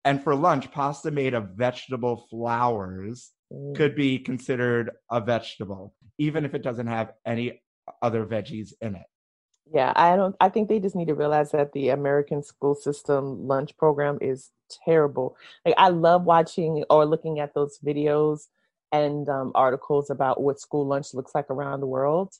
and 0.05 0.23
for 0.23 0.36
lunch 0.36 0.71
pasta 0.71 1.10
made 1.12 1.33
of 1.33 1.49
vegetable 1.51 2.27
flours 2.29 3.31
Mm. 3.53 3.75
could 3.75 3.95
be 3.95 4.19
considered 4.19 4.91
a 5.10 5.21
vegetable, 5.21 5.93
even 6.17 6.43
if 6.43 6.53
it 6.53 6.63
doesn't 6.63 6.88
have 6.88 7.13
any 7.25 7.62
other 8.01 8.25
veggies 8.25 8.73
in 8.81 8.95
it. 8.95 9.05
Yeah, 9.73 9.93
I 9.95 10.17
don't. 10.17 10.36
I 10.41 10.49
think 10.49 10.67
they 10.67 10.79
just 10.79 10.95
need 10.97 11.07
to 11.07 11.15
realize 11.15 11.51
that 11.51 11.71
the 11.71 11.89
American 11.89 12.43
school 12.43 12.75
system 12.75 13.47
lunch 13.47 13.77
program 13.77 14.17
is 14.19 14.51
terrible. 14.83 15.38
Like 15.65 15.75
I 15.77 15.89
love 15.89 16.25
watching 16.25 16.83
or 16.89 17.05
looking 17.05 17.39
at 17.39 17.53
those 17.53 17.79
videos 17.79 18.47
and 18.91 19.28
um, 19.30 19.52
articles 19.56 20.10
about 20.10 20.41
what 20.41 20.60
school 20.60 20.86
lunch 20.88 21.13
looks 21.13 21.34
like 21.36 21.50
around 21.50 21.82
the 21.82 21.88
world, 21.88 22.34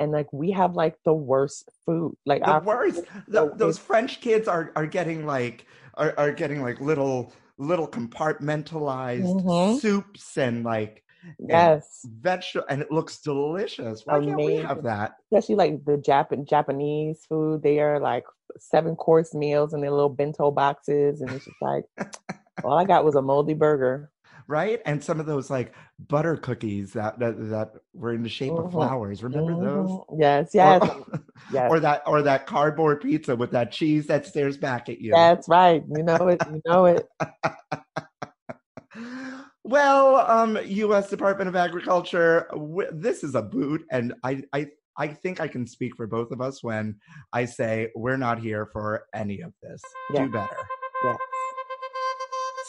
and 0.00 0.12
like 0.12 0.32
we 0.32 0.50
have 0.52 0.74
like 0.74 0.96
the 1.04 1.14
worst 1.14 1.70
food. 1.86 2.16
Like 2.26 2.42
The 2.42 2.50
our 2.50 2.60
worst, 2.62 3.04
the, 3.28 3.52
those 3.54 3.78
French 3.78 4.20
kids 4.20 4.48
are 4.48 4.72
are 4.76 4.86
getting 4.86 5.26
like 5.26 5.66
are, 5.94 6.14
are 6.18 6.32
getting 6.32 6.62
like 6.62 6.80
little 6.80 7.32
little 7.58 7.86
compartmentalized 7.86 9.42
Mhm. 9.44 9.80
soups 9.80 10.36
and 10.36 10.64
like 10.64 11.04
yes, 11.38 12.04
vegetable, 12.04 12.66
and 12.68 12.82
it 12.82 12.90
looks 12.90 13.20
delicious. 13.20 14.02
Why 14.04 14.20
can't 14.20 14.36
we 14.36 14.56
have 14.56 14.78
Amazing. 14.78 14.82
that? 14.84 15.16
especially 15.32 15.54
like 15.56 15.84
the 15.84 15.96
Japan 15.96 16.44
Japanese 16.44 17.24
food. 17.28 17.62
They 17.62 17.78
are 17.80 17.98
like 18.00 18.24
seven 18.58 18.94
course 18.96 19.34
meals 19.34 19.72
in 19.74 19.80
their 19.80 19.90
little 19.90 20.08
bento 20.08 20.50
boxes, 20.50 21.20
and 21.20 21.30
it's 21.30 21.44
just 21.44 21.56
like 21.62 21.84
all 22.64 22.76
I 22.76 22.84
got 22.84 23.04
was 23.04 23.14
a 23.14 23.22
moldy 23.22 23.54
burger. 23.54 24.10
Right, 24.46 24.80
and 24.84 25.02
some 25.02 25.20
of 25.20 25.26
those 25.26 25.48
like 25.50 25.72
butter 25.98 26.36
cookies 26.36 26.92
that 26.92 27.18
that, 27.18 27.48
that 27.50 27.72
were 27.94 28.12
in 28.12 28.22
the 28.22 28.28
shape 28.28 28.52
of 28.52 28.66
Mhm. 28.66 28.72
flowers. 28.72 29.22
Remember 29.22 29.54
those? 29.58 29.88
Mhm. 29.88 30.04
Yes, 30.18 30.50
yes, 30.54 30.82
Or, 30.82 31.06
yes. 31.50 31.68
or 31.70 31.80
that 31.80 32.02
or 32.06 32.20
that 32.22 32.46
cardboard 32.46 33.00
pizza 33.00 33.34
with 33.34 33.52
that 33.52 33.72
cheese 33.72 34.06
that 34.08 34.26
stares 34.26 34.58
back 34.58 34.88
at 34.90 35.00
you. 35.00 35.12
That's 35.12 35.48
right. 35.48 35.82
You 35.88 36.02
know 36.02 36.28
it. 36.28 36.42
You 36.50 36.60
know 36.66 36.84
it. 36.86 37.08
well, 39.64 40.16
um, 40.30 40.58
U.S. 40.64 41.08
Department 41.08 41.48
of 41.48 41.56
Agriculture, 41.56 42.46
w- 42.52 42.90
this 42.92 43.24
is 43.24 43.34
a 43.34 43.42
boot, 43.42 43.84
and 43.90 44.14
I, 44.22 44.42
I, 44.52 44.68
I 44.96 45.08
think 45.08 45.40
I 45.40 45.48
can 45.48 45.66
speak 45.66 45.96
for 45.96 46.06
both 46.06 46.30
of 46.30 46.40
us 46.40 46.62
when 46.62 46.96
I 47.32 47.46
say 47.46 47.90
we're 47.96 48.16
not 48.18 48.38
here 48.38 48.66
for 48.66 49.06
any 49.14 49.40
of 49.40 49.52
this. 49.62 49.82
Yeah. 50.12 50.26
Do 50.26 50.32
better. 50.32 50.56
Yes. 51.04 51.16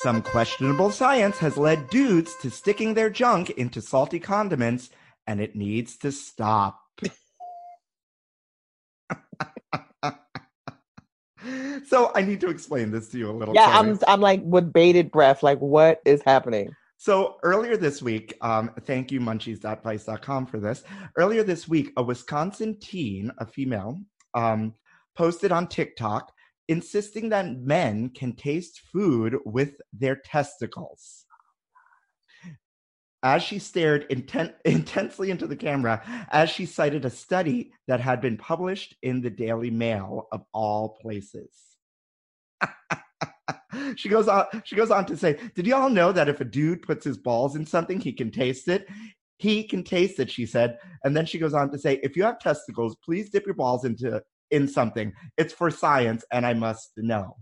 Some 0.02 0.22
questionable 0.22 0.92
science 0.92 1.38
has 1.38 1.56
led 1.56 1.90
dudes 1.90 2.36
to 2.42 2.52
sticking 2.52 2.94
their 2.94 3.10
junk 3.10 3.52
into 3.52 3.82
salty 3.82 4.20
condiments, 4.20 4.90
and 5.26 5.40
it 5.40 5.56
needs 5.56 5.96
to 5.98 6.12
stop. 6.12 6.82
so 11.88 12.12
I 12.14 12.24
need 12.24 12.42
to 12.42 12.50
explain 12.50 12.92
this 12.92 13.08
to 13.10 13.18
you 13.18 13.30
a 13.30 13.32
little. 13.32 13.54
Bit. 13.54 13.62
Yeah. 13.62 13.80
I'm. 13.80 13.98
I'm 14.06 14.20
like 14.20 14.42
with 14.44 14.74
bated 14.74 15.12
breath. 15.12 15.42
Like, 15.44 15.60
what 15.60 16.02
is 16.04 16.22
happening? 16.24 16.76
So 16.98 17.38
earlier 17.44 17.78
this 17.78 18.02
week, 18.02 18.34
um, 18.42 18.72
thank 18.82 19.14
you 19.14 19.22
munchies.vice.com 19.22 20.46
for 20.48 20.60
this. 20.60 20.84
Earlier 21.16 21.44
this 21.44 21.70
week, 21.70 21.94
a 21.96 22.04
Wisconsin 22.04 22.78
teen, 22.80 23.32
a 23.38 23.46
female, 23.46 24.02
um, 24.34 24.74
posted 25.16 25.54
on 25.54 25.68
TikTok 25.68 26.34
insisting 26.68 27.30
that 27.30 27.58
men 27.60 28.10
can 28.10 28.34
taste 28.34 28.82
food 28.92 29.38
with 29.46 29.76
their 29.94 30.16
testicles. 30.16 31.26
As 33.24 33.42
she 33.42 33.58
stared 33.60 34.06
intent, 34.10 34.54
intensely 34.66 35.32
into 35.32 35.48
the 35.48 35.56
camera, 35.56 36.02
as 36.32 36.50
she 36.50 36.66
cited 36.66 37.06
a 37.06 37.10
study 37.10 37.72
that 37.88 38.00
had 38.00 38.22
been 38.22 38.38
published 38.38 38.96
in 39.02 39.22
the 39.22 39.30
Daily 39.30 39.72
Mail 39.72 40.28
of 40.32 40.46
all 40.54 40.98
places. 41.02 41.50
she 43.96 44.10
goes 44.10 44.28
on 44.28 44.46
she 44.64 44.76
goes 44.76 44.92
on 44.92 45.06
to 45.06 45.18
say 45.18 45.38
did 45.54 45.68
y'all 45.68 45.90
know 45.90 46.12
that 46.12 46.30
if 46.30 46.42
a 46.42 46.46
dude 46.46 46.82
puts 46.82 47.06
his 47.06 47.18
balls 47.18 47.56
in 47.56 47.66
something 47.66 48.00
he 48.00 48.12
can 48.12 48.32
taste 48.32 48.68
it 48.68 48.88
he 49.38 49.64
can 49.64 49.84
taste 49.84 50.20
it 50.20 50.32
she 50.32 50.46
said 50.46 50.78
and 51.04 51.16
then 51.16 51.26
she 51.26 51.38
goes 51.38 51.54
on 51.54 51.70
to 51.70 51.78
say 51.78 52.00
if 52.02 52.16
you 52.16 52.24
have 52.24 52.40
testicles 52.40 52.96
please 53.04 53.30
dip 53.30 53.46
your 53.46 53.56
balls 53.56 53.86
into 53.86 54.22
in 54.52 54.68
something 54.68 55.12
it's 55.38 55.54
for 55.54 55.70
science 55.72 56.24
and 56.32 56.46
i 56.46 56.54
must 56.54 56.92
know 56.98 57.36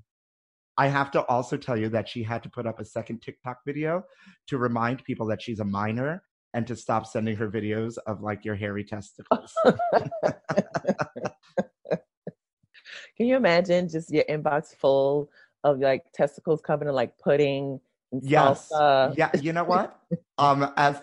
i 0.78 0.88
have 0.88 1.12
to 1.12 1.22
also 1.26 1.58
tell 1.58 1.78
you 1.78 1.90
that 1.90 2.08
she 2.08 2.24
had 2.24 2.42
to 2.44 2.50
put 2.50 2.66
up 2.66 2.80
a 2.80 2.86
second 2.86 3.22
tiktok 3.22 3.58
video 3.66 4.04
to 4.48 4.58
remind 4.58 5.04
people 5.04 5.28
that 5.28 5.42
she's 5.42 5.60
a 5.60 5.66
minor 5.66 6.24
and 6.54 6.68
to 6.68 6.76
stop 6.76 7.06
sending 7.06 7.36
her 7.36 7.50
videos 7.50 7.98
of 8.08 8.22
like 8.22 8.46
your 8.46 8.56
hairy 8.56 8.84
testicles 8.84 9.54
Can 13.18 13.28
you 13.28 13.36
imagine 13.36 13.88
just 13.90 14.12
your 14.12 14.24
inbox 14.30 14.76
full 14.76 15.30
of 15.64 15.80
like 15.80 16.12
testicles 16.14 16.62
covered 16.62 16.88
in 16.88 16.96
like 16.96 17.18
pudding 17.20 17.80
and 18.12 18.22
Yes. 18.24 18.70
salsa? 18.72 19.14
yeah. 19.18 19.30
You 19.40 19.54
know 19.54 19.64
what? 19.64 20.00
um, 20.38 20.72
as 20.78 21.02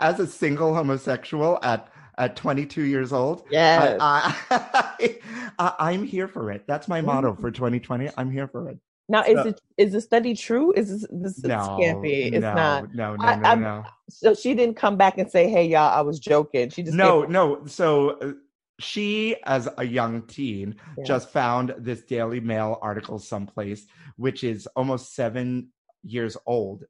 as 0.00 0.20
a 0.20 0.26
single 0.26 0.74
homosexual 0.74 1.58
at 1.62 1.88
at 2.18 2.36
22 2.36 2.82
years 2.82 3.12
old, 3.12 3.44
Yes. 3.50 3.98
I, 4.00 4.34
I, 4.50 5.18
I 5.58 5.74
I'm 5.90 6.04
here 6.04 6.28
for 6.28 6.50
it. 6.50 6.64
That's 6.66 6.88
my 6.88 7.00
motto 7.00 7.34
for 7.34 7.50
2020. 7.50 8.10
I'm 8.16 8.30
here 8.30 8.48
for 8.48 8.68
it. 8.70 8.78
Now, 9.08 9.22
is 9.24 9.34
So- 9.36 9.48
it 9.48 9.60
is 9.76 9.92
the 9.92 10.00
study 10.00 10.34
true? 10.34 10.72
Is 10.72 10.88
this 10.88 11.06
this 11.10 11.42
No, 11.44 11.76
can't 11.80 12.02
be? 12.02 12.24
It's 12.24 12.40
no, 12.42 12.54
not. 12.54 12.94
No, 12.94 13.16
no, 13.16 13.24
I- 13.24 13.36
no, 13.36 13.54
no. 13.56 13.84
So 14.08 14.34
she 14.34 14.54
didn't 14.54 14.76
come 14.76 14.96
back 14.96 15.18
and 15.18 15.30
say, 15.30 15.48
"Hey, 15.48 15.66
y'all, 15.66 15.92
I 15.92 16.00
was 16.00 16.18
joking." 16.18 16.70
She 16.70 16.82
just 16.82 16.96
No, 16.96 17.22
no. 17.24 17.66
So 17.66 18.10
uh, 18.20 18.32
she, 18.80 19.36
as 19.44 19.68
a 19.78 19.84
young 19.84 20.22
teen, 20.22 20.76
Yeah. 20.96 21.04
just 21.04 21.30
found 21.30 21.74
this 21.78 22.02
Daily 22.02 22.40
Mail 22.40 22.78
article 22.80 23.18
someplace, 23.18 23.86
which 24.16 24.42
is 24.42 24.66
almost 24.74 25.14
seven 25.14 25.68
years 26.02 26.36
old. 26.46 26.84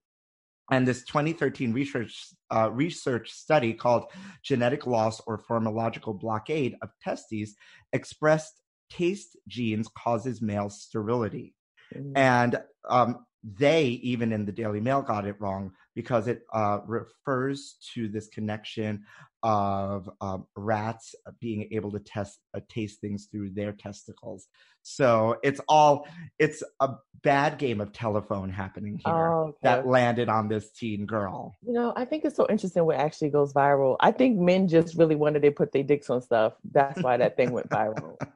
And 0.70 0.88
this 0.88 1.04
2013 1.04 1.72
research 1.72 2.28
uh, 2.50 2.70
research 2.70 3.30
study 3.30 3.74
called 3.74 4.10
"Genetic 4.42 4.86
Loss 4.86 5.20
or 5.26 5.38
Pharmacological 5.38 6.18
Blockade 6.18 6.76
of 6.82 6.90
Testes" 7.02 7.54
expressed 7.92 8.60
taste 8.90 9.36
genes 9.48 9.88
causes 9.96 10.40
male 10.40 10.70
sterility. 10.70 11.54
Mm. 11.94 12.12
And 12.16 12.62
um, 12.88 13.26
they, 13.44 13.84
even 14.02 14.32
in 14.32 14.46
the 14.46 14.52
Daily 14.52 14.80
Mail, 14.80 15.02
got 15.02 15.26
it 15.26 15.36
wrong 15.38 15.72
because 15.94 16.28
it 16.28 16.42
uh, 16.52 16.80
refers 16.86 17.76
to 17.92 18.08
this 18.08 18.28
connection 18.28 19.04
of 19.42 20.08
um, 20.22 20.46
rats 20.56 21.14
being 21.40 21.68
able 21.70 21.92
to 21.92 21.98
test 21.98 22.40
uh, 22.56 22.60
taste 22.68 23.00
things 23.02 23.28
through 23.30 23.50
their 23.50 23.72
testicles. 23.72 24.48
So 24.82 25.36
it's 25.42 25.60
all 25.68 26.06
it's 26.38 26.62
a 26.80 26.94
bad 27.22 27.58
game 27.58 27.80
of 27.80 27.92
telephone 27.92 28.48
happening 28.48 28.98
here 29.04 29.14
Oh, 29.14 29.42
okay. 29.48 29.56
that 29.62 29.86
landed 29.86 30.30
on 30.30 30.48
this 30.48 30.70
teen 30.72 31.04
girl. 31.04 31.54
You 31.66 31.74
know, 31.74 31.92
I 31.94 32.06
think 32.06 32.24
it's 32.24 32.36
so 32.36 32.46
interesting 32.48 32.84
what 32.86 32.96
actually 32.96 33.30
goes 33.30 33.52
viral. 33.52 33.96
I 34.00 34.12
think 34.12 34.38
men 34.38 34.68
just 34.68 34.96
really 34.96 35.16
wanted 35.16 35.42
to 35.42 35.50
put 35.50 35.72
their 35.72 35.82
dicks 35.82 36.08
on 36.08 36.22
stuff. 36.22 36.54
That's 36.72 37.02
why 37.02 37.18
that 37.18 37.36
thing 37.36 37.52
went 37.52 37.68
viral. 37.68 38.16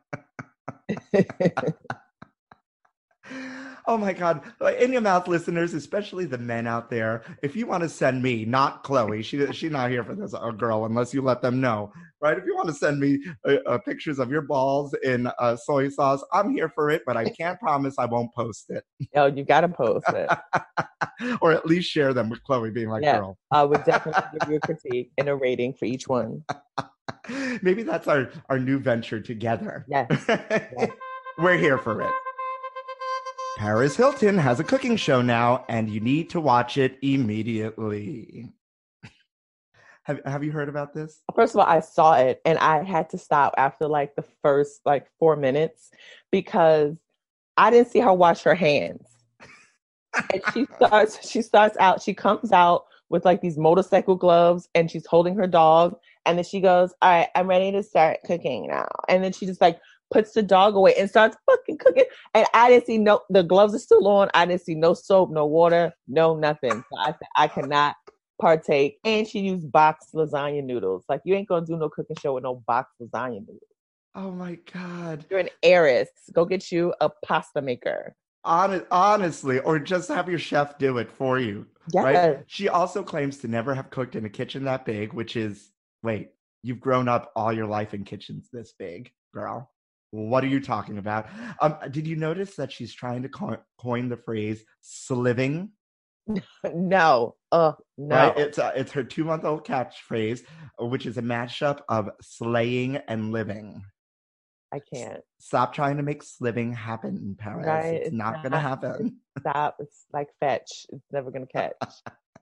Oh 3.89 3.97
my 3.97 4.13
God. 4.13 4.43
In 4.79 4.93
your 4.93 5.01
mouth 5.01 5.27
listeners, 5.29 5.73
especially 5.73 6.27
the 6.27 6.37
men 6.37 6.67
out 6.67 6.91
there, 6.91 7.23
if 7.43 7.57
you 7.57 7.67
want 7.67 7.83
to 7.85 7.89
send 7.89 8.23
me, 8.23 8.45
not 8.45 8.85
Chloe, 8.85 9.23
she, 9.23 9.51
she's 9.55 9.73
not 9.73 9.91
here 9.91 10.05
for 10.05 10.15
this, 10.15 10.35
a 10.35 10.53
girl, 10.53 10.85
unless 10.85 11.15
you 11.15 11.23
let 11.23 11.41
them 11.41 11.59
know, 11.59 11.91
right? 12.21 12.37
If 12.37 12.45
you 12.45 12.55
want 12.55 12.69
to 12.69 12.75
send 12.75 13.01
me 13.01 13.19
uh, 13.47 13.55
uh, 13.67 13.79
pictures 13.79 14.19
of 14.19 14.31
your 14.31 14.43
balls 14.43 14.95
in 15.03 15.31
uh, 15.39 15.57
soy 15.57 15.89
sauce, 15.89 16.23
I'm 16.35 16.53
here 16.53 16.69
for 16.69 16.91
it, 16.91 17.01
but 17.07 17.17
I 17.17 17.31
can't 17.31 17.59
promise 17.59 17.95
I 17.99 18.05
won't 18.05 18.33
post 18.35 18.67
it 18.69 18.85
Yo, 19.15 19.25
you 19.27 19.43
gotta 19.43 19.69
post 19.71 20.05
it. 20.11 20.29
or 21.41 21.53
at 21.53 21.65
least 21.65 21.91
share 21.91 22.13
them 22.13 22.29
with 22.29 22.43
Chloe 22.45 22.71
being 22.71 22.91
like, 22.91 23.03
Yeah. 23.03 23.21
girl. 23.21 23.39
I 23.51 23.65
would 23.65 23.85
definitely 23.85 24.23
give 24.39 24.51
you 24.51 24.57
a 24.57 24.61
critique 24.61 25.13
and 25.17 25.31
a 25.31 25.35
rating 25.35 25.73
for 25.73 25.87
each 25.87 26.07
one. 26.07 26.45
Maybe 27.63 27.85
that's 27.85 28.07
our, 28.07 28.29
our 28.51 28.59
new 28.59 28.79
venture 28.79 29.21
together. 29.21 29.87
Yes. 29.89 30.11
We're 31.39 31.57
here 31.57 31.79
for 31.79 32.03
it. 32.03 32.13
Paris 33.59 33.97
Hilton 33.97 34.39
has 34.39 34.61
a 34.61 34.65
cooking 34.65 34.95
show 34.95 35.21
now, 35.21 35.65
and 35.69 35.91
you 35.91 35.99
need 35.99 36.31
to 36.31 36.41
watch 36.41 36.79
it 36.79 36.97
immediately. 37.03 38.53
Have, 40.05 40.21
have 40.25 40.45
you 40.45 40.53
heard 40.53 40.69
about 40.69 40.95
this? 40.95 41.23
First 41.35 41.57
of 41.57 41.61
all, 41.61 41.67
I 41.67 41.81
saw 41.81 42.15
it 42.15 42.41
and 42.47 42.57
I 42.61 42.85
had 42.85 43.11
to 43.11 43.19
stop 43.19 43.55
after 43.59 43.89
like 43.89 44.15
the 44.15 44.25
first 44.43 44.81
like 44.87 45.09
four 45.19 45.35
minutes 45.35 45.91
because 46.31 46.97
I 47.57 47.71
didn't 47.71 47.89
see 47.89 47.99
her 47.99 48.15
wash 48.15 48.43
her 48.43 48.55
hands. 48.55 49.05
And 50.33 50.43
she 50.55 50.67
starts, 50.77 51.29
she 51.29 51.43
starts 51.43 51.77
out, 51.79 52.01
she 52.01 52.15
comes 52.15 52.53
out 52.53 52.87
with 53.11 53.25
like 53.25 53.41
these 53.41 53.59
motorcycle 53.59 54.17
gloves 54.17 54.69
and 54.75 54.91
she's 54.91 55.05
holding 55.05 55.35
her 55.37 55.47
dog. 55.47 55.97
And 56.25 56.39
then 56.39 56.45
she 56.45 56.61
goes, 56.61 56.95
All 57.03 57.11
right, 57.11 57.29
I'm 57.35 57.47
ready 57.47 57.71
to 57.73 57.83
start 57.83 58.21
cooking 58.25 58.69
now. 58.69 58.89
And 59.09 59.23
then 59.23 59.33
she 59.33 59.47
just 59.47 59.61
like 59.61 59.79
puts 60.11 60.33
the 60.33 60.43
dog 60.43 60.75
away 60.75 60.95
and 60.97 61.09
starts 61.09 61.37
fucking 61.47 61.79
cooking. 61.79 62.05
And 62.35 62.47
I 62.55 62.69
didn't 62.69 62.87
see 62.87 62.99
no, 62.99 63.21
the 63.31 63.43
gloves 63.43 63.75
are 63.75 63.79
still 63.79 64.07
on. 64.09 64.31
I 64.35 64.47
didn't 64.47 64.63
see 64.63 64.75
no 64.75 64.95
soap, 64.95 65.31
no 65.31 65.47
water, 65.47 65.93
no 66.07 66.37
nothing. 66.37 66.73
So 66.73 66.99
I, 66.99 67.15
I 67.37 67.49
cannot 67.49 67.97
partake. 68.41 68.99
And 69.05 69.27
she 69.27 69.41
used 69.41 69.71
boxed 69.71 70.15
lasagna 70.15 70.65
noodles. 70.65 71.05
Like 71.09 71.21
you 71.25 71.35
ain't 71.35 71.49
gonna 71.49 71.67
do 71.67 71.77
no 71.77 71.89
cooking 71.89 72.17
show 72.21 72.35
with 72.35 72.45
no 72.45 72.63
boxed 72.67 72.95
lasagna 73.01 73.41
noodles. 73.41 73.61
Oh 74.15 74.31
my 74.31 74.59
God. 74.73 75.27
You're 75.31 75.41
an 75.41 75.51
heiress. 75.63 76.09
Go 76.33 76.45
get 76.45 76.73
you 76.73 76.95
a 77.01 77.11
pasta 77.25 77.63
maker. 77.63 78.15
Hon- 78.45 78.87
honestly, 78.91 79.59
or 79.61 79.79
just 79.79 80.09
have 80.09 80.29
your 80.29 80.39
chef 80.39 80.79
do 80.79 80.99
it 80.99 81.11
for 81.11 81.39
you. 81.39 81.67
Yes. 81.93 82.05
Right? 82.05 82.39
She 82.47 82.69
also 82.69 83.03
claims 83.03 83.39
to 83.39 83.49
never 83.49 83.75
have 83.75 83.91
cooked 83.91 84.17
in 84.17 84.25
a 84.25 84.31
kitchen 84.31 84.65
that 84.65 84.85
big, 84.85 85.13
which 85.13 85.37
is 85.37 85.71
wait, 86.03 86.31
you've 86.63 86.81
grown 86.81 87.09
up 87.09 87.33
all 87.37 87.53
your 87.53 87.67
life 87.67 87.95
in 87.95 88.05
kitchens 88.05 88.49
this 88.53 88.75
big, 88.79 89.11
girl. 89.35 89.71
What 90.11 90.43
are 90.45 90.49
you 90.49 90.61
talking 90.61 90.99
about? 90.99 91.27
Um, 91.61 91.77
did 91.91 92.07
you 92.07 92.17
notice 92.17 92.57
that 92.57 92.73
she's 92.73 92.95
trying 92.95 93.23
to 93.23 93.29
co- 93.29 93.59
coin 93.79 94.09
the 94.09 94.17
phrase 94.17 94.65
"sliving"? 94.81 95.71
No. 96.75 97.37
Uh 97.51 97.73
no. 97.97 98.17
Right? 98.17 98.39
It's 98.39 98.59
uh, 98.59 98.73
it's 98.77 98.93
her 98.93 99.03
two 99.03 99.25
month 99.25 99.45
old 99.45 99.67
catchphrase, 99.67 100.43
which 100.79 101.07
is 101.07 101.17
a 101.17 101.23
mashup 101.23 101.81
of 101.89 102.11
slaying 102.21 102.97
and 103.09 103.33
living. 103.33 103.83
I 104.73 104.81
can't. 104.93 105.21
Stop 105.41 105.73
trying 105.73 105.97
to 105.97 106.03
make 106.03 106.23
sliving 106.23 106.75
happen 106.75 107.17
in 107.17 107.35
Paris. 107.35 107.67
Right, 107.67 107.95
It's 107.95 108.09
it's 108.09 108.17
not 108.17 108.43
going 108.43 108.53
to 108.53 108.59
happen. 108.59 109.17
Stop. 109.41 109.77
It's 109.79 110.05
like 110.13 110.29
fetch. 110.41 110.85
It's 110.91 111.07
never 111.11 111.31
gonna 111.31 111.47
catch. 111.53 111.73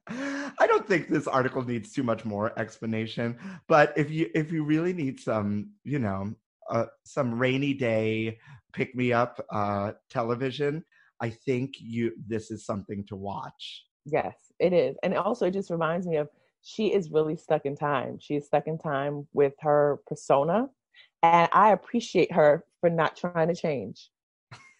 I 0.08 0.66
don't 0.66 0.86
think 0.86 1.08
this 1.08 1.26
article 1.28 1.62
needs 1.62 1.92
too 1.92 2.02
much 2.02 2.24
more 2.24 2.58
explanation, 2.58 3.38
but 3.68 3.92
if 3.96 4.10
you 4.10 4.28
if 4.34 4.50
you 4.50 4.64
really 4.64 4.92
need 4.92 5.20
some, 5.20 5.70
you 5.84 5.98
know, 6.00 6.34
uh, 6.70 6.86
some 7.04 7.38
rainy 7.38 7.74
day 7.74 8.38
pick 8.72 8.94
me 8.94 9.12
up 9.12 9.44
uh, 9.50 9.92
television, 10.10 10.84
I 11.20 11.30
think 11.30 11.74
you 11.78 12.12
this 12.26 12.50
is 12.50 12.66
something 12.66 13.04
to 13.08 13.16
watch. 13.16 13.84
Yes, 14.04 14.34
it 14.58 14.72
is. 14.72 14.96
And 15.02 15.14
also 15.14 15.46
it 15.46 15.52
just 15.52 15.70
reminds 15.70 16.06
me 16.06 16.16
of 16.16 16.28
she 16.62 16.92
is 16.92 17.10
really 17.10 17.36
stuck 17.36 17.64
in 17.64 17.76
time. 17.76 18.18
She 18.20 18.34
is 18.34 18.46
stuck 18.46 18.66
in 18.66 18.78
time 18.78 19.26
with 19.32 19.54
her 19.60 20.00
persona. 20.06 20.68
And 21.22 21.48
I 21.52 21.72
appreciate 21.72 22.32
her 22.32 22.64
for 22.80 22.90
not 22.90 23.16
trying 23.16 23.48
to 23.48 23.54
change. 23.54 24.10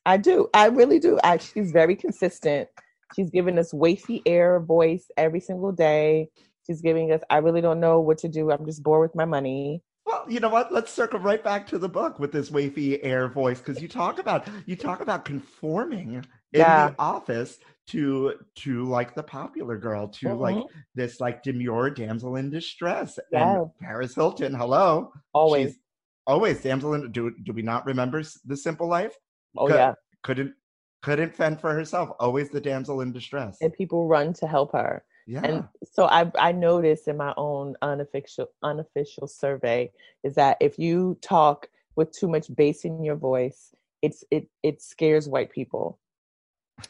I 0.05 0.17
do. 0.17 0.49
I 0.55 0.67
really 0.67 0.99
do. 0.99 1.19
I, 1.25 1.39
she's 1.39 1.73
very 1.73 1.97
consistent. 1.97 2.69
She's 3.15 3.31
giving 3.31 3.59
us 3.59 3.73
wafy 3.73 4.23
air 4.27 4.61
voice 4.61 5.07
every 5.17 5.41
single 5.41 5.73
day. 5.73 6.29
She's 6.67 6.81
giving 6.81 7.13
us, 7.13 7.21
I 7.31 7.39
really 7.39 7.61
don't 7.61 7.81
know 7.81 8.01
what 8.01 8.19
to 8.19 8.29
do. 8.29 8.51
I'm 8.51 8.67
just 8.67 8.83
bored 8.83 9.09
with 9.09 9.15
my 9.15 9.25
money. 9.25 9.83
You 10.29 10.41
know 10.41 10.49
what? 10.49 10.73
Let's 10.73 10.93
circle 10.93 11.21
right 11.21 11.43
back 11.43 11.67
to 11.69 11.79
the 11.79 11.89
book 11.89 12.19
with 12.19 12.33
this 12.33 12.51
wavy 12.51 13.03
air 13.03 13.29
voice 13.29 13.59
because 13.59 13.81
you 13.81 13.89
talk 13.89 14.19
about 14.19 14.49
you 14.67 14.77
talk 14.77 15.01
about 15.01 15.25
conforming 15.25 16.15
in 16.15 16.25
Yeah. 16.53 16.89
the 16.91 16.95
office 16.99 17.59
to 17.89 18.35
to 18.57 18.85
like 18.85 19.15
the 19.15 19.23
popular 19.23 19.77
girl 19.79 20.09
to 20.09 20.35
like 20.35 20.57
Mhm. 20.57 20.69
this 20.95 21.21
like 21.21 21.43
demure 21.43 21.91
damsel 21.91 22.37
in 22.37 22.51
distress 22.51 23.19
Yeah. 23.31 23.61
and 23.61 23.71
Paris 23.81 24.15
Hilton. 24.15 24.55
Hello, 24.55 25.13
Always. 25.33 25.69
She's 25.73 25.79
always 26.27 26.63
damsel 26.63 26.95
in. 26.95 27.13
Do 27.13 27.31
do 27.45 27.53
we 27.53 27.63
not 27.63 27.87
remember 27.87 28.23
the 28.45 28.57
Simple 28.57 28.89
Life? 28.89 29.17
oh, 29.57 29.69
Cou- 29.69 29.75
yeah. 29.75 29.95
couldn't 30.23 30.55
couldn't 31.03 31.35
fend 31.35 31.61
for 31.61 31.73
herself. 31.73 32.11
Always 32.19 32.51
the 32.51 32.61
damsel 32.61 33.01
in 33.01 33.13
distress. 33.13 33.59
And 33.61 33.73
people 33.73 34.09
run 34.09 34.33
to 34.35 34.47
help 34.49 34.73
her. 34.73 35.05
Yeah. 35.27 35.41
And 35.43 35.65
so 35.93 36.07
I 36.07 36.31
I 36.39 36.53
noticed 36.53 37.09
in 37.09 37.17
my 37.17 37.35
own 37.37 37.75
unofficial 37.83 38.47
unofficial 38.63 39.27
survey 39.27 39.91
is 40.23 40.35
that 40.37 40.57
if 40.61 40.79
you 40.79 41.19
talk 41.21 41.69
with 41.97 42.13
too 42.13 42.29
much 42.29 42.55
bass 42.55 42.85
in 42.85 43.03
your 43.03 43.17
voice, 43.17 43.75
it's 44.03 44.23
it 44.31 44.49
it 44.63 44.81
scares 44.81 45.29
white 45.29 45.51
people 45.51 45.99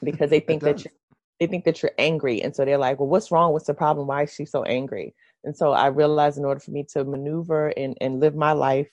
because 0.03 0.31
they 0.31 0.41
think 0.49 0.63
that 0.63 0.85
you're, 0.85 0.93
they 1.41 1.47
think 1.47 1.65
that 1.65 1.83
you're 1.83 1.93
angry, 1.99 2.43
and 2.43 2.55
so 2.55 2.65
they're 2.65 2.79
like, 2.79 3.01
"Well, 3.01 3.09
what's 3.09 3.31
wrong? 3.31 3.53
What's 3.53 3.67
the 3.67 3.75
problem? 3.75 4.07
Why 4.07 4.25
is 4.25 4.35
she 4.35 4.45
so 4.45 4.65
angry?" 4.65 5.15
And 5.45 5.57
so 5.57 5.73
I 5.73 5.87
realized 5.87 6.39
in 6.39 6.45
order 6.45 6.61
for 6.61 6.73
me 6.73 6.85
to 6.93 7.05
maneuver 7.05 7.69
and 7.69 7.97
and 8.01 8.21
live 8.21 8.35
my 8.35 8.53
life 8.53 8.91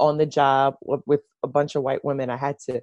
on 0.00 0.18
the 0.18 0.26
job 0.26 0.76
with, 0.82 1.02
with 1.06 1.20
a 1.44 1.46
bunch 1.46 1.76
of 1.76 1.82
white 1.82 2.04
women, 2.04 2.30
I 2.30 2.36
had 2.36 2.58
to. 2.66 2.82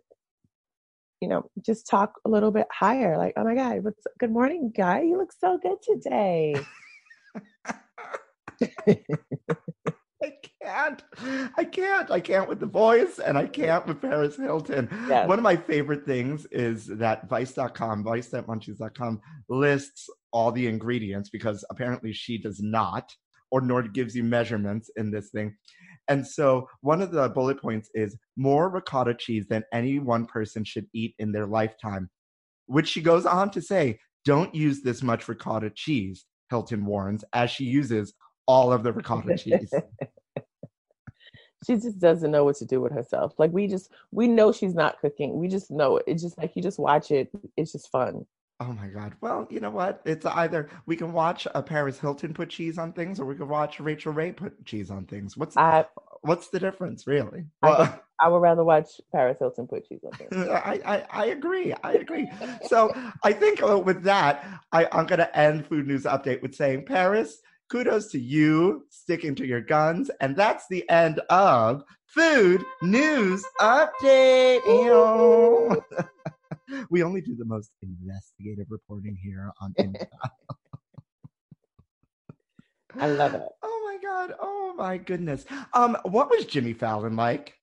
You 1.21 1.27
know, 1.29 1.49
just 1.65 1.87
talk 1.87 2.13
a 2.25 2.29
little 2.29 2.51
bit 2.51 2.67
higher. 2.71 3.17
Like, 3.17 3.33
oh 3.37 3.43
my 3.43 3.55
God, 3.55 3.83
what's, 3.83 4.05
good 4.19 4.31
morning, 4.31 4.71
guy. 4.75 5.01
You 5.01 5.17
look 5.17 5.31
so 5.31 5.57
good 5.57 5.77
today. 5.81 6.55
I 10.23 10.33
can't. 10.63 11.03
I 11.57 11.63
can't. 11.63 12.11
I 12.11 12.19
can't 12.19 12.49
with 12.49 12.59
the 12.59 12.65
voice 12.65 13.19
and 13.19 13.37
I 13.37 13.45
can't 13.47 13.85
with 13.85 14.01
Paris 14.01 14.35
Hilton. 14.35 14.89
Yes. 15.07 15.27
One 15.27 15.39
of 15.39 15.43
my 15.43 15.55
favorite 15.55 16.05
things 16.05 16.45
is 16.51 16.87
that 16.87 17.29
Vice.com, 17.29 18.03
Vice.munchies.com 18.03 19.21
lists 19.49 20.09
all 20.31 20.51
the 20.51 20.67
ingredients 20.67 21.29
because 21.29 21.63
apparently 21.69 22.13
she 22.13 22.37
does 22.37 22.61
not, 22.61 23.13
or 23.51 23.61
nor 23.61 23.83
gives 23.83 24.15
you 24.15 24.23
measurements 24.23 24.89
in 24.97 25.11
this 25.11 25.29
thing. 25.29 25.55
And 26.09 26.25
so 26.25 26.67
one 26.81 27.01
of 27.01 27.11
the 27.11 27.29
bullet 27.29 27.61
points 27.61 27.89
is 27.93 28.17
more 28.35 28.69
ricotta 28.69 29.13
cheese 29.13 29.45
than 29.49 29.63
any 29.73 29.99
one 29.99 30.25
person 30.25 30.63
should 30.63 30.87
eat 30.93 31.15
in 31.19 31.31
their 31.31 31.45
lifetime, 31.45 32.09
which 32.67 32.87
she 32.87 33.01
goes 33.01 33.25
on 33.25 33.51
to 33.51 33.61
say, 33.61 33.99
don't 34.25 34.53
use 34.53 34.81
this 34.81 35.03
much 35.03 35.27
ricotta 35.27 35.69
cheese, 35.69 36.25
Hilton 36.49 36.85
warns, 36.85 37.23
as 37.33 37.49
she 37.51 37.65
uses 37.65 38.13
all 38.47 38.71
of 38.71 38.83
the 38.83 38.93
ricotta 38.93 39.37
cheese. 39.37 39.73
she 41.65 41.75
just 41.75 41.99
doesn't 41.99 42.31
know 42.31 42.43
what 42.43 42.55
to 42.57 42.65
do 42.65 42.81
with 42.81 42.91
herself. 42.91 43.33
Like 43.37 43.51
we 43.51 43.67
just 43.67 43.91
we 44.11 44.27
know 44.27 44.51
she's 44.51 44.75
not 44.75 44.99
cooking. 44.99 45.37
We 45.37 45.47
just 45.47 45.71
know 45.71 45.97
it. 45.97 46.05
It's 46.07 46.23
just 46.23 46.37
like 46.37 46.55
you 46.55 46.61
just 46.61 46.79
watch 46.79 47.11
it. 47.11 47.29
It's 47.55 47.71
just 47.71 47.91
fun. 47.91 48.25
Oh 48.59 48.73
my 48.73 48.87
god. 48.87 49.15
Well, 49.21 49.47
you 49.51 49.59
know 49.59 49.69
what? 49.69 50.01
It's 50.05 50.25
either 50.25 50.69
we 50.87 50.95
can 50.95 51.13
watch 51.13 51.47
a 51.53 51.61
Paris 51.61 51.99
Hilton 51.99 52.33
put 52.33 52.49
cheese 52.49 52.77
on 52.77 52.91
things, 52.91 53.19
or 53.19 53.25
we 53.25 53.35
can 53.35 53.47
watch 53.47 53.79
Rachael 53.79 54.13
Ray 54.13 54.31
put 54.31 54.65
cheese 54.65 54.89
on 54.89 55.05
things. 55.05 55.37
What's 55.37 55.55
I 55.57 55.85
what's 56.21 56.49
the 56.49 56.59
difference, 56.59 57.05
really? 57.07 57.45
I, 57.61 57.69
Well, 57.69 58.03
I 58.19 58.27
would 58.29 58.41
rather 58.41 58.63
watch 58.63 58.99
Paris 59.11 59.37
Hilton 59.39 59.67
put 59.67 59.87
cheese 59.87 60.01
on 60.03 60.11
things. 60.13 60.35
I, 60.49 60.79
I, 60.85 61.05
I 61.11 61.25
agree. 61.27 61.73
I 61.83 61.93
agree. 61.93 62.29
So 62.65 62.91
I 63.23 63.31
think 63.31 63.61
uh, 63.61 63.77
with 63.77 64.03
that, 64.03 64.45
I, 64.71 64.87
I'm 64.91 65.05
going 65.05 65.19
to 65.19 65.37
end 65.37 65.67
Food 65.67 65.87
News 65.87 66.03
Update 66.03 66.41
with 66.41 66.55
saying, 66.55 66.85
Paris, 66.85 67.41
kudos 67.69 68.11
to 68.11 68.19
you 68.19 68.85
sticking 68.89 69.35
to 69.35 69.45
your 69.45 69.61
guns. 69.61 70.09
And 70.19 70.35
that's 70.35 70.67
the 70.67 70.89
end 70.89 71.19
of 71.29 71.83
Food 72.07 72.63
News 72.81 73.45
Update. 73.61 74.61
We 76.89 77.03
only 77.03 77.21
do 77.21 77.35
the 77.35 77.45
most 77.45 77.71
investigative 77.81 78.67
reporting 78.69 79.17
here 79.21 79.51
on. 79.61 79.73
I 82.99 83.07
love 83.07 83.33
it. 83.35 83.41
Oh 83.63 83.99
my 84.01 84.09
God. 84.09 84.33
Oh 84.39 84.73
my 84.77 84.97
goodness. 84.97 85.45
Um, 85.73 85.97
what 86.03 86.29
was 86.29 86.45
Jimmy 86.45 86.73
Fallon 86.73 87.15
like? 87.15 87.55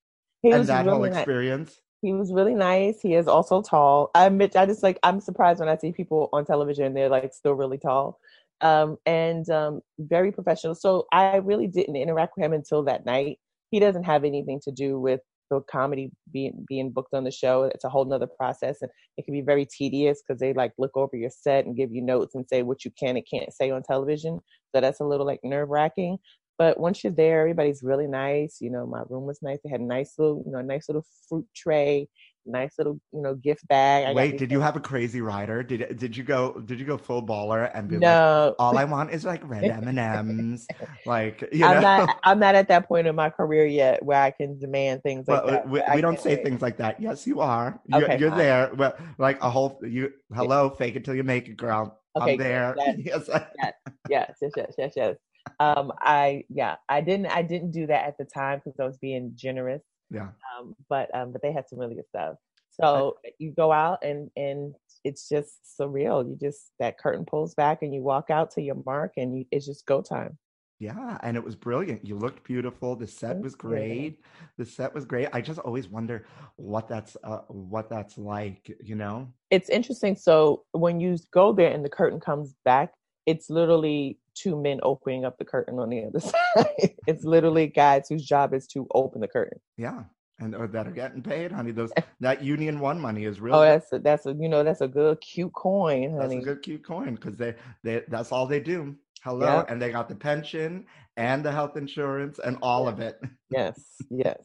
He 0.42 0.50
and 0.50 0.60
was 0.60 0.68
that 0.68 0.86
whole 0.86 0.96
really 0.96 1.10
nice. 1.10 1.20
experience? 1.20 1.78
He 2.02 2.12
was 2.12 2.32
really 2.32 2.54
nice. 2.54 3.00
He 3.00 3.14
is 3.14 3.28
also 3.28 3.62
tall. 3.62 4.10
I 4.14 4.26
admit, 4.26 4.56
I 4.56 4.66
just 4.66 4.82
like 4.82 4.98
I'm 5.02 5.20
surprised 5.20 5.60
when 5.60 5.68
I 5.68 5.76
see 5.76 5.92
people 5.92 6.28
on 6.32 6.44
television. 6.44 6.86
And 6.86 6.96
they're 6.96 7.08
like 7.08 7.32
still 7.32 7.52
really 7.52 7.78
tall, 7.78 8.18
um, 8.62 8.96
and 9.06 9.48
um, 9.50 9.80
very 9.98 10.32
professional. 10.32 10.74
So 10.74 11.06
I 11.12 11.36
really 11.36 11.66
didn't 11.66 11.96
interact 11.96 12.34
with 12.36 12.44
him 12.44 12.52
until 12.52 12.82
that 12.84 13.06
night. 13.06 13.38
He 13.70 13.80
doesn't 13.80 14.04
have 14.04 14.24
anything 14.24 14.60
to 14.64 14.72
do 14.72 14.98
with 14.98 15.20
the 15.50 15.60
comedy 15.62 16.10
being 16.32 16.64
being 16.66 16.90
booked 16.90 17.14
on 17.14 17.24
the 17.24 17.30
show. 17.30 17.64
It's 17.64 17.84
a 17.84 17.88
whole 17.88 18.04
nother 18.04 18.26
process, 18.26 18.82
and 18.82 18.90
it 19.16 19.24
can 19.24 19.34
be 19.34 19.40
very 19.40 19.66
tedious 19.66 20.22
because 20.22 20.40
they 20.40 20.52
like 20.52 20.72
look 20.78 20.96
over 20.96 21.16
your 21.16 21.30
set 21.30 21.66
and 21.66 21.76
give 21.76 21.92
you 21.92 22.02
notes 22.02 22.34
and 22.34 22.46
say 22.48 22.62
what 22.62 22.84
you 22.84 22.90
can 22.98 23.16
and 23.16 23.26
can't 23.30 23.52
say 23.52 23.70
on 23.70 23.82
television. 23.82 24.40
So 24.74 24.80
that's 24.80 25.00
a 25.00 25.04
little 25.04 25.26
like 25.26 25.40
nerve 25.42 25.68
wracking. 25.68 26.18
But 26.56 26.78
once 26.78 27.02
you're 27.02 27.12
there, 27.12 27.40
everybody's 27.40 27.82
really 27.82 28.06
nice. 28.06 28.58
You 28.60 28.70
know, 28.70 28.86
my 28.86 29.02
room 29.08 29.26
was 29.26 29.40
nice. 29.42 29.58
They 29.64 29.70
had 29.70 29.80
a 29.80 29.84
nice 29.84 30.14
little, 30.18 30.42
you 30.46 30.52
know, 30.52 30.58
a 30.58 30.62
nice 30.62 30.88
little 30.88 31.04
fruit 31.28 31.46
tray, 31.54 32.08
nice 32.46 32.74
little, 32.78 33.00
you 33.12 33.22
know, 33.22 33.34
gift 33.34 33.66
bag. 33.68 34.06
I 34.06 34.12
Wait, 34.12 34.38
did 34.38 34.50
you 34.50 34.60
have 34.60 34.76
a 34.76 34.80
crazy 34.80 35.20
rider? 35.20 35.62
Did 35.62 35.96
did 35.98 36.16
you 36.16 36.24
go 36.24 36.60
did 36.60 36.78
you 36.78 36.86
go 36.86 36.96
full 36.96 37.24
baller 37.24 37.70
and 37.74 37.88
be 37.88 37.96
like, 37.96 38.02
No, 38.02 38.54
all 38.58 38.76
I 38.78 38.84
want 38.84 39.10
is 39.10 39.24
like 39.24 39.40
red 39.48 39.64
M 39.64 39.88
and 39.88 39.98
M's, 39.98 40.66
like 41.06 41.48
you 41.52 41.60
know? 41.60 41.68
I'm 41.68 41.82
not. 41.82 42.18
I'm 42.24 42.38
not 42.38 42.54
at 42.54 42.68
that 42.68 42.88
point 42.88 43.06
in 43.06 43.14
my 43.14 43.30
career 43.30 43.66
yet 43.66 44.02
where 44.04 44.22
I 44.22 44.30
can 44.30 44.58
demand 44.58 45.02
things 45.02 45.26
like 45.28 45.42
But 45.42 45.50
that. 45.50 45.68
we, 45.68 45.82
we 45.96 46.00
don't 46.00 46.20
say 46.20 46.36
wait. 46.36 46.44
things 46.44 46.62
like 46.62 46.76
that. 46.78 47.00
Yes, 47.00 47.26
you 47.26 47.40
are. 47.40 47.80
You're, 47.86 48.04
Okay, 48.04 48.18
you're 48.18 48.30
fine. 48.30 48.38
there. 48.38 48.70
Well, 48.74 48.94
like 49.18 49.42
a 49.42 49.50
whole 49.50 49.80
you. 49.82 50.12
Hello, 50.34 50.70
fake 50.70 50.96
it 50.96 51.04
till 51.04 51.14
you 51.14 51.24
make 51.24 51.48
it, 51.48 51.56
girl. 51.56 52.00
Okay, 52.16 52.32
I'm 52.32 52.38
there. 52.38 52.74
good. 52.78 52.98
Yes. 53.04 53.28
Yes, 54.08 54.36
yes, 54.42 54.52
yes, 54.56 54.74
yes, 54.78 54.92
yes. 54.96 55.16
Um, 55.60 55.92
I 56.00 56.44
yeah, 56.48 56.76
I 56.88 57.00
didn't. 57.00 57.26
I 57.26 57.42
didn't 57.42 57.70
do 57.70 57.86
that 57.86 58.06
at 58.06 58.18
the 58.18 58.24
time 58.24 58.60
because 58.64 58.78
I 58.80 58.84
was 58.84 58.98
being 58.98 59.32
generous. 59.34 59.82
Yeah. 60.10 60.28
Um, 60.58 60.74
but 60.88 61.14
um, 61.14 61.32
but 61.32 61.42
they 61.42 61.52
had 61.52 61.68
some 61.68 61.78
really 61.78 61.94
good 61.94 62.08
stuff. 62.08 62.36
So 62.70 63.18
you 63.38 63.52
go 63.52 63.72
out 63.72 64.02
and 64.02 64.30
and 64.36 64.74
it's 65.04 65.28
just 65.28 65.60
surreal. 65.78 66.28
You 66.28 66.36
just 66.40 66.72
that 66.78 66.98
curtain 66.98 67.24
pulls 67.24 67.54
back 67.54 67.82
and 67.82 67.94
you 67.94 68.02
walk 68.02 68.30
out 68.30 68.50
to 68.52 68.62
your 68.62 68.76
mark 68.84 69.12
and 69.16 69.38
you, 69.38 69.44
it's 69.50 69.66
just 69.66 69.86
go 69.86 70.02
time. 70.02 70.38
Yeah, 70.80 71.18
and 71.22 71.36
it 71.36 71.44
was 71.44 71.54
brilliant. 71.54 72.04
You 72.04 72.18
looked 72.18 72.42
beautiful. 72.42 72.96
The 72.96 73.06
set 73.06 73.38
was 73.38 73.54
great. 73.54 74.20
The 74.58 74.66
set 74.66 74.92
was 74.92 75.04
great. 75.04 75.28
I 75.32 75.40
just 75.40 75.60
always 75.60 75.88
wonder 75.88 76.26
what 76.56 76.88
that's 76.88 77.16
uh, 77.22 77.42
what 77.48 77.88
that's 77.88 78.18
like. 78.18 78.76
You 78.82 78.96
know? 78.96 79.28
It's 79.50 79.68
interesting. 79.68 80.16
So 80.16 80.64
when 80.72 80.98
you 80.98 81.16
go 81.32 81.52
there 81.52 81.70
and 81.70 81.84
the 81.84 81.88
curtain 81.88 82.18
comes 82.18 82.54
back, 82.64 82.92
it's 83.26 83.50
literally 83.50 84.18
two 84.34 84.60
men 84.60 84.80
opening 84.82 85.24
up 85.24 85.38
the 85.38 85.44
curtain 85.44 85.78
on 85.78 85.88
the 85.90 86.04
other 86.04 86.20
side. 86.56 86.94
it's 87.06 87.24
literally 87.24 87.66
guys 87.68 88.08
whose 88.08 88.24
job 88.24 88.52
is 88.54 88.66
to 88.68 88.86
open 88.94 89.20
the 89.20 89.28
curtain. 89.28 89.58
Yeah, 89.76 90.04
and 90.40 90.54
uh, 90.54 90.66
that 90.68 90.86
are 90.86 90.92
getting 90.92 91.22
paid, 91.22 91.52
honey. 91.52 91.70
Those 91.72 91.92
that 92.20 92.42
Union 92.42 92.80
One 92.80 93.00
money 93.00 93.24
is 93.24 93.40
real. 93.40 93.54
Oh, 93.54 93.62
that's 93.62 93.92
a, 93.92 93.98
that's 93.98 94.26
a 94.26 94.32
you 94.34 94.48
know 94.48 94.62
that's 94.64 94.80
a 94.80 94.88
good 94.88 95.20
cute 95.20 95.52
coin, 95.54 96.16
honey. 96.18 96.36
That's 96.36 96.46
a 96.46 96.54
good 96.54 96.62
cute 96.62 96.84
coin 96.84 97.14
because 97.14 97.36
they 97.36 97.54
they 97.82 98.02
that's 98.08 98.32
all 98.32 98.46
they 98.46 98.60
do. 98.60 98.96
Hello, 99.22 99.46
Yeah. 99.46 99.64
and 99.68 99.80
they 99.80 99.90
got 99.90 100.08
the 100.08 100.14
pension 100.14 100.84
and 101.16 101.42
the 101.44 101.50
health 101.50 101.76
insurance 101.78 102.38
and 102.40 102.58
all 102.60 102.86
of 102.88 103.00
it. 103.00 103.18
Yes, 103.50 103.80
yes. 104.10 104.42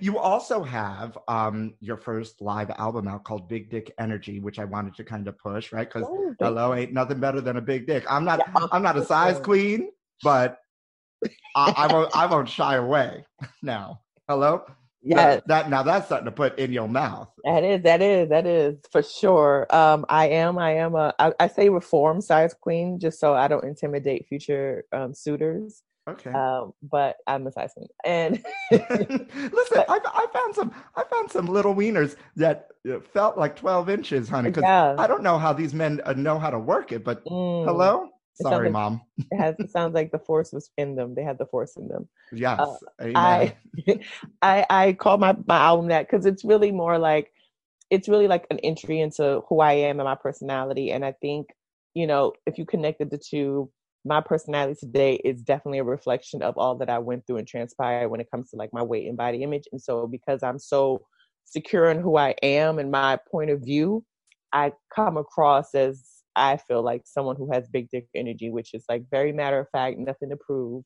You 0.00 0.18
also 0.18 0.62
have 0.62 1.16
um 1.28 1.74
your 1.80 1.96
first 1.96 2.40
live 2.40 2.70
album 2.70 3.08
out 3.08 3.24
called 3.24 3.48
Big 3.48 3.70
Dick 3.70 3.92
Energy, 3.98 4.40
which 4.40 4.58
I 4.58 4.64
wanted 4.64 4.94
to 4.96 5.04
kind 5.04 5.28
of 5.28 5.38
push, 5.38 5.72
right? 5.72 5.88
Because 5.88 6.06
Oh, 6.08 6.34
hello, 6.40 6.74
ain't 6.74 6.92
nothing 6.92 7.20
better 7.20 7.40
than 7.40 7.56
a 7.56 7.60
big 7.60 7.86
dick. 7.86 8.04
I'm 8.08 8.24
not 8.24 8.40
Yeah, 8.54 8.66
I'm 8.72 8.82
not 8.82 8.96
a 8.96 9.04
size 9.04 9.38
queen, 9.38 9.90
but 10.22 10.58
I, 11.54 11.72
I 11.76 11.86
won't 11.92 12.16
I 12.16 12.26
won't 12.26 12.48
shy 12.48 12.76
away 12.76 13.24
now. 13.62 14.00
Hello? 14.28 14.64
Yes, 15.02 15.42
That, 15.42 15.48
that 15.48 15.70
now 15.70 15.82
that's 15.82 16.08
something 16.08 16.26
to 16.26 16.32
put 16.32 16.58
in 16.58 16.72
your 16.72 16.88
mouth. 16.88 17.28
that 17.44 17.64
is 17.64 17.82
that 17.82 18.02
is 18.02 18.28
that 18.28 18.46
is 18.46 18.76
for 18.90 19.02
sure. 19.02 19.66
Um, 19.74 20.04
I 20.08 20.28
am 20.28 20.58
I 20.58 20.76
am 20.76 20.94
a 20.94 21.12
I, 21.18 21.32
I 21.40 21.48
say 21.48 21.68
reform 21.68 22.20
size 22.20 22.54
queen 22.54 22.98
just 23.00 23.18
so 23.18 23.34
I 23.34 23.48
don't 23.48 23.64
intimidate 23.64 24.26
future 24.28 24.84
um 24.92 25.12
suitors. 25.12 25.82
Okay. 26.08 26.30
Um, 26.30 26.72
but 26.82 27.16
I'm 27.28 27.46
a 27.46 27.52
size 27.52 27.72
queen, 27.74 27.86
and 28.04 28.42
Listen, 28.72 29.84
I, 29.88 30.00
I 30.04 30.26
found 30.32 30.54
some. 30.54 30.74
I 30.96 31.04
found 31.04 31.30
some 31.30 31.46
little 31.46 31.74
wieners 31.76 32.16
that 32.34 32.68
uh, 32.90 32.98
felt 32.98 33.38
like 33.38 33.54
twelve 33.54 33.88
inches, 33.88 34.28
honey. 34.28 34.50
Because 34.50 34.64
yeah. 34.64 34.96
I 34.98 35.06
don't 35.06 35.22
know 35.22 35.38
how 35.38 35.52
these 35.52 35.72
men 35.72 36.00
uh, 36.04 36.12
know 36.14 36.40
how 36.40 36.50
to 36.50 36.58
work 36.58 36.90
it. 36.90 37.04
But 37.04 37.24
Mm, 37.24 37.64
hello, 37.66 38.08
sorry, 38.34 38.66
like- 38.66 38.72
mom. 38.72 39.02
It 39.30 39.38
has 39.38 39.54
it 39.60 39.70
sounds 39.70 39.94
like 39.94 40.10
the 40.10 40.18
force 40.18 40.52
was 40.52 40.70
in 40.76 40.96
them. 40.96 41.14
They 41.14 41.22
had 41.22 41.38
the 41.38 41.46
force 41.46 41.76
in 41.76 41.86
them. 41.86 42.08
Yes, 42.32 42.58
uh. 42.58 42.74
I 42.98 43.54
I 44.42 44.66
I 44.68 44.92
call 44.94 45.18
my 45.18 45.36
my 45.46 45.58
album 45.58 45.88
that 45.88 46.08
because 46.08 46.26
it's 46.26 46.44
really 46.44 46.72
more 46.72 46.98
like 46.98 47.30
it's 47.90 48.08
really 48.08 48.26
like 48.26 48.46
an 48.50 48.58
entry 48.60 49.00
into 49.00 49.42
who 49.48 49.60
I 49.60 49.74
am 49.74 50.00
and 50.00 50.06
my 50.06 50.16
personality. 50.16 50.90
And 50.90 51.04
I 51.04 51.12
think 51.12 51.46
you 51.94 52.08
know 52.08 52.32
if 52.44 52.58
you 52.58 52.66
connected 52.66 53.10
the 53.10 53.18
two, 53.18 53.70
my 54.04 54.20
personality 54.20 54.78
today 54.78 55.14
is 55.24 55.42
definitely 55.42 55.78
a 55.78 55.84
reflection 55.84 56.42
of 56.42 56.58
all 56.58 56.76
that 56.76 56.90
I 56.90 56.98
went 56.98 57.26
through 57.26 57.38
and 57.38 57.46
transpired 57.46 58.08
when 58.08 58.20
it 58.20 58.30
comes 58.30 58.50
to 58.50 58.56
like 58.56 58.72
my 58.72 58.82
weight 58.82 59.06
and 59.08 59.16
body 59.16 59.42
image. 59.42 59.64
And 59.72 59.80
so 59.80 60.06
because 60.06 60.42
I'm 60.42 60.58
so 60.58 61.06
secure 61.44 61.90
in 61.90 62.00
who 62.00 62.16
I 62.16 62.34
am 62.42 62.78
and 62.78 62.90
my 62.90 63.18
point 63.30 63.50
of 63.50 63.60
view, 63.60 64.04
I 64.52 64.72
come 64.94 65.16
across 65.16 65.74
as 65.74 66.04
I 66.34 66.56
feel 66.56 66.82
like 66.82 67.02
someone 67.04 67.36
who 67.36 67.52
has 67.52 67.68
big 67.68 67.90
dick 67.90 68.06
energy, 68.14 68.50
which 68.50 68.74
is 68.74 68.84
like 68.88 69.04
very 69.10 69.32
matter 69.32 69.60
of 69.60 69.68
fact, 69.70 69.98
nothing 69.98 70.30
to 70.30 70.36
prove 70.36 70.82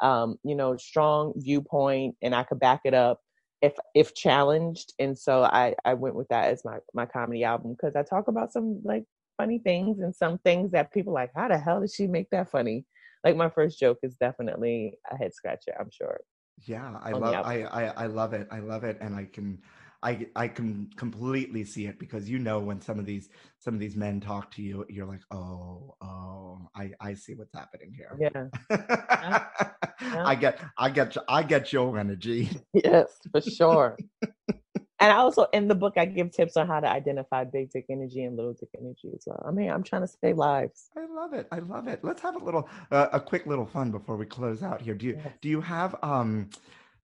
um, 0.00 0.36
you 0.44 0.54
know, 0.54 0.76
strong 0.76 1.34
viewpoint, 1.36 2.16
and 2.22 2.34
I 2.34 2.42
could 2.42 2.58
back 2.58 2.80
it 2.84 2.94
up 2.94 3.20
if 3.62 3.74
if 3.94 4.14
challenged. 4.14 4.94
And 4.98 5.18
so 5.18 5.42
I 5.42 5.74
I 5.84 5.94
went 5.94 6.14
with 6.14 6.28
that 6.28 6.48
as 6.48 6.64
my 6.64 6.78
my 6.94 7.06
comedy 7.06 7.44
album 7.44 7.72
because 7.72 7.96
I 7.96 8.02
talk 8.02 8.28
about 8.28 8.52
some 8.52 8.80
like 8.84 9.04
funny 9.36 9.58
things 9.58 10.00
and 10.00 10.14
some 10.14 10.38
things 10.38 10.70
that 10.72 10.92
people 10.92 11.12
like, 11.12 11.30
how 11.34 11.48
the 11.48 11.58
hell 11.58 11.80
did 11.80 11.90
she 11.92 12.06
make 12.06 12.28
that 12.30 12.50
funny? 12.50 12.84
Like 13.24 13.36
my 13.36 13.48
first 13.50 13.78
joke 13.78 13.98
is 14.02 14.14
definitely 14.16 14.98
a 15.10 15.16
head 15.16 15.34
scratcher. 15.34 15.72
I'm 15.78 15.90
sure. 15.90 16.20
yeah, 16.66 16.98
I 17.02 17.12
love. 17.12 17.46
I. 17.46 17.62
I 17.64 17.84
I 17.96 18.06
love 18.06 18.32
it. 18.32 18.48
I 18.50 18.60
love 18.60 18.84
it, 18.84 18.98
and 19.00 19.14
I 19.14 19.24
can. 19.24 19.60
I, 20.02 20.26
I 20.34 20.48
can 20.48 20.88
completely 20.96 21.62
see 21.62 21.84
it 21.86 21.98
because 21.98 22.26
you 22.26 22.38
know 22.38 22.58
when 22.58 22.80
some 22.80 22.98
of 22.98 23.04
these 23.04 23.28
some 23.58 23.74
of 23.74 23.80
these 23.80 23.96
men 23.96 24.18
talk 24.18 24.50
to 24.52 24.62
you 24.62 24.86
you're 24.88 25.04
like 25.06 25.20
oh 25.30 25.94
oh 26.00 26.70
I 26.74 26.92
I 27.00 27.12
see 27.12 27.34
what's 27.34 27.54
happening 27.54 27.92
here 27.94 28.16
Yeah. 28.18 28.48
I 30.24 30.34
get 30.34 30.58
I 30.78 30.88
get 30.88 31.14
I 31.28 31.42
get 31.42 31.70
your 31.70 31.98
energy 31.98 32.48
yes, 32.72 33.18
for 33.30 33.42
sure. 33.42 33.98
and 35.00 35.10
I 35.12 35.16
also 35.16 35.46
in 35.52 35.66
the 35.68 35.74
book 35.74 35.94
I 35.96 36.04
give 36.04 36.30
tips 36.30 36.56
on 36.56 36.66
how 36.66 36.80
to 36.80 36.88
identify 36.88 37.44
big 37.44 37.70
dick 37.70 37.86
energy 37.90 38.22
and 38.24 38.36
little 38.36 38.52
dick 38.52 38.68
energy 38.78 39.10
as 39.14 39.24
well. 39.26 39.42
I 39.46 39.50
mean, 39.50 39.70
I'm 39.70 39.82
trying 39.82 40.02
to 40.02 40.08
save 40.08 40.36
lives. 40.36 40.90
I 40.96 41.06
love 41.12 41.32
it. 41.32 41.48
I 41.50 41.58
love 41.60 41.88
it. 41.88 42.04
Let's 42.04 42.22
have 42.22 42.40
a 42.40 42.44
little, 42.44 42.68
uh, 42.90 43.08
a 43.12 43.20
quick 43.20 43.46
little 43.46 43.66
fun 43.66 43.90
before 43.90 44.16
we 44.16 44.26
close 44.26 44.62
out 44.62 44.80
here. 44.80 44.94
Do 44.94 45.06
you 45.06 45.16
Yes. 45.16 45.32
do 45.40 45.48
you 45.48 45.60
have, 45.60 45.96
um, 46.02 46.50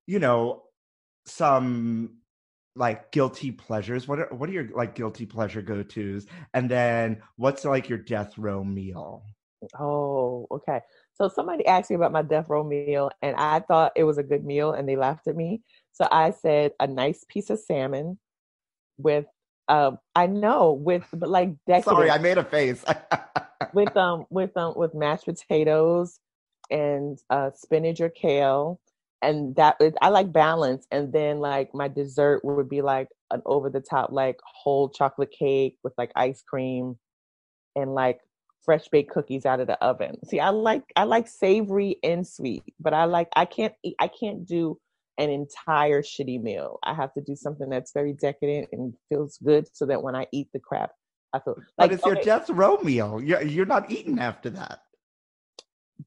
you 0.07 0.19
know, 0.19 0.65
some 1.25 2.19
like 2.75 3.11
guilty 3.13 3.51
pleasures? 3.51 4.07
What 4.07 4.19
are 4.19 4.29
what 4.35 4.49
are 4.51 4.53
your 4.53 4.69
like 4.75 4.95
guilty 4.95 5.27
pleasure 5.27 5.63
go 5.63 5.83
tos? 5.83 6.27
And 6.55 6.71
then 6.71 7.23
what's 7.37 7.65
like 7.65 7.89
your 7.89 7.99
death 7.99 8.37
row 8.37 8.63
meal? 8.63 9.25
Oh, 9.79 10.47
okay. 10.51 10.81
So 11.15 11.29
somebody 11.29 11.67
asked 11.67 11.91
me 11.91 11.97
about 11.97 12.13
my 12.13 12.23
death 12.23 12.49
row 12.49 12.63
meal, 12.63 13.11
and 13.23 13.35
I 13.37 13.61
thought 13.61 13.93
it 13.97 14.05
was 14.05 14.19
a 14.19 14.23
good 14.23 14.45
meal, 14.45 14.73
and 14.73 14.89
they 14.89 14.97
laughed 14.97 15.27
at 15.29 15.37
me. 15.37 15.63
So 15.97 16.07
I 16.11 16.31
said 16.31 16.73
a 16.79 16.87
nice 16.87 17.25
piece 17.27 17.49
of 17.49 17.59
salmon 17.59 18.19
with, 18.99 19.25
um, 19.69 19.99
I 20.15 20.27
know 20.27 20.73
with 20.73 21.05
but 21.13 21.31
like 21.31 21.55
decadent, 21.67 21.97
Sorry, 21.97 22.11
I 22.11 22.19
made 22.19 22.37
a 22.39 22.45
face. 22.45 22.85
with 23.73 23.97
um 23.97 24.27
with 24.29 24.55
um 24.57 24.75
with 24.77 24.95
mashed 24.95 25.25
potatoes 25.25 26.21
and 26.71 27.19
uh 27.31 27.51
spinach 27.55 28.01
or 28.01 28.11
kale 28.11 28.79
and 29.23 29.57
that 29.57 29.77
is, 29.81 29.95
I 30.03 30.11
like 30.11 30.33
balance. 30.33 30.87
And 30.91 31.13
then 31.13 31.41
like 31.41 31.75
my 31.75 31.89
dessert 31.89 32.45
would 32.45 32.69
be 32.69 32.83
like 32.83 33.09
an 33.31 33.43
over 33.47 33.71
the 33.71 33.81
top 33.81 34.13
like 34.13 34.39
whole 34.45 34.89
chocolate 34.89 35.31
cake 35.31 35.79
with 35.83 35.95
like 35.97 36.13
ice 36.15 36.43
cream 36.43 36.99
and 37.75 37.95
like 37.95 38.21
fresh 38.63 38.89
baked 38.89 39.11
cookies 39.11 39.47
out 39.47 39.61
of 39.61 39.67
the 39.67 39.83
oven. 39.83 40.19
See, 40.27 40.39
I 40.41 40.51
like 40.51 40.85
I 40.97 41.05
like 41.05 41.29
savory 41.29 41.97
and 42.03 42.27
sweet, 42.27 42.63
but 42.79 42.93
I 42.93 43.05
like 43.05 43.29
I 43.35 43.47
can't 43.47 43.75
eat, 43.83 43.97
I 43.99 44.09
can't 44.09 44.45
do 44.47 44.79
an 45.19 45.31
entire 45.31 46.03
shitty 46.03 46.43
meal. 46.43 46.79
I 46.83 46.95
have 46.95 47.13
to 47.15 47.21
do 47.21 47.35
something 47.37 47.69
that's 47.71 47.93
very 47.93 48.13
decadent 48.13 48.69
and 48.73 48.95
feels 49.09 49.39
good 49.39 49.69
so 49.73 49.87
that 49.87 50.03
when 50.03 50.15
I 50.15 50.27
eat 50.33 50.49
the 50.53 50.61
crap, 50.61 50.91
I 51.33 51.41
feel 51.41 51.57
But 51.79 51.85
like 51.85 51.93
it's 51.93 52.05
your 52.05 52.15
okay, 52.17 52.25
death 52.25 52.51
row 52.51 52.79
meal. 52.83 53.21
You're, 53.23 53.43
you're 53.43 53.67
not 53.67 53.91
eating 53.91 54.19
after 54.19 54.51
that. 54.51 54.81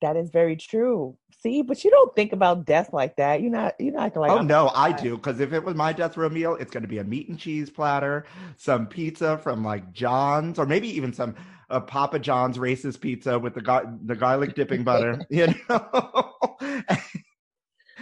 that 0.01 0.15
is 0.15 0.29
very 0.29 0.55
true. 0.55 1.17
See, 1.41 1.61
but 1.61 1.83
you 1.83 1.89
don't 1.89 2.13
think 2.15 2.33
about 2.33 2.65
death 2.65 2.91
like 2.93 3.15
that. 3.15 3.41
You're 3.41 3.51
not 3.51 3.75
you're 3.79 3.93
not 3.93 4.07
acting 4.07 4.21
like 4.21 4.31
oh 4.31 4.39
I'm 4.39 4.47
no, 4.47 4.69
I 4.75 4.91
do. 4.91 5.15
Because 5.15 5.39
if 5.39 5.53
it 5.53 5.63
was 5.63 5.75
my 5.75 5.93
death 5.93 6.17
row 6.17 6.29
meal, 6.29 6.55
it's 6.55 6.71
going 6.71 6.83
to 6.83 6.87
be 6.89 6.97
a 6.99 7.03
meat 7.03 7.29
and 7.29 7.39
cheese 7.39 7.69
platter, 7.69 8.25
some 8.57 8.87
pizza 8.87 9.37
from 9.37 9.63
like 9.63 9.91
John's, 9.93 10.59
or 10.59 10.65
maybe 10.65 10.89
even 10.89 11.13
some 11.13 11.35
uh, 11.69 11.79
Papa 11.79 12.19
John's 12.19 12.57
racist 12.57 12.99
pizza 12.99 13.39
with 13.39 13.53
the 13.53 13.61
gar- 13.61 13.93
the 14.05 14.15
garlic 14.15 14.53
dipping 14.55 14.83
butter, 14.83 15.25
you 15.29 15.53
know. 15.69 16.33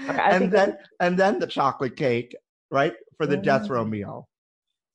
And 0.07 0.51
then 0.51 0.77
and 0.99 1.17
then 1.17 1.39
the 1.39 1.47
chocolate 1.47 1.95
cake, 1.95 2.35
right, 2.71 2.93
for 3.17 3.25
the 3.27 3.37
death 3.37 3.69
row 3.69 3.85
Mm. 3.85 3.89
meal. 3.89 4.29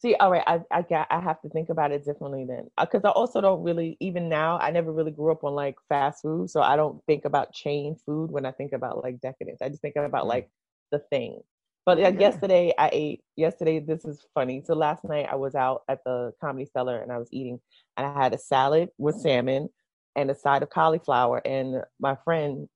See, 0.01 0.15
all 0.17 0.31
right, 0.33 0.43
I 0.47 0.61
I 0.71 0.83
got 0.83 1.07
I 1.11 1.21
have 1.21 1.41
to 1.43 1.49
think 1.49 1.69
about 1.69 1.93
it 1.93 2.05
differently 2.05 2.45
then, 2.45 2.69
because 2.79 3.05
I 3.05 3.11
also 3.11 3.41
don't 3.41 3.63
really 3.63 3.97
even 4.01 4.29
now 4.29 4.59
I 4.59 4.71
never 4.73 4.93
really 4.93 5.13
grew 5.13 5.31
up 5.31 5.45
on 5.45 5.55
like 5.55 5.77
fast 5.89 6.23
food, 6.23 6.51
so 6.51 6.61
I 6.61 6.75
don't 6.77 7.01
think 7.07 7.25
about 7.25 7.53
chain 7.53 7.97
food 8.05 8.31
when 8.31 8.45
I 8.45 8.51
think 8.53 8.73
about 8.73 9.03
like 9.03 9.21
decadence. 9.21 9.63
I 9.63 9.69
just 9.69 9.83
think 9.83 9.97
about 9.97 10.25
Mm. 10.25 10.29
like 10.29 10.51
the 10.91 10.99
thing. 10.99 11.41
But 11.87 11.99
like 11.99 12.15
Yeah. 12.15 12.21
yesterday, 12.21 12.73
I 12.79 12.91
ate. 12.93 13.25
Yesterday, 13.37 13.79
this 13.81 14.05
is 14.05 14.27
funny. 14.35 14.63
So 14.65 14.75
last 14.75 15.05
night 15.05 15.29
I 15.31 15.37
was 15.37 15.55
out 15.55 15.83
at 15.89 16.01
the 16.05 16.33
Comedy 16.41 16.67
Cellar 16.67 17.01
and 17.01 17.13
I 17.13 17.19
was 17.19 17.29
eating, 17.33 17.61
and 17.97 18.07
I 18.07 18.13
had 18.23 18.35
a 18.35 18.39
salad 18.39 18.91
with 18.99 19.17
salmon 19.21 19.69
and 20.17 20.31
a 20.31 20.35
side 20.35 20.63
of 20.63 20.71
cauliflower. 20.71 21.41
And 21.45 21.83
my 22.01 22.17
friend, 22.25 22.69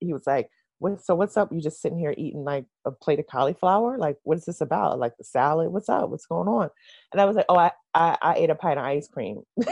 he 0.00 0.12
was 0.12 0.26
like, 0.26 0.48
what, 0.78 1.04
so 1.04 1.14
what's 1.14 1.36
up? 1.36 1.52
You 1.52 1.60
just 1.60 1.82
sitting 1.82 1.98
here 1.98 2.14
eating 2.16 2.44
like 2.44 2.64
a 2.84 2.92
plate 2.92 3.18
of 3.18 3.26
cauliflower? 3.26 3.98
Like, 3.98 4.16
what 4.22 4.38
is 4.38 4.44
this 4.44 4.60
about? 4.60 4.98
Like 4.98 5.16
the 5.16 5.24
salad? 5.24 5.72
What's 5.72 5.88
up? 5.88 6.08
What's 6.10 6.26
going 6.26 6.48
on? 6.48 6.70
And 7.12 7.20
I 7.20 7.24
was 7.24 7.36
like, 7.36 7.46
oh, 7.48 7.56
I, 7.56 7.72
I, 7.94 8.16
I 8.22 8.34
ate 8.36 8.50
a 8.50 8.54
pint 8.54 8.78
of 8.78 8.84
ice 8.84 9.08
cream. 9.08 9.42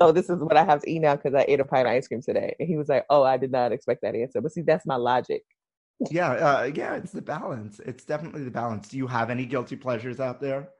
so 0.00 0.12
this 0.12 0.30
is 0.30 0.40
what 0.40 0.56
I 0.56 0.64
have 0.64 0.82
to 0.82 0.90
eat 0.90 1.00
now 1.00 1.16
because 1.16 1.34
I 1.34 1.44
ate 1.48 1.60
a 1.60 1.64
pint 1.64 1.86
of 1.86 1.92
ice 1.92 2.08
cream 2.08 2.22
today. 2.22 2.56
And 2.58 2.66
he 2.66 2.76
was 2.76 2.88
like, 2.88 3.04
oh, 3.10 3.24
I 3.24 3.36
did 3.36 3.52
not 3.52 3.72
expect 3.72 4.02
that 4.02 4.14
answer. 4.14 4.40
But 4.40 4.52
see, 4.52 4.62
that's 4.62 4.86
my 4.86 4.96
logic. 4.96 5.42
yeah, 6.10 6.30
uh, 6.30 6.70
yeah, 6.74 6.94
it's 6.94 7.12
the 7.12 7.22
balance. 7.22 7.78
It's 7.80 8.04
definitely 8.04 8.44
the 8.44 8.50
balance. 8.50 8.88
Do 8.88 8.96
you 8.96 9.06
have 9.06 9.28
any 9.28 9.44
guilty 9.44 9.76
pleasures 9.76 10.18
out 10.20 10.40
there? 10.40 10.70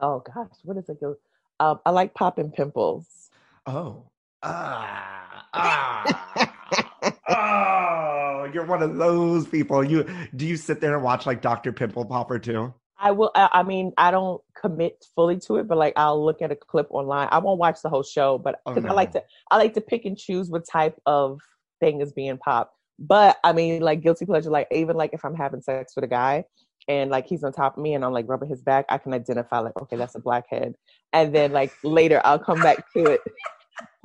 Oh 0.00 0.20
gosh, 0.20 0.50
what 0.62 0.76
is 0.76 0.88
it? 0.88 0.98
Um, 1.60 1.80
I 1.86 1.90
like 1.90 2.14
popping 2.14 2.50
pimples. 2.50 3.30
Oh. 3.66 4.10
Ah. 4.42 5.46
Ah. 5.54 6.50
Oh, 7.28 8.50
you're 8.52 8.66
one 8.66 8.82
of 8.82 8.96
those 8.96 9.46
people. 9.46 9.84
You 9.84 10.04
do 10.36 10.46
you 10.46 10.56
sit 10.56 10.80
there 10.80 10.94
and 10.94 11.02
watch 11.02 11.26
like 11.26 11.42
Dr. 11.42 11.72
Pimple 11.72 12.04
Popper 12.06 12.38
too? 12.38 12.74
I 12.98 13.10
will. 13.10 13.30
I, 13.34 13.48
I 13.52 13.62
mean, 13.62 13.92
I 13.98 14.10
don't 14.10 14.40
commit 14.60 15.04
fully 15.14 15.38
to 15.40 15.56
it, 15.56 15.68
but 15.68 15.78
like 15.78 15.94
I'll 15.96 16.24
look 16.24 16.40
at 16.42 16.52
a 16.52 16.56
clip 16.56 16.86
online. 16.90 17.28
I 17.30 17.38
won't 17.38 17.58
watch 17.58 17.82
the 17.82 17.88
whole 17.88 18.02
show, 18.02 18.38
but 18.38 18.60
Oh, 18.66 18.74
because 18.74 18.88
I 18.88 18.94
like 18.94 19.12
to, 19.12 19.22
I 19.50 19.58
like 19.58 19.74
to 19.74 19.80
pick 19.80 20.04
and 20.04 20.16
choose 20.16 20.48
what 20.48 20.66
type 20.66 20.98
of 21.04 21.40
thing 21.80 22.00
is 22.00 22.12
being 22.12 22.38
popped. 22.38 22.74
But 22.98 23.36
I 23.42 23.52
mean, 23.52 23.82
like 23.82 24.02
guilty 24.02 24.24
pleasure, 24.24 24.50
like 24.50 24.68
even 24.70 24.96
like 24.96 25.10
if 25.12 25.24
I'm 25.24 25.34
having 25.34 25.60
sex 25.60 25.94
with 25.96 26.04
a 26.04 26.08
guy 26.08 26.44
and 26.86 27.10
like 27.10 27.26
he's 27.26 27.42
on 27.42 27.52
top 27.52 27.76
of 27.76 27.82
me 27.82 27.94
and 27.94 28.04
I'm 28.04 28.12
like 28.12 28.28
rubbing 28.28 28.48
his 28.48 28.62
back, 28.62 28.86
I 28.88 28.98
can 28.98 29.12
identify 29.12 29.58
like, 29.58 29.76
okay, 29.82 29.96
that's 29.96 30.14
a 30.14 30.20
blackhead. 30.20 30.74
And 31.12 31.34
then 31.34 31.52
like 31.52 31.72
later 31.82 32.20
I'll 32.24 32.38
come 32.38 32.60
back 32.60 32.90
to 32.92 33.04
it. 33.04 33.20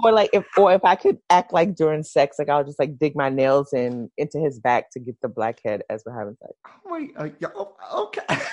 Or 0.04 0.12
like 0.12 0.30
if 0.34 0.46
or 0.58 0.74
if 0.74 0.84
I 0.86 0.96
could 0.96 1.18
act 1.30 1.54
like 1.54 1.76
during 1.76 2.04
sex, 2.04 2.38
like 2.40 2.50
I'll 2.50 2.64
just 2.64 2.80
like 2.80 2.98
dig 2.98 3.16
my 3.16 3.30
nails 3.30 3.74
in 3.74 4.10
into 4.18 4.40
his 4.40 4.60
back 4.60 4.92
to 4.92 5.00
get 5.00 5.16
the 5.22 5.28
blackhead 5.28 5.84
as 5.90 6.04
we're 6.06 6.18
having 6.18 6.38
sex. 6.42 6.54
Oh 6.66 6.90
my 6.90 7.10
uh, 7.18 7.30
yeah, 7.40 7.50
oh, 7.56 8.10
okay. 8.18 8.38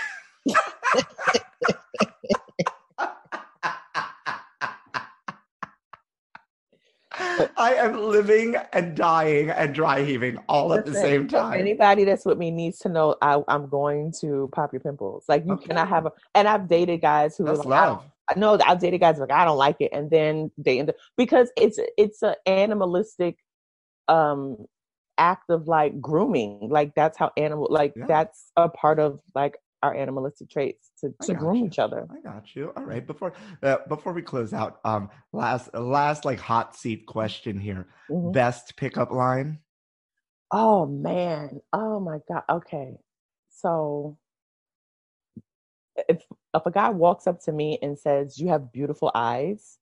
I 7.57 7.75
am 7.75 8.03
living 8.03 8.57
and 8.73 8.97
dying 8.97 9.51
and 9.51 9.75
dry 9.75 10.05
heaving 10.05 10.39
all 10.49 10.73
at 10.75 10.85
the 10.85 10.95
same 10.95 11.29
time. 11.29 11.59
Anybody 11.59 12.05
that's 12.05 12.25
with 12.27 12.39
me 12.39 12.51
needs 12.51 12.79
to 12.81 12.89
know 12.89 13.17
I, 13.23 13.43
I'm 13.49 13.69
going 13.69 14.13
to 14.21 14.51
pop 14.55 14.73
your 14.73 14.81
pimples. 14.81 15.25
Like 15.29 15.45
you 15.47 15.55
Okay. 15.55 15.69
cannot 15.69 15.89
have 15.89 16.07
a. 16.07 16.13
And 16.35 16.47
I've 16.47 16.69
dated 16.69 17.01
guys 17.01 17.37
who 17.37 17.45
That's 17.45 17.61
like, 17.61 17.69
love. 17.69 18.05
I 18.29 18.39
know 18.39 18.59
I've 18.65 18.81
dated 18.81 19.01
guys 19.01 19.19
like 19.19 19.31
I 19.31 19.45
don't 19.45 19.57
like 19.59 19.77
it, 19.81 19.91
and 19.93 20.11
then 20.11 20.51
they 20.59 20.79
end 20.79 20.91
up 20.91 20.97
because 21.17 21.51
it's 21.57 21.79
it's 21.97 22.23
an 22.23 22.35
animalistic 22.47 23.39
um 24.09 24.67
act 25.19 25.51
of 25.51 25.67
like 25.69 26.01
grooming. 26.01 26.69
Like 26.71 26.95
that's 26.95 27.17
how 27.19 27.31
animal 27.37 27.69
like 27.71 27.95
Yeah. 27.97 28.07
that's 28.07 28.51
a 28.57 28.69
part 28.69 28.99
of 28.99 29.21
like 29.35 29.59
our 29.83 29.95
animalistic 29.95 30.51
traits 30.51 30.91
to, 31.01 31.13
to 31.23 31.35
groom 31.35 31.57
you. 31.57 31.67
each 31.67 31.79
other. 31.79 32.07
I 32.11 32.21
got 32.21 32.57
you. 32.57 32.73
All 32.77 32.85
right. 32.85 33.07
Before 33.07 33.33
uh, 33.63 33.77
before 33.89 34.13
we 34.13 34.23
close 34.23 34.53
out, 34.53 34.81
um, 34.85 35.11
last 35.33 35.73
last 35.75 36.25
like 36.25 36.41
hot 36.41 36.77
seat 36.77 37.07
question 37.07 37.59
here. 37.59 37.89
Mhm. 38.11 38.33
Best 38.33 38.77
pickup 38.77 39.13
line. 39.13 39.61
Oh 40.51 40.87
man. 40.87 41.61
Oh 41.73 42.01
my 42.01 42.19
god. 42.29 42.43
Okay. 42.51 42.99
So 43.51 44.19
if 46.09 46.23
if 46.55 46.67
a 46.67 46.71
guy 46.71 46.91
walks 46.91 47.27
up 47.27 47.41
to 47.43 47.53
me 47.53 47.79
and 47.83 47.99
says, 47.99 48.39
"You 48.39 48.49
have 48.49 48.73
beautiful 48.73 49.11
eyes," 49.15 49.79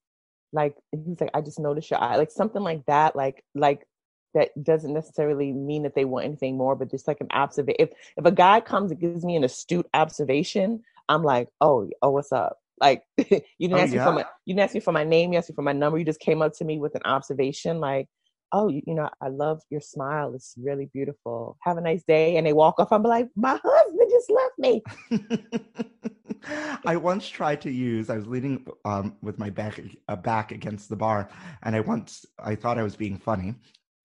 like 0.53 0.77
he's 0.93 1.21
like, 1.21 1.31
"I 1.35 1.41
just 1.41 1.59
noticed 1.61 1.91
your 1.91 2.01
eye," 2.01 2.17
like 2.17 2.31
something 2.31 2.63
like 2.63 2.85
that, 2.87 3.17
like 3.17 3.45
like 3.55 3.87
that 4.35 4.51
doesn't 4.63 4.93
necessarily 4.93 5.53
mean 5.53 5.85
that 5.85 5.95
they 5.95 6.05
want 6.05 6.25
anything 6.27 6.57
more, 6.57 6.75
but 6.77 6.91
just 6.91 7.07
like 7.09 7.21
an 7.21 7.29
observation. 7.33 7.77
If 7.81 7.91
if 8.17 8.25
a 8.27 8.33
guy 8.33 8.61
comes 8.61 8.91
and 8.91 9.01
gives 9.01 9.25
me 9.25 9.37
an 9.37 9.45
astute 9.45 9.87
observation, 9.95 10.83
I'm 11.09 11.23
like, 11.23 11.49
"Oh, 11.61 11.89
oh, 12.03 12.11
what's 12.11 12.33
up?" 12.33 12.59
Like 12.81 13.05
you 13.19 13.25
didn't 13.69 13.75
Oh, 13.75 13.79
ask 13.79 13.93
me 13.93 13.99
for 14.01 14.13
my 14.13 14.25
you 14.47 14.55
didn't 14.55 14.65
ask 14.65 14.75
me 14.75 14.81
for 14.81 14.93
my 14.93 15.05
name, 15.05 15.33
you 15.33 15.39
asked 15.39 15.51
me 15.51 15.55
for 15.55 15.63
my 15.63 15.73
number. 15.73 15.99
You 15.99 16.05
just 16.05 16.21
came 16.21 16.43
up 16.43 16.55
to 16.55 16.65
me 16.65 16.79
with 16.79 16.95
an 16.95 17.03
observation, 17.05 17.81
like 17.81 18.09
oh, 18.55 18.69
you, 18.69 18.83
you 18.87 18.95
know, 18.95 19.11
I 19.21 19.29
love 19.29 19.61
your 19.69 19.81
smile. 19.81 20.33
It's 20.35 20.55
really 20.57 20.89
beautiful. 20.93 21.59
Have 21.61 21.77
a 21.77 21.81
nice 21.81 22.05
day. 22.07 22.37
And 22.37 22.47
they 22.47 22.53
walk 22.53 22.79
off. 22.79 22.93
I'm 22.93 23.03
like, 23.03 23.29
my 23.37 23.61
husband 23.63 24.11
just 24.11 24.31
left 24.31 24.59
me. 24.59 24.83
I 26.87 26.97
once 26.97 27.29
tried 27.29 27.61
to 27.63 27.71
use. 27.71 28.11
I 28.11 28.17
was 28.17 28.29
leaning 28.29 28.65
um, 28.85 29.17
with 29.23 29.39
my 29.39 29.51
back 29.51 29.81
uh, 30.09 30.17
back 30.17 30.53
against 30.53 30.89
the 30.89 30.97
bar, 30.97 31.31
and 31.63 31.75
I 31.75 31.81
once 31.81 32.25
I 32.39 32.55
thought 32.55 32.79
I 32.79 32.83
was 32.83 32.97
being 32.97 33.19
funny, 33.19 33.55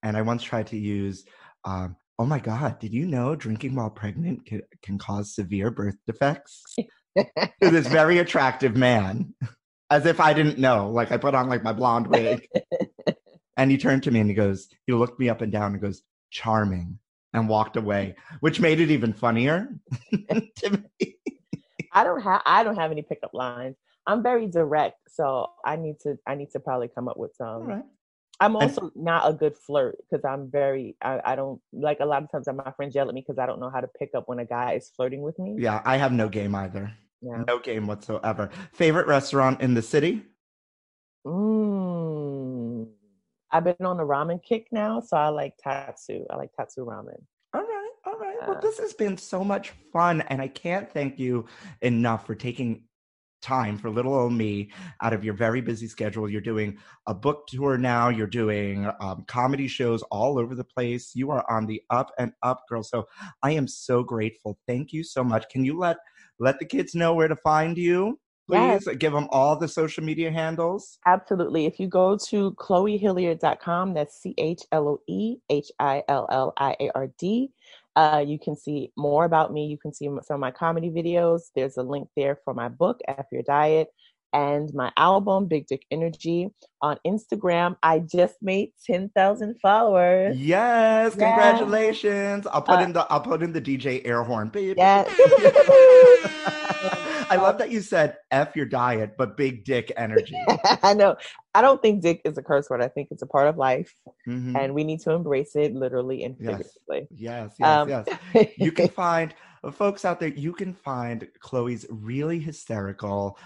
and 0.03 0.15
I 0.17 0.21
once 0.21 0.43
tried 0.43 0.67
to 0.67 0.77
use. 0.77 1.25
Um, 1.65 1.97
oh 2.17 2.25
my 2.25 2.39
God! 2.39 2.79
Did 2.79 2.93
you 2.93 3.05
know 3.05 3.35
drinking 3.35 3.75
while 3.75 3.89
pregnant 3.89 4.45
can, 4.45 4.61
can 4.81 4.97
cause 4.97 5.35
severe 5.35 5.69
birth 5.69 5.97
defects? 6.07 6.63
to 7.17 7.25
this 7.61 7.87
very 7.87 8.17
attractive 8.19 8.75
man, 8.75 9.33
as 9.89 10.05
if 10.05 10.19
I 10.19 10.33
didn't 10.33 10.59
know. 10.59 10.89
Like 10.89 11.11
I 11.11 11.17
put 11.17 11.35
on 11.35 11.49
like 11.49 11.63
my 11.63 11.73
blonde 11.73 12.07
wig, 12.07 12.47
and 13.59 13.69
he 13.69 13.77
turned 13.77 14.03
to 14.03 14.11
me 14.11 14.21
and 14.21 14.29
he 14.29 14.35
goes, 14.35 14.69
he 14.87 14.93
looked 14.93 15.19
me 15.19 15.27
up 15.29 15.41
and 15.41 15.51
down 15.51 15.73
and 15.73 15.81
goes, 15.81 16.01
"Charming," 16.31 16.97
and 17.33 17.49
walked 17.49 17.75
away, 17.77 18.15
which 18.39 18.59
made 18.59 18.79
it 18.79 18.89
even 18.89 19.11
funnier 19.13 19.67
to 20.59 20.69
me. 20.97 21.15
I 21.91 22.03
don't 22.03 22.21
have 22.21 22.41
I 22.45 22.63
don't 22.63 22.77
have 22.77 22.91
any 22.91 23.01
pickup 23.01 23.33
lines. 23.33 23.75
I'm 24.07 24.23
very 24.23 24.47
direct, 24.47 24.97
so 25.09 25.47
I 25.65 25.75
need 25.75 25.99
to 26.03 26.17
I 26.25 26.35
need 26.35 26.51
to 26.51 26.59
probably 26.59 26.87
come 26.87 27.07
up 27.09 27.17
with 27.17 27.35
some. 27.35 27.63
Right. 27.63 27.83
I'm 28.39 28.55
And- 28.55 28.63
also 28.63 28.91
not 28.95 29.29
a 29.29 29.33
good 29.33 29.57
flirt 29.57 29.97
because 30.09 30.23
I'm 30.23 30.49
very 30.49 30.95
I, 31.01 31.19
I 31.31 31.35
don't 31.35 31.59
like 31.73 31.99
a 31.99 32.05
lot 32.05 32.23
of 32.23 32.31
times 32.31 32.47
my 32.47 32.71
friends 32.77 32.95
yell 32.95 33.09
at 33.09 33.13
me 33.13 33.21
because 33.27 33.37
I 33.37 33.45
don't 33.45 33.59
know 33.59 33.69
how 33.69 33.81
to 33.81 33.89
pick 33.99 34.11
up 34.15 34.29
when 34.29 34.39
a 34.39 34.45
guy 34.45 34.73
is 34.73 34.89
flirting 34.95 35.21
with 35.21 35.37
me. 35.37 35.57
Yeah, 35.59 35.81
I 35.83 35.97
have 35.97 36.13
no 36.13 36.29
game 36.29 36.55
either. 36.55 36.93
Yeah. 37.21 37.43
No 37.45 37.59
game 37.59 37.85
whatsoever. 37.87 38.49
Favorite 38.71 39.07
restaurant 39.07 39.59
in 39.59 39.73
the 39.73 39.81
city? 39.81 40.23
Mm. 41.27 42.68
I've 43.51 43.63
been 43.63 43.85
on 43.85 43.97
the 43.97 44.03
ramen 44.03 44.41
kick 44.43 44.67
now, 44.71 44.99
so 44.99 45.17
I 45.17 45.29
like 45.29 45.53
Tatsu. 45.61 46.23
I 46.29 46.35
like 46.35 46.51
Tatsu 46.53 46.85
ramen. 46.85 47.21
All 47.53 47.61
right, 47.61 47.91
all 48.05 48.17
right. 48.17 48.37
Well, 48.47 48.59
this 48.61 48.77
has 48.79 48.93
been 48.93 49.17
so 49.17 49.43
much 49.43 49.71
fun, 49.91 50.21
and 50.21 50.41
I 50.41 50.47
can't 50.47 50.91
thank 50.91 51.17
you 51.17 51.45
enough 51.81 52.27
for 52.27 52.35
taking 52.35 52.83
time 53.41 53.77
for 53.77 53.89
little 53.89 54.13
old 54.13 54.33
me 54.33 54.69
out 55.01 55.13
of 55.13 55.23
your 55.23 55.33
very 55.33 55.61
busy 55.61 55.87
schedule. 55.87 56.29
You're 56.29 56.41
doing 56.41 56.77
a 57.07 57.13
book 57.13 57.47
tour 57.47 57.77
now. 57.77 58.09
You're 58.09 58.27
doing 58.27 58.89
um, 58.99 59.23
comedy 59.27 59.67
shows 59.67 60.03
all 60.11 60.37
over 60.37 60.55
the 60.55 60.63
place. 60.63 61.11
You 61.15 61.31
are 61.31 61.49
on 61.49 61.65
the 61.65 61.81
up 61.89 62.11
and 62.17 62.33
up, 62.43 62.63
girl. 62.67 62.83
So 62.83 63.05
I 63.41 63.51
am 63.51 63.67
so 63.67 64.03
grateful. 64.03 64.59
Thank 64.67 64.93
you 64.93 65.03
so 65.03 65.23
much. 65.23 65.47
Can 65.49 65.63
you 65.63 65.77
let 65.77 65.97
let 66.39 66.59
the 66.59 66.65
kids 66.65 66.95
know 66.95 67.13
where 67.13 67.27
to 67.27 67.35
find 67.35 67.77
you? 67.77 68.19
Please 68.49 68.87
give 68.97 69.13
them 69.13 69.27
all 69.31 69.55
the 69.55 69.67
social 69.67 70.03
media 70.03 70.31
handles. 70.31 70.99
Absolutely. 71.05 71.65
If 71.65 71.79
you 71.79 71.87
go 71.87 72.17
to 72.29 72.51
chloehilliard.com, 72.51 73.93
that's 73.93 74.21
C 74.21 74.33
H 74.37 74.61
L 74.71 74.87
O 74.87 75.01
E 75.07 75.37
H 75.49 75.71
I 75.79 76.03
L 76.07 76.27
L 76.31 76.53
I 76.57 76.75
A 76.79 76.91
R 76.95 77.07
D. 77.17 77.51
Uh, 77.95 78.23
you 78.25 78.39
can 78.39 78.55
see 78.55 78.91
more 78.95 79.25
about 79.25 79.51
me. 79.51 79.65
You 79.65 79.77
can 79.77 79.93
see 79.93 80.05
some 80.05 80.35
of 80.35 80.39
my 80.39 80.51
comedy 80.51 80.89
videos. 80.89 81.49
There's 81.55 81.77
a 81.77 81.83
link 81.83 82.07
there 82.15 82.39
for 82.45 82.53
my 82.53 82.69
book, 82.69 82.99
F 83.07 83.25
Your 83.31 83.43
Diet 83.43 83.89
and 84.33 84.73
my 84.73 84.91
album 84.97 85.47
Big 85.47 85.67
Dick 85.67 85.85
Energy 85.91 86.49
on 86.81 86.97
Instagram. 87.05 87.75
I 87.83 87.99
just 87.99 88.35
made 88.41 88.71
10,000 88.85 89.59
followers. 89.61 90.37
Yes, 90.37 91.15
congratulations. 91.15 92.47
I'll 92.47 92.61
put 92.61 92.79
uh, 92.79 92.83
in 92.83 92.93
the 92.93 93.07
I'll 93.09 93.21
put 93.21 93.43
in 93.43 93.53
the 93.53 93.61
DJ 93.61 94.05
air 94.05 94.23
horn. 94.23 94.49
baby 94.49 94.75
Yes. 94.77 95.07
I 97.29 97.35
love 97.37 97.57
that 97.59 97.71
you 97.71 97.81
said 97.81 98.17
F 98.31 98.55
your 98.55 98.65
diet, 98.65 99.15
but 99.17 99.37
big 99.37 99.65
dick 99.65 99.91
energy. 99.95 100.37
I 100.83 100.93
know. 100.93 101.15
I 101.53 101.61
don't 101.61 101.81
think 101.81 102.01
dick 102.01 102.21
is 102.25 102.37
a 102.37 102.43
curse 102.43 102.69
word. 102.69 102.81
I 102.81 102.87
think 102.87 103.09
it's 103.11 103.21
a 103.21 103.27
part 103.27 103.47
of 103.47 103.57
life 103.57 103.93
mm-hmm. 104.27 104.55
and 104.55 104.73
we 104.73 104.83
need 104.83 104.99
to 105.01 105.11
embrace 105.11 105.55
it 105.55 105.73
literally 105.73 106.23
and 106.23 106.37
figuratively. 106.37 107.07
Yes, 107.11 107.53
yes, 107.57 107.57
yes. 107.59 107.67
Um, 107.67 107.89
yes. 107.89 108.47
you 108.57 108.71
can 108.71 108.87
find 109.03 109.33
folks 109.71 110.05
out 110.05 110.19
there, 110.19 110.29
you 110.29 110.53
can 110.53 110.73
find 110.73 111.27
Chloe's 111.39 111.85
really 111.89 112.39
hysterical, 112.39 113.37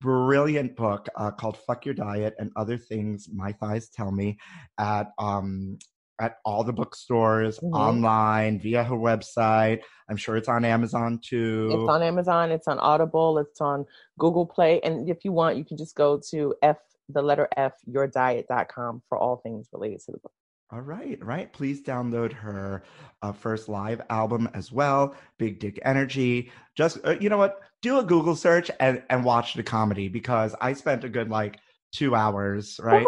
brilliant 0.00 0.76
book 0.76 1.08
uh, 1.16 1.30
called 1.30 1.58
"Fuck 1.66 1.86
Your 1.86 1.94
Diet 1.94 2.34
and 2.38 2.50
Other 2.56 2.76
Things 2.76 3.28
My 3.32 3.52
Thighs 3.52 3.88
Tell 3.88 4.10
Me" 4.10 4.38
at 4.78 5.12
um, 5.18 5.78
at 6.20 6.38
all 6.44 6.64
the 6.64 6.72
bookstores, 6.72 7.58
mm-hmm. 7.58 7.74
online, 7.74 8.60
via 8.60 8.84
her 8.84 8.96
website. 8.96 9.80
I'm 10.08 10.16
sure 10.16 10.36
it's 10.36 10.48
on 10.48 10.64
Amazon 10.64 11.18
too. 11.22 11.70
It's 11.72 11.88
on 11.88 12.02
Amazon. 12.02 12.50
It's 12.50 12.68
on 12.68 12.78
Audible. 12.78 13.38
It's 13.38 13.60
on 13.60 13.86
Google 14.18 14.46
Play. 14.46 14.80
And 14.82 15.08
if 15.08 15.24
you 15.24 15.32
want, 15.32 15.56
you 15.56 15.64
can 15.64 15.76
just 15.76 15.94
go 15.94 16.20
to 16.30 16.54
F 16.62 16.78
the 17.08 17.22
letter 17.22 17.48
F 17.56 17.74
yourdiet.com 17.88 19.02
for 19.08 19.18
all 19.18 19.36
things 19.36 19.68
related 19.72 20.00
to 20.00 20.12
the 20.12 20.18
book. 20.18 20.32
All 20.70 20.80
right, 20.80 21.22
right. 21.24 21.52
Please 21.52 21.82
download 21.82 22.32
her 22.32 22.82
uh, 23.22 23.32
first 23.32 23.68
live 23.68 24.00
album 24.10 24.48
as 24.54 24.72
well, 24.72 25.14
Big 25.38 25.60
Dick 25.60 25.78
Energy. 25.84 26.50
Just 26.74 26.98
uh, 27.04 27.16
you 27.20 27.28
know 27.28 27.38
what? 27.38 27.60
Do 27.82 27.98
a 27.98 28.02
Google 28.02 28.34
search 28.34 28.70
and 28.80 29.02
and 29.10 29.24
watch 29.24 29.54
the 29.54 29.62
comedy 29.62 30.08
because 30.08 30.54
I 30.60 30.72
spent 30.72 31.04
a 31.04 31.08
good 31.08 31.28
like 31.28 31.58
two 31.92 32.14
hours, 32.14 32.80
right? 32.82 33.06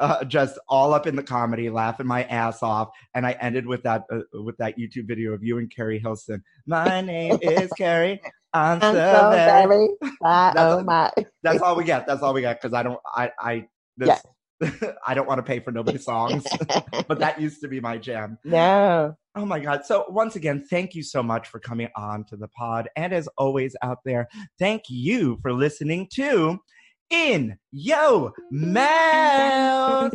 Uh, 0.00 0.24
just 0.24 0.58
all 0.68 0.94
up 0.94 1.06
in 1.06 1.14
the 1.14 1.22
comedy, 1.22 1.70
laughing 1.70 2.06
my 2.06 2.24
ass 2.24 2.62
off, 2.62 2.88
and 3.14 3.26
I 3.26 3.32
ended 3.32 3.66
with 3.66 3.82
that 3.84 4.04
uh, 4.10 4.20
with 4.42 4.56
that 4.56 4.78
YouTube 4.78 5.06
video 5.06 5.32
of 5.32 5.44
you 5.44 5.58
and 5.58 5.70
Keri 5.70 5.98
Hilson. 5.98 6.42
My 6.66 7.00
name 7.00 7.38
is 7.42 7.70
Keri. 7.78 8.20
I'm, 8.52 8.82
I'm 8.82 8.94
so, 8.94 9.30
very. 9.30 9.88
that's, 10.20 10.56
oh 10.58 10.82
my. 10.82 11.12
that's 11.42 11.60
all 11.60 11.76
we 11.76 11.84
get. 11.84 12.06
That's 12.06 12.22
all 12.22 12.34
we 12.34 12.40
get 12.40 12.60
because 12.60 12.74
I 12.74 12.82
don't. 12.82 12.98
I 13.14 13.30
I 13.38 13.66
this. 13.96 14.08
Yeah 14.08 14.18
I 15.06 15.14
don't 15.14 15.26
want 15.26 15.38
to 15.38 15.42
pay 15.42 15.60
for 15.60 15.70
nobody's 15.70 16.04
songs, 16.12 16.44
but 17.08 17.18
that 17.18 17.40
used 17.40 17.60
to 17.62 17.68
be 17.68 17.80
my 17.80 17.98
jam. 17.98 18.38
No. 18.44 19.16
Oh 19.34 19.44
my 19.44 19.60
God. 19.60 19.84
So, 19.84 20.04
once 20.08 20.36
again, 20.36 20.64
thank 20.68 20.94
you 20.94 21.02
so 21.02 21.22
much 21.22 21.48
for 21.48 21.60
coming 21.60 21.88
on 21.96 22.24
to 22.24 22.36
the 22.36 22.48
pod. 22.48 22.88
And 22.96 23.12
as 23.12 23.28
always, 23.38 23.76
out 23.82 23.98
there, 24.04 24.28
thank 24.58 24.82
you 24.88 25.38
for 25.40 25.52
listening 25.52 26.08
to 26.14 26.58
in. 27.10 27.58
Your 27.72 28.32
mouth. 28.50 30.12